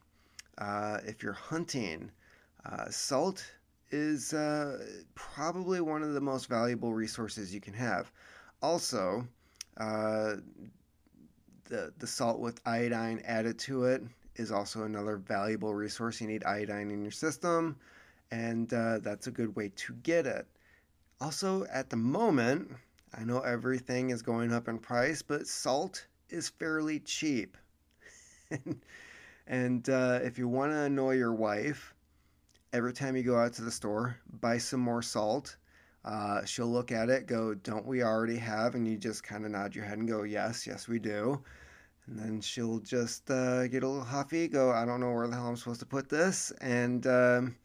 uh, 0.56 0.98
if 1.04 1.22
you're 1.22 1.32
hunting, 1.34 2.10
uh, 2.64 2.88
salt 2.88 3.44
is 3.90 4.32
uh, 4.34 4.84
probably 5.14 5.80
one 5.80 6.02
of 6.02 6.14
the 6.14 6.20
most 6.20 6.48
valuable 6.48 6.92
resources 6.92 7.54
you 7.54 7.60
can 7.60 7.74
have. 7.74 8.10
Also, 8.62 9.26
uh, 9.76 10.36
the 11.64 11.92
the 11.98 12.06
salt 12.06 12.40
with 12.40 12.60
iodine 12.66 13.20
added 13.24 13.58
to 13.58 13.84
it 13.84 14.02
is 14.36 14.50
also 14.50 14.84
another 14.84 15.16
valuable 15.16 15.74
resource. 15.74 16.20
You 16.20 16.26
need 16.26 16.44
iodine 16.44 16.90
in 16.90 17.02
your 17.02 17.12
system, 17.12 17.76
and 18.30 18.72
uh, 18.72 18.98
that's 18.98 19.26
a 19.26 19.30
good 19.30 19.54
way 19.54 19.70
to 19.76 19.94
get 20.02 20.26
it. 20.26 20.46
Also, 21.20 21.66
at 21.72 21.90
the 21.90 21.96
moment, 21.96 22.70
I 23.14 23.24
know 23.24 23.40
everything 23.40 24.10
is 24.10 24.22
going 24.22 24.52
up 24.52 24.68
in 24.68 24.78
price, 24.78 25.22
but 25.22 25.46
salt 25.46 26.06
is 26.30 26.48
fairly 26.48 27.00
cheap. 27.00 27.56
and 29.46 29.88
uh, 29.88 30.20
if 30.22 30.38
you 30.38 30.48
want 30.48 30.72
to 30.72 30.82
annoy 30.82 31.12
your 31.12 31.34
wife, 31.34 31.94
every 32.72 32.92
time 32.92 33.16
you 33.16 33.22
go 33.22 33.38
out 33.38 33.52
to 33.54 33.62
the 33.62 33.70
store, 33.70 34.16
buy 34.40 34.58
some 34.58 34.80
more 34.80 35.02
salt. 35.02 35.56
Uh, 36.04 36.44
she'll 36.44 36.70
look 36.70 36.92
at 36.92 37.08
it, 37.08 37.26
go, 37.26 37.54
Don't 37.54 37.86
we 37.86 38.02
already 38.02 38.36
have? 38.36 38.74
And 38.74 38.86
you 38.86 38.96
just 38.96 39.22
kind 39.22 39.44
of 39.44 39.50
nod 39.50 39.74
your 39.74 39.84
head 39.84 39.98
and 39.98 40.08
go, 40.08 40.22
Yes, 40.22 40.66
yes, 40.66 40.88
we 40.88 40.98
do. 40.98 41.42
And 42.06 42.18
then 42.18 42.40
she'll 42.40 42.78
just 42.80 43.30
uh, 43.30 43.66
get 43.68 43.82
a 43.82 43.88
little 43.88 44.04
huffy, 44.04 44.48
go, 44.48 44.70
I 44.70 44.84
don't 44.84 45.00
know 45.00 45.12
where 45.12 45.28
the 45.28 45.34
hell 45.34 45.48
I'm 45.48 45.56
supposed 45.56 45.80
to 45.80 45.86
put 45.86 46.08
this. 46.08 46.50
And 46.60 47.06
um, 47.06 47.56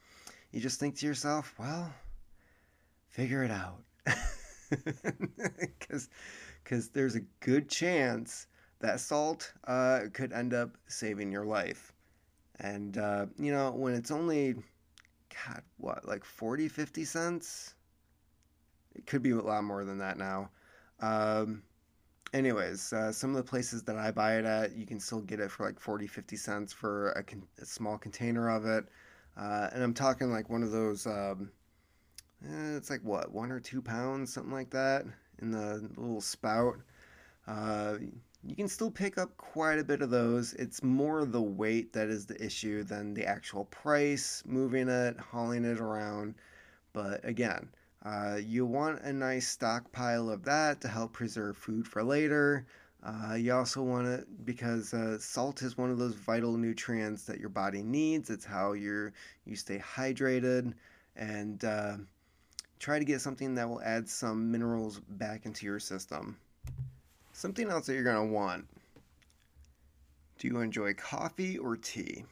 you 0.52 0.60
just 0.60 0.80
think 0.80 0.98
to 0.98 1.06
yourself, 1.06 1.54
Well, 1.58 1.94
figure 3.10 3.44
it 3.44 3.52
out. 3.52 3.84
Because 6.64 6.90
there's 6.90 7.16
a 7.16 7.22
good 7.42 7.70
chance 7.70 8.48
that 8.80 9.00
salt 9.00 9.54
uh, 9.68 10.02
could 10.14 10.32
end 10.32 10.54
up 10.54 10.78
saving 10.88 11.32
your 11.32 11.46
life. 11.46 11.94
And, 12.60 12.98
uh, 12.98 13.26
you 13.38 13.52
know, 13.52 13.72
when 13.72 13.94
it's 13.94 14.12
only 14.12 14.56
God, 15.46 15.62
what, 15.78 16.08
like 16.08 16.24
40, 16.24 16.68
50 16.68 17.06
cents? 17.06 17.76
It 18.96 19.06
could 19.06 19.24
be 19.24 19.32
a 19.32 19.42
lot 19.42 19.64
more 19.64 19.84
than 19.84 19.98
that 20.00 20.18
now. 20.18 20.50
Um, 21.00 21.64
anyways, 22.34 22.94
uh, 22.94 23.12
some 23.12 23.32
of 23.32 23.38
the 23.38 23.50
places 23.50 23.84
that 23.84 23.98
I 23.98 24.12
buy 24.12 24.38
it 24.38 24.46
at, 24.46 24.76
you 24.76 24.86
can 24.86 25.00
still 25.00 25.22
get 25.22 25.40
it 25.40 25.52
for 25.52 25.66
like 25.66 25.80
40, 25.80 26.08
50 26.08 26.36
cents 26.36 26.74
for 26.74 27.12
a, 27.12 27.24
con- 27.24 27.48
a 27.62 27.66
small 27.66 27.98
container 27.98 28.50
of 28.50 28.66
it. 28.66 28.86
Uh, 29.38 29.70
and 29.74 29.84
I'm 29.84 29.94
talking 29.94 30.32
like 30.32 30.50
one 30.50 30.64
of 30.64 30.72
those, 30.72 31.08
um, 31.08 31.52
eh, 32.46 32.76
it's 32.76 32.90
like 32.90 33.02
what, 33.04 33.32
one 33.32 33.52
or 33.52 33.60
two 33.60 33.82
pounds, 33.82 34.34
something 34.34 34.54
like 34.54 34.70
that, 34.72 35.06
in 35.42 35.52
the 35.52 35.90
little 35.96 36.22
spout. 36.22 36.76
Uh, 37.48 37.96
you 38.46 38.56
can 38.56 38.68
still 38.68 38.92
pick 38.92 39.18
up 39.18 39.36
quite 39.38 39.80
a 39.80 39.84
bit 39.84 40.02
of 40.02 40.10
those. 40.10 40.54
It's 40.54 40.84
more 40.84 41.26
the 41.26 41.42
weight 41.42 41.94
that 41.94 42.10
is 42.10 42.26
the 42.26 42.44
issue 42.44 42.84
than 42.84 43.14
the 43.14 43.26
actual 43.26 43.66
price, 43.66 44.44
moving 44.46 44.90
it, 44.90 45.18
hauling 45.18 45.64
it 45.64 45.80
around. 45.80 46.36
But 46.92 47.24
again, 47.24 47.70
uh, 48.04 48.40
you 48.44 48.66
want 48.66 49.02
a 49.02 49.14
nice 49.14 49.48
stockpile 49.48 50.30
of 50.30 50.44
that 50.44 50.82
to 50.82 50.88
help 50.90 51.14
preserve 51.14 51.56
food 51.56 51.88
for 51.88 52.04
later. 52.04 52.66
Uh, 53.02 53.36
you 53.36 53.54
also 53.54 53.82
want 53.82 54.08
it 54.08 54.46
because 54.46 54.94
uh, 54.94 55.18
salt 55.20 55.62
is 55.62 55.78
one 55.78 55.90
of 55.90 55.98
those 55.98 56.14
vital 56.14 56.58
nutrients 56.58 57.24
that 57.26 57.40
your 57.40 57.50
body 57.50 57.82
needs. 57.82 58.30
It's 58.30 58.46
how 58.46 58.74
you 58.74 59.12
you 59.46 59.56
stay 59.56 59.78
hydrated, 59.78 60.74
and 61.16 61.64
uh, 61.64 61.98
try 62.80 63.00
to 63.00 63.06
get 63.06 63.22
something 63.22 63.56
that 63.56 63.68
will 63.68 63.82
add 63.82 64.08
some 64.08 64.52
minerals 64.52 65.02
back 65.10 65.46
into 65.46 65.66
your 65.66 65.80
system. 65.80 66.38
Something 67.34 67.70
else 67.70 67.88
that 67.88 67.96
you're 67.96 68.04
going 68.04 68.28
to 68.28 68.34
want. 68.34 68.66
Do 70.38 70.48
you 70.48 70.60
enjoy 70.60 70.94
coffee 70.94 71.58
or 71.58 71.76
tea? 71.76 72.24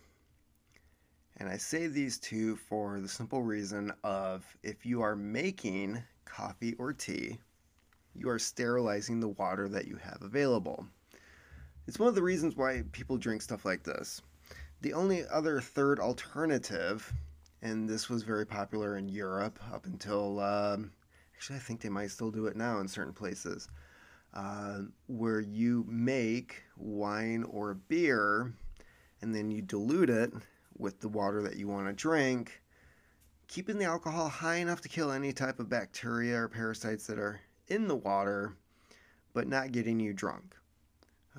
And 1.38 1.49
I 1.49 1.58
say 1.58 1.88
these 1.88 2.20
two 2.20 2.56
for 2.56 2.99
the 2.99 3.08
simple 3.08 3.41
reason 3.41 3.91
of 4.04 4.45
if 4.62 4.86
you 4.86 5.02
are 5.02 5.16
making 5.16 6.02
coffee, 6.26 6.76
or 6.76 6.93
tea, 6.93 7.39
you 8.16 8.30
are 8.30 8.39
sterilizing 8.39 9.20
the 9.20 9.30
water 9.30 9.68
that 9.70 9.88
you 9.88 9.97
have 9.97 10.20
available. 10.22 10.86
It's 11.88 11.99
one 11.99 12.10
of 12.10 12.16
the 12.16 12.24
reasons 12.24 12.56
why 12.56 12.84
people 12.91 13.18
drink 13.18 13.41
stuff 13.41 13.66
like 13.66 13.84
this. 13.84 14.22
The 14.82 14.93
only 14.93 15.26
other 15.28 15.60
third 15.60 15.99
alternative, 15.99 17.12
and 17.62 17.89
this 17.89 18.08
was 18.08 18.24
very 18.24 18.45
popular 18.45 18.97
in 18.97 19.10
Europe 19.10 19.60
up 19.74 19.86
until, 19.88 20.39
um, 20.39 20.91
actually, 21.36 21.58
I 21.58 21.60
think 21.60 21.82
they 21.82 21.89
might 21.89 22.12
still 22.12 22.32
do 22.32 22.45
it 22.45 22.56
now 22.56 22.80
in 22.80 22.88
certain 22.88 23.14
places, 23.14 23.68
uh, 24.34 24.80
where 25.08 25.42
you 25.42 25.86
make 25.88 26.64
wine 26.78 27.44
or 27.44 27.74
beer 27.74 28.54
and 29.22 29.36
then 29.36 29.52
you 29.52 29.62
dilute 29.62 30.10
it 30.10 30.32
with 30.78 31.00
the 31.00 31.10
water 31.10 31.42
that 31.44 31.58
you 31.58 31.68
want 31.68 31.88
to 31.88 31.94
drink, 31.94 32.62
keeping 33.48 33.78
the 33.78 33.86
alcohol 33.86 34.30
high 34.30 34.56
enough 34.56 34.82
to 34.82 34.90
kill 34.90 35.12
any 35.12 35.32
type 35.32 35.60
of 35.60 35.70
bacteria 35.70 36.42
or 36.42 36.48
parasites 36.48 37.06
that 37.08 37.20
are 37.20 37.40
in 37.68 37.88
the 37.88 37.96
water, 37.96 38.56
but 39.34 39.48
not 39.48 39.72
getting 39.72 40.00
you 40.00 40.14
drunk. 40.14 40.56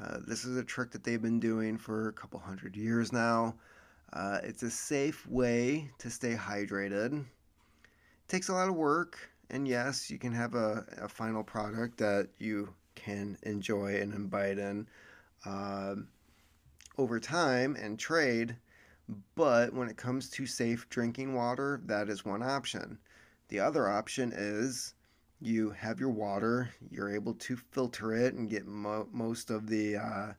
Uh, 0.00 0.18
this 0.26 0.44
is 0.44 0.56
a 0.56 0.64
trick 0.64 0.90
that 0.90 1.04
they've 1.04 1.20
been 1.20 1.40
doing 1.40 1.76
for 1.76 2.08
a 2.08 2.12
couple 2.12 2.38
hundred 2.38 2.76
years 2.76 3.12
now. 3.12 3.54
Uh, 4.12 4.38
it's 4.42 4.62
a 4.62 4.70
safe 4.70 5.26
way 5.26 5.90
to 5.98 6.10
stay 6.10 6.34
hydrated. 6.34 7.12
It 7.14 8.28
takes 8.28 8.48
a 8.48 8.52
lot 8.52 8.68
of 8.68 8.74
work, 8.74 9.18
and 9.50 9.66
yes, 9.66 10.10
you 10.10 10.18
can 10.18 10.32
have 10.32 10.54
a, 10.54 10.84
a 10.98 11.08
final 11.08 11.42
product 11.42 11.98
that 11.98 12.28
you 12.38 12.72
can 13.04 13.36
enjoy 13.42 14.00
and 14.00 14.12
imbibe 14.14 14.58
in 14.58 14.86
uh, 15.44 15.96
over 16.98 17.18
time 17.18 17.76
and 17.76 17.98
trade. 17.98 18.56
But 19.34 19.74
when 19.74 19.88
it 19.88 19.96
comes 19.96 20.30
to 20.30 20.46
safe 20.46 20.88
drinking 20.88 21.34
water, 21.34 21.80
that 21.86 22.08
is 22.08 22.24
one 22.24 22.42
option. 22.42 22.98
The 23.48 23.60
other 23.60 23.88
option 23.88 24.32
is 24.34 24.94
you 25.40 25.70
have 25.70 25.98
your 25.98 26.10
water, 26.10 26.70
you're 26.90 27.14
able 27.14 27.34
to 27.34 27.56
filter 27.56 28.14
it 28.14 28.34
and 28.34 28.48
get 28.48 28.66
mo- 28.66 29.08
most 29.12 29.50
of 29.50 29.66
the 29.66 29.96
uh, 29.96 30.32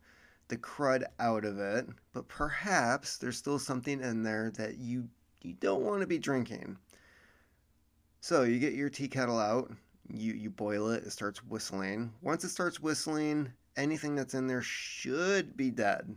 the 0.48 0.58
crud 0.58 1.04
out 1.20 1.46
of 1.46 1.60
it, 1.60 1.88
but 2.14 2.28
perhaps 2.28 3.18
there's 3.18 3.38
still 3.38 3.60
something 3.60 4.02
in 4.02 4.24
there 4.24 4.52
that 4.52 4.78
you 4.78 5.10
you 5.42 5.54
don't 5.54 5.84
want 5.84 6.02
to 6.02 6.08
be 6.08 6.18
drinking. 6.18 6.78
So 8.22 8.44
you 8.44 8.60
get 8.60 8.74
your 8.74 8.90
tea 8.90 9.10
kettle 9.10 9.40
out, 9.40 9.72
you 10.10 10.34
you 10.34 10.50
boil 10.50 10.90
it, 10.90 11.04
it 11.04 11.12
starts 11.12 11.44
whistling. 11.44 12.12
Once 12.22 12.44
it 12.44 12.50
starts 12.50 12.80
whistling, 12.80 13.52
anything 13.78 14.16
that's 14.16 14.34
in 14.34 14.48
there 14.48 14.62
should 14.62 15.56
be 15.56 15.70
dead. 15.70 16.16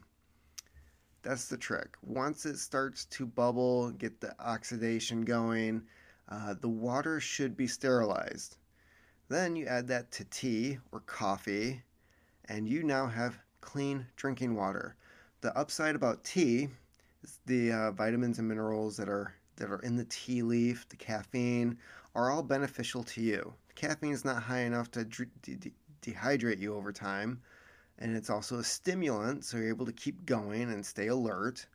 That's 1.22 1.49
the 1.49 1.57
trick. 1.57 1.97
Once 2.03 2.47
it 2.47 2.59
starts 2.59 3.05
to 3.07 3.26
bubble, 3.26 3.91
get 3.91 4.20
the 4.20 4.34
oxidation 4.41 5.22
going, 5.22 5.82
uh, 6.28 6.55
the 6.61 6.68
water 6.68 7.18
should 7.20 7.57
be 7.57 7.66
sterilized. 7.66 8.59
Then 9.28 9.57
you 9.57 9.66
add 9.66 9.89
that 9.89 10.12
to 10.12 10.24
tea 10.24 10.78
or 10.93 11.01
coffee, 11.01 11.82
and 12.45 12.68
you 12.68 12.84
now 12.84 13.07
have 13.09 13.39
clean 13.61 14.07
drinking 14.14 14.55
water. 14.55 14.95
The 15.41 15.57
upside 15.59 15.97
about 15.97 16.22
tea 16.22 16.68
is 17.24 17.41
the 17.47 17.72
uh, 17.72 17.91
vitamins 17.91 18.39
and 18.39 18.49
minerals 18.49 18.97
that 18.97 19.09
are 19.09 19.34
that 19.57 19.70
are 19.70 19.80
in 19.80 19.97
the 19.97 20.05
tea 20.05 20.43
leaf, 20.43 20.87
the 20.89 20.97
caffeine, 20.97 21.78
are 22.14 22.30
all 22.30 22.43
beneficial 22.43 23.03
to 23.03 23.22
you. 23.22 23.55
Caffeine 23.77 24.12
is 24.12 24.24
not 24.24 24.43
high 24.43 24.61
enough 24.61 24.91
to 24.93 25.05
de- 25.05 25.55
de- 25.57 25.72
dehydrate 26.03 26.59
you 26.59 26.74
over 26.74 26.93
time, 26.93 27.41
and 27.99 28.16
it's 28.16 28.31
also 28.31 28.59
a 28.59 28.64
stimulant, 28.64 29.45
so 29.45 29.59
you're 29.59 29.68
able 29.68 29.87
to 29.87 29.93
keep 29.93 30.27
going 30.27 30.62
and 30.72 30.85
stay 30.85 31.07
alert. 31.09 31.66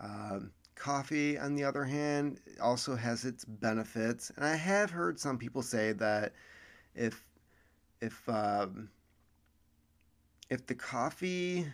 Um, 0.00 0.50
coffee, 0.74 1.38
on 1.38 1.54
the 1.54 1.64
other 1.64 1.84
hand, 1.84 2.40
also 2.60 2.96
has 2.96 3.24
its 3.24 3.44
benefits, 3.44 4.32
and 4.36 4.44
I 4.44 4.56
have 4.56 4.90
heard 4.90 5.20
some 5.20 5.38
people 5.38 5.62
say 5.62 5.92
that 5.92 6.32
if 6.94 7.22
if 8.00 8.28
um, 8.28 8.88
if 10.50 10.66
the 10.66 10.74
coffee, 10.74 11.66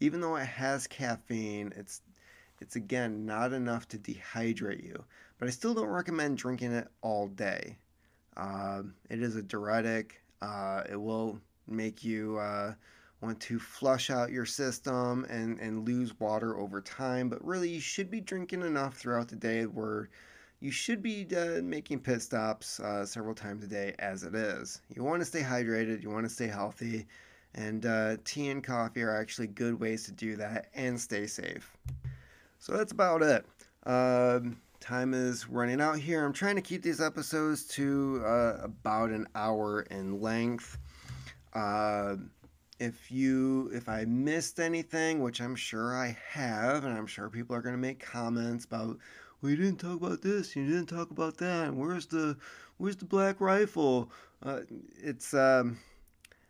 even 0.00 0.20
though 0.20 0.36
it 0.36 0.46
has 0.46 0.86
caffeine, 0.86 1.72
it's 1.76 2.02
it's 2.60 2.76
again 2.76 3.26
not 3.26 3.52
enough 3.52 3.88
to 3.88 3.98
dehydrate 3.98 4.84
you. 4.84 5.04
But 5.38 5.48
I 5.48 5.50
still 5.50 5.74
don't 5.74 5.86
recommend 5.88 6.38
drinking 6.38 6.72
it 6.72 6.88
all 7.00 7.28
day. 7.28 7.78
Um, 8.38 8.94
it 9.10 9.22
is 9.22 9.36
a 9.36 9.42
diuretic. 9.42 10.20
Uh, 10.40 10.84
it 10.90 10.96
will 10.96 11.38
make 11.66 12.04
you 12.04 12.38
uh, 12.38 12.72
want 13.20 13.40
to 13.40 13.58
flush 13.58 14.10
out 14.10 14.30
your 14.30 14.46
system 14.46 15.26
and, 15.28 15.58
and 15.58 15.86
lose 15.86 16.18
water 16.20 16.56
over 16.58 16.80
time. 16.80 17.28
But 17.28 17.44
really, 17.44 17.68
you 17.68 17.80
should 17.80 18.10
be 18.10 18.20
drinking 18.20 18.62
enough 18.62 18.96
throughout 18.96 19.28
the 19.28 19.36
day 19.36 19.64
where 19.64 20.08
you 20.60 20.70
should 20.70 21.02
be 21.02 21.26
uh, 21.36 21.62
making 21.62 22.00
pit 22.00 22.22
stops 22.22 22.80
uh, 22.80 23.04
several 23.04 23.34
times 23.34 23.64
a 23.64 23.68
day 23.68 23.94
as 23.98 24.22
it 24.22 24.34
is. 24.34 24.80
You 24.94 25.04
want 25.04 25.20
to 25.20 25.26
stay 25.26 25.42
hydrated, 25.42 26.02
you 26.02 26.10
want 26.10 26.26
to 26.26 26.32
stay 26.32 26.48
healthy, 26.48 27.06
and 27.54 27.86
uh, 27.86 28.16
tea 28.24 28.48
and 28.48 28.62
coffee 28.62 29.02
are 29.02 29.14
actually 29.14 29.48
good 29.48 29.78
ways 29.78 30.04
to 30.04 30.12
do 30.12 30.36
that 30.36 30.68
and 30.74 31.00
stay 31.00 31.26
safe. 31.26 31.76
So 32.58 32.76
that's 32.76 32.92
about 32.92 33.22
it. 33.22 33.44
Um, 33.84 34.60
time 34.80 35.14
is 35.14 35.48
running 35.48 35.80
out 35.80 35.98
here. 35.98 36.24
I'm 36.24 36.32
trying 36.32 36.56
to 36.56 36.62
keep 36.62 36.82
these 36.82 37.00
episodes 37.00 37.64
to 37.68 38.22
uh, 38.24 38.56
about 38.62 39.10
an 39.10 39.26
hour 39.34 39.82
in 39.82 40.20
length. 40.20 40.78
Uh, 41.52 42.16
if 42.78 43.10
you 43.10 43.70
if 43.72 43.88
I 43.88 44.04
missed 44.04 44.60
anything, 44.60 45.22
which 45.22 45.40
I'm 45.40 45.56
sure 45.56 45.96
I 45.96 46.16
have, 46.30 46.84
and 46.84 46.96
I'm 46.96 47.06
sure 47.06 47.28
people 47.28 47.56
are 47.56 47.62
going 47.62 47.74
to 47.74 47.80
make 47.80 48.00
comments 48.00 48.64
about 48.64 48.98
well, 49.40 49.50
you 49.50 49.56
didn't 49.56 49.78
talk 49.78 50.00
about 50.00 50.22
this, 50.22 50.56
you 50.56 50.66
didn't 50.66 50.86
talk 50.86 51.10
about 51.10 51.38
that. 51.38 51.74
Where's 51.74 52.06
the 52.06 52.36
where's 52.76 52.96
the 52.96 53.04
black 53.04 53.40
rifle? 53.40 54.10
Uh, 54.42 54.60
it's 54.96 55.34
um, 55.34 55.78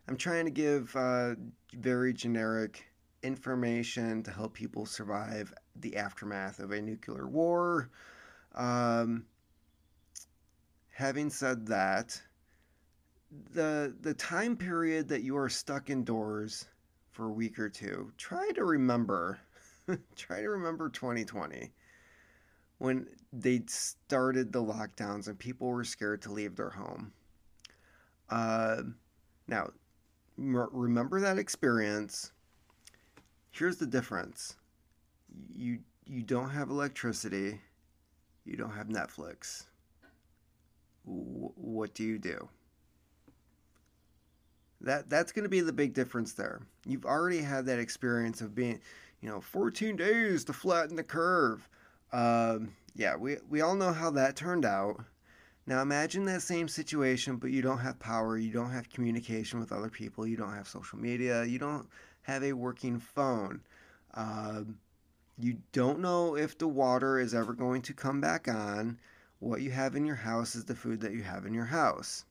I'm 0.07 0.17
trying 0.17 0.45
to 0.45 0.51
give 0.51 0.95
uh, 0.97 1.35
very 1.75 2.13
generic 2.13 2.85
information 3.23 4.23
to 4.23 4.31
help 4.31 4.55
people 4.55 4.87
survive 4.87 5.53
the 5.77 5.97
aftermath 5.97 6.61
of 6.61 6.73
a 6.73 6.81
nuclear 6.81 7.27
war. 7.27 7.91
Um, 8.55 9.25
having 10.91 11.31
said 11.31 11.67
that, 11.67 12.21
the 13.53 13.95
the 14.01 14.15
time 14.15 14.57
period 14.57 15.09
that 15.09 15.23
you 15.23 15.37
are 15.37 15.49
stuck 15.49 15.91
indoors 15.91 16.67
for 17.11 17.27
a 17.27 17.33
week 17.33 17.59
or 17.59 17.69
two, 17.69 18.13
try 18.17 18.51
to 18.55 18.65
remember. 18.65 19.41
try 20.17 20.43
to 20.43 20.51
remember 20.51 20.89
2020 20.91 21.73
when 22.79 23.07
they 23.33 23.63
started 23.67 24.53
the 24.53 24.63
lockdowns 24.63 25.29
and 25.29 25.39
people 25.39 25.69
were 25.69 25.85
scared 25.85 26.23
to 26.23 26.33
leave 26.33 26.57
their 26.57 26.71
home. 26.71 27.13
Uh, 28.31 28.83
now, 29.47 29.69
remember 30.37 31.21
that 31.21 31.39
experience. 31.39 32.33
Here's 33.51 33.79
the 33.79 33.87
difference: 33.87 34.57
you 35.55 35.79
you 36.07 36.23
don't 36.23 36.51
have 36.51 36.71
electricity, 36.71 37.61
you 38.49 38.57
don't 38.57 38.73
have 38.73 38.89
Netflix. 38.89 39.67
W- 41.07 41.53
what 41.55 41.95
do 41.95 42.05
you 42.05 42.19
do? 42.19 42.49
That 44.81 45.11
that's 45.11 45.33
going 45.33 45.45
to 45.45 45.49
be 45.49 45.61
the 45.61 45.73
big 45.73 45.93
difference 45.93 46.33
there. 46.33 46.61
You've 46.87 47.05
already 47.05 47.43
had 47.43 47.67
that 47.67 47.79
experience 47.79 48.41
of 48.41 48.55
being, 48.55 48.81
you 49.21 49.29
know, 49.29 49.41
14 49.41 49.97
days 49.97 50.45
to 50.45 50.53
flatten 50.53 50.97
the 50.97 51.03
curve. 51.03 51.69
Um, 52.13 52.75
yeah, 52.95 53.17
we, 53.17 53.37
we 53.49 53.61
all 53.61 53.75
know 53.75 53.93
how 53.93 54.11
that 54.13 54.37
turned 54.37 54.65
out. 54.65 55.03
Now 55.67 55.83
imagine 55.83 56.25
that 56.25 56.43
same 56.43 56.67
situation, 56.67 57.37
but 57.37 57.51
you 57.51 57.61
don't 57.61 57.79
have 57.79 57.99
power, 57.99 58.39
you 58.39 58.53
don't 58.53 58.71
have 58.71 58.89
communication 58.89 59.61
with 59.61 59.71
other 59.71 59.91
people, 59.91 60.27
you 60.27 60.37
don't 60.37 60.55
have 60.55 60.67
social 60.67 60.99
media, 60.99 61.45
you 61.45 61.59
don't 61.59 61.87
have 62.23 62.43
a 62.43 62.55
working 62.55 62.99
phone. 62.99 63.61
Um, 64.15 64.79
you 65.41 65.59
don't 65.73 66.01
know 66.01 66.37
if 66.37 66.59
the 66.59 66.69
water 66.69 67.19
is 67.19 67.35
ever 67.35 67.53
going 67.53 67.83
to 67.83 67.95
come 67.95 68.21
back 68.21 68.49
on. 68.49 68.99
What 69.39 69.63
you 69.63 69.71
have 69.71 69.95
in 69.95 70.05
your 70.05 70.17
house 70.17 70.57
is 70.57 70.65
the 70.65 70.75
food 70.75 71.01
that 71.01 71.13
you 71.13 71.23
have 71.23 71.47
in 71.47 71.55
your 71.55 71.67
house. 71.67 72.25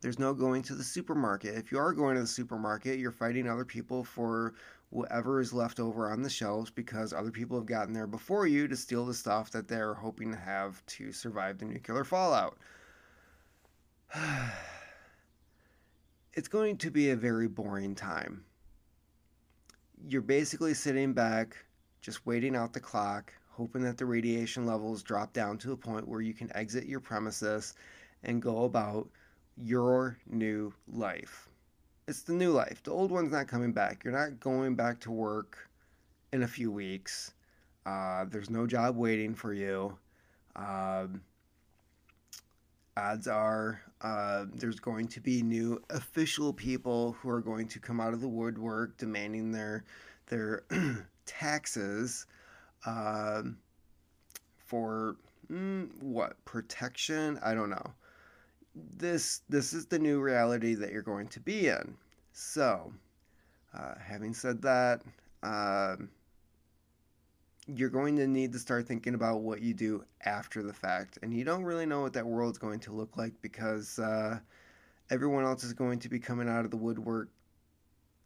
There's 0.00 0.18
no 0.18 0.34
going 0.34 0.62
to 0.64 0.74
the 0.74 0.84
supermarket. 0.84 1.56
If 1.56 1.72
you 1.72 1.78
are 1.78 1.92
going 1.92 2.14
to 2.16 2.22
the 2.22 2.26
supermarket, 2.26 2.98
you're 2.98 3.10
fighting 3.10 3.48
other 3.48 3.64
people 3.64 4.04
for 4.04 4.54
whatever 4.90 5.40
is 5.40 5.52
left 5.52 5.80
over 5.80 6.10
on 6.10 6.22
the 6.22 6.30
shelves 6.30 6.70
because 6.70 7.12
other 7.12 7.30
people 7.30 7.56
have 7.56 7.66
gotten 7.66 7.94
there 7.94 8.06
before 8.06 8.46
you 8.46 8.68
to 8.68 8.76
steal 8.76 9.06
the 9.06 9.14
stuff 9.14 9.50
that 9.50 9.66
they're 9.66 9.94
hoping 9.94 10.30
to 10.30 10.36
have 10.36 10.84
to 10.86 11.12
survive 11.12 11.58
the 11.58 11.64
nuclear 11.64 12.04
fallout. 12.04 12.58
it's 16.34 16.48
going 16.48 16.76
to 16.76 16.90
be 16.90 17.10
a 17.10 17.16
very 17.16 17.48
boring 17.48 17.94
time. 17.94 18.44
You're 20.06 20.20
basically 20.20 20.74
sitting 20.74 21.12
back, 21.14 21.56
just 22.02 22.26
waiting 22.26 22.54
out 22.54 22.74
the 22.74 22.80
clock, 22.80 23.32
hoping 23.48 23.82
that 23.82 23.96
the 23.96 24.06
radiation 24.06 24.66
levels 24.66 25.02
drop 25.02 25.32
down 25.32 25.56
to 25.58 25.72
a 25.72 25.76
point 25.76 26.06
where 26.06 26.20
you 26.20 26.34
can 26.34 26.54
exit 26.54 26.84
your 26.84 27.00
premises 27.00 27.74
and 28.24 28.42
go 28.42 28.64
about 28.64 29.08
your 29.56 30.18
new 30.26 30.74
life 30.92 31.48
it's 32.06 32.22
the 32.22 32.32
new 32.32 32.50
life. 32.50 32.82
The 32.82 32.90
old 32.90 33.10
one's 33.10 33.32
not 33.32 33.48
coming 33.48 33.72
back. 33.72 34.04
You're 34.04 34.12
not 34.12 34.40
going 34.40 34.74
back 34.74 35.00
to 35.00 35.10
work 35.10 35.68
in 36.32 36.42
a 36.42 36.48
few 36.48 36.70
weeks. 36.70 37.32
Uh, 37.86 38.24
there's 38.28 38.50
no 38.50 38.66
job 38.66 38.96
waiting 38.96 39.34
for 39.34 39.52
you. 39.52 39.96
Um, 40.56 41.22
odds 42.96 43.26
are 43.26 43.80
Uh, 44.00 44.46
there's 44.52 44.80
going 44.80 45.06
to 45.06 45.20
be 45.20 45.42
new 45.42 45.80
official 45.90 46.52
people 46.52 47.12
who 47.12 47.30
are 47.30 47.40
going 47.40 47.68
to 47.68 47.78
come 47.78 48.00
out 48.00 48.12
of 48.12 48.20
the 48.20 48.28
woodwork 48.28 48.96
demanding 48.96 49.52
their 49.52 49.84
their 50.26 50.64
taxes 51.26 52.26
um, 52.86 53.58
for 54.58 55.16
mm, 55.50 55.90
what 56.02 56.42
protection? 56.44 57.38
I 57.42 57.54
don't 57.54 57.70
know. 57.70 57.92
This 58.74 59.42
this 59.48 59.72
is 59.72 59.86
the 59.86 59.98
new 59.98 60.20
reality 60.20 60.74
that 60.74 60.92
you're 60.92 61.02
going 61.02 61.28
to 61.28 61.40
be 61.40 61.68
in. 61.68 61.94
So, 62.32 62.92
uh, 63.76 63.94
having 64.02 64.32
said 64.32 64.62
that, 64.62 65.02
um, 65.42 66.08
you're 67.66 67.90
going 67.90 68.16
to 68.16 68.26
need 68.26 68.52
to 68.52 68.58
start 68.58 68.86
thinking 68.86 69.14
about 69.14 69.40
what 69.40 69.60
you 69.60 69.74
do 69.74 70.04
after 70.24 70.62
the 70.62 70.72
fact. 70.72 71.18
And 71.22 71.34
you 71.34 71.44
don't 71.44 71.64
really 71.64 71.86
know 71.86 72.00
what 72.00 72.14
that 72.14 72.26
world's 72.26 72.58
going 72.58 72.80
to 72.80 72.92
look 72.92 73.16
like 73.16 73.34
because 73.42 73.98
uh, 73.98 74.38
everyone 75.10 75.44
else 75.44 75.62
is 75.64 75.72
going 75.72 75.98
to 76.00 76.08
be 76.08 76.18
coming 76.18 76.48
out 76.48 76.64
of 76.64 76.70
the 76.70 76.76
woodwork 76.76 77.28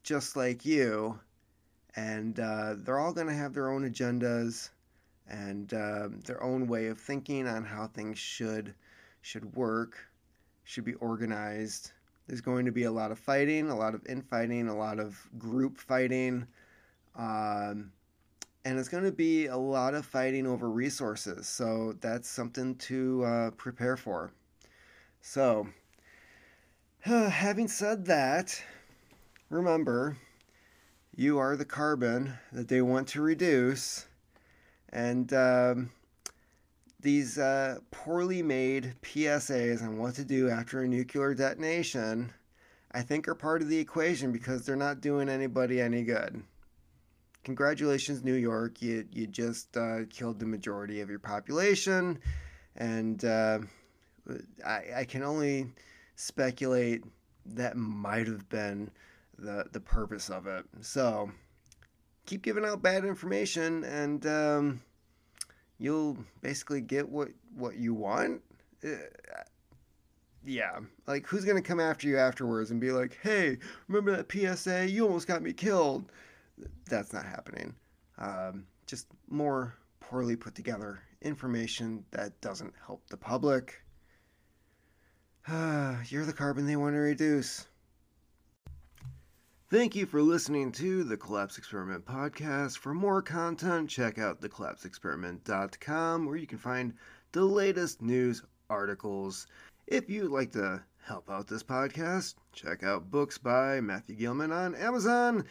just 0.03 0.37
like 0.37 0.65
you. 0.65 1.19
And 1.97 2.39
uh, 2.39 2.75
they're 2.77 2.99
all 2.99 3.13
going 3.13 3.27
to 3.27 3.35
have 3.35 3.55
their 3.55 3.71
own 3.71 3.91
agendas 3.91 4.71
and 5.29 5.73
uh, 5.73 6.09
their 6.25 6.43
own 6.43 6.67
way 6.69 6.87
of 6.87 7.01
thinking 7.01 7.49
on 7.49 7.65
how 7.65 7.87
things 7.87 8.19
should 8.19 8.75
should 9.23 9.57
work, 9.57 9.97
should 10.65 10.85
be 10.85 10.95
organized. 10.95 11.93
There's 12.29 12.41
going 12.41 12.65
to 12.67 12.73
be 12.73 12.85
a 12.85 12.93
lot 12.93 13.11
of 13.11 13.19
fighting, 13.19 13.71
a 13.71 13.77
lot 13.77 13.95
of 13.95 14.07
infighting, 14.07 14.69
a 14.69 14.77
lot 14.77 15.01
of 15.01 15.19
group 15.39 15.79
fighting. 15.79 16.47
Um, 17.17 17.93
and 18.65 18.79
it's 18.79 18.89
going 18.89 19.05
to 19.05 19.13
be 19.13 19.47
a 19.47 19.57
lot 19.57 19.95
of 19.95 20.05
fighting 20.05 20.47
over 20.47 20.69
resources. 20.69 21.49
So 21.49 21.97
that's 22.01 22.29
something 22.29 22.75
to 22.77 23.25
uh, 23.25 23.51
prepare 23.53 23.97
for. 23.97 24.33
So, 25.21 25.69
having 27.01 27.69
said 27.69 28.07
that, 28.07 28.61
remember, 29.51 30.17
you 31.17 31.39
are 31.39 31.57
the 31.57 31.65
carbon 31.65 32.35
that 32.53 32.69
they 32.69 32.83
want 32.83 33.09
to 33.09 33.23
reduce. 33.23 34.07
And 34.91 35.33
um, 35.33 35.91
these 37.01 37.39
uh, 37.39 37.79
poorly 37.91 38.43
made 38.43 38.95
PSAs 39.03 39.83
on 39.83 39.99
what 39.99 40.15
to 40.15 40.25
do 40.25 40.49
after 40.49 40.83
a 40.83 40.89
nuclear 40.89 41.35
detonation, 41.35 42.33
I 42.93 43.03
think, 43.03 43.27
are 43.27 43.35
part 43.35 43.63
of 43.63 43.69
the 43.69 43.79
equation 43.79 44.31
because 44.31 44.65
they're 44.65 44.77
not 44.77 45.01
doing 45.01 45.29
anybody 45.29 45.81
any 45.81 46.05
good 46.05 46.43
congratulations, 47.47 48.25
New 48.25 48.35
York. 48.35 48.83
You 48.83 49.07
you 49.13 49.29
just 49.29 49.77
uh, 49.77 50.01
killed 50.11 50.41
the 50.41 50.47
majority 50.47 51.01
of 51.01 51.09
your 51.09 51.21
population, 51.21 52.19
and 52.75 53.25
uh, 53.25 53.61
I 54.67 54.83
I 54.97 55.05
can 55.05 55.23
only 55.23 55.69
speculate 56.17 57.05
that 57.47 57.77
might 57.77 58.27
have 58.27 58.49
been 58.49 58.91
the 59.39 59.67
the 59.73 59.81
purpose 59.81 60.31
of 60.31 60.47
it. 60.47 60.65
So 60.81 61.31
keep 62.27 62.43
giving 62.43 62.65
out 62.65 62.83
bad 62.83 63.05
information, 63.05 63.85
and 63.85 64.27
um, 64.27 64.83
you'll 65.79 66.19
basically 66.43 66.81
get 66.81 67.09
what 67.09 67.29
what 67.55 67.77
you 67.77 67.95
want. 67.95 68.43
Uh, 68.85 68.97
yeah, 70.45 70.79
like 71.07 71.27
who's 71.27 71.45
gonna 71.45 71.63
come 71.63 71.81
after 71.81 72.07
you 72.07 72.19
afterwards 72.19 72.71
and 72.71 72.81
be 72.81 72.93
like, 72.93 73.19
"Hey, 73.23 73.59
remember 73.89 74.17
that 74.17 74.31
PSA? 74.31 74.89
You 74.89 75.07
almost 75.07 75.27
got 75.27 75.43
me 75.43 75.53
killed." 75.53 76.11
that's 76.89 77.13
not 77.13 77.25
happening. 77.25 77.75
Um, 78.19 78.67
just 78.87 79.07
more 79.29 79.75
poorly 80.01 80.37
put 80.37 80.55
together 80.55 81.01
information 81.23 82.05
that 82.13 82.41
doesn't 82.41 82.73
help 82.87 83.03
the 83.09 83.17
public. 83.17 83.83
you're 85.49 86.25
the 86.25 86.35
carbon 86.37 86.67
they 86.67 86.77
want 86.77 86.95
to 86.95 86.99
reduce. 86.99 87.67
Thank 89.69 89.97
you 89.97 90.07
for 90.07 90.23
listening 90.23 90.71
to 90.73 91.03
the 91.03 91.17
Collapse 91.17 91.59
Experiment 91.59 92.05
podcast. 92.05 92.79
For 92.79 92.95
more 92.95 93.21
content, 93.21 93.91
check 93.91 94.17
out 94.17 94.41
thecollapseexperiment.com 94.41 96.25
where 96.25 96.37
you 96.37 96.47
can 96.47 96.59
find 96.59 96.95
the 97.33 97.45
latest 97.45 98.01
news 98.01 98.45
articles. 98.71 99.49
If 99.89 100.09
you'd 100.09 100.31
like 100.31 100.53
to 100.53 100.83
help 101.03 101.29
out 101.29 101.49
this 101.49 101.65
podcast, 101.65 102.37
check 102.53 102.85
out 102.85 103.11
books 103.11 103.39
by 103.39 103.81
Matthew 103.81 104.15
Gilman 104.15 104.53
on 104.53 104.77
Amazon 104.77 105.45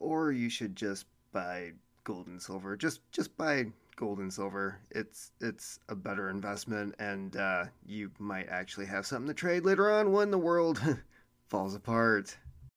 or 0.00 0.32
you 0.32 0.50
should 0.50 0.76
just 0.76 1.06
buy 1.32 1.72
gold 2.04 2.26
and 2.26 2.42
silver. 2.42 2.76
Just 2.76 3.00
just 3.12 3.34
buy 3.38 3.66
gold 3.96 4.18
and 4.18 4.32
silver. 4.32 4.78
It's 4.90 5.32
it's 5.40 5.78
a 5.88 5.94
better 5.94 6.28
investment, 6.28 6.94
and 6.98 7.36
uh, 7.36 7.64
you 7.86 8.10
might 8.18 8.48
actually 8.48 8.86
have 8.86 9.06
something 9.06 9.28
to 9.28 9.34
trade 9.34 9.64
later 9.64 9.90
on 9.90 10.12
when 10.12 10.30
the 10.30 10.38
world 10.38 10.82
falls 11.48 11.74
apart. 11.74 12.36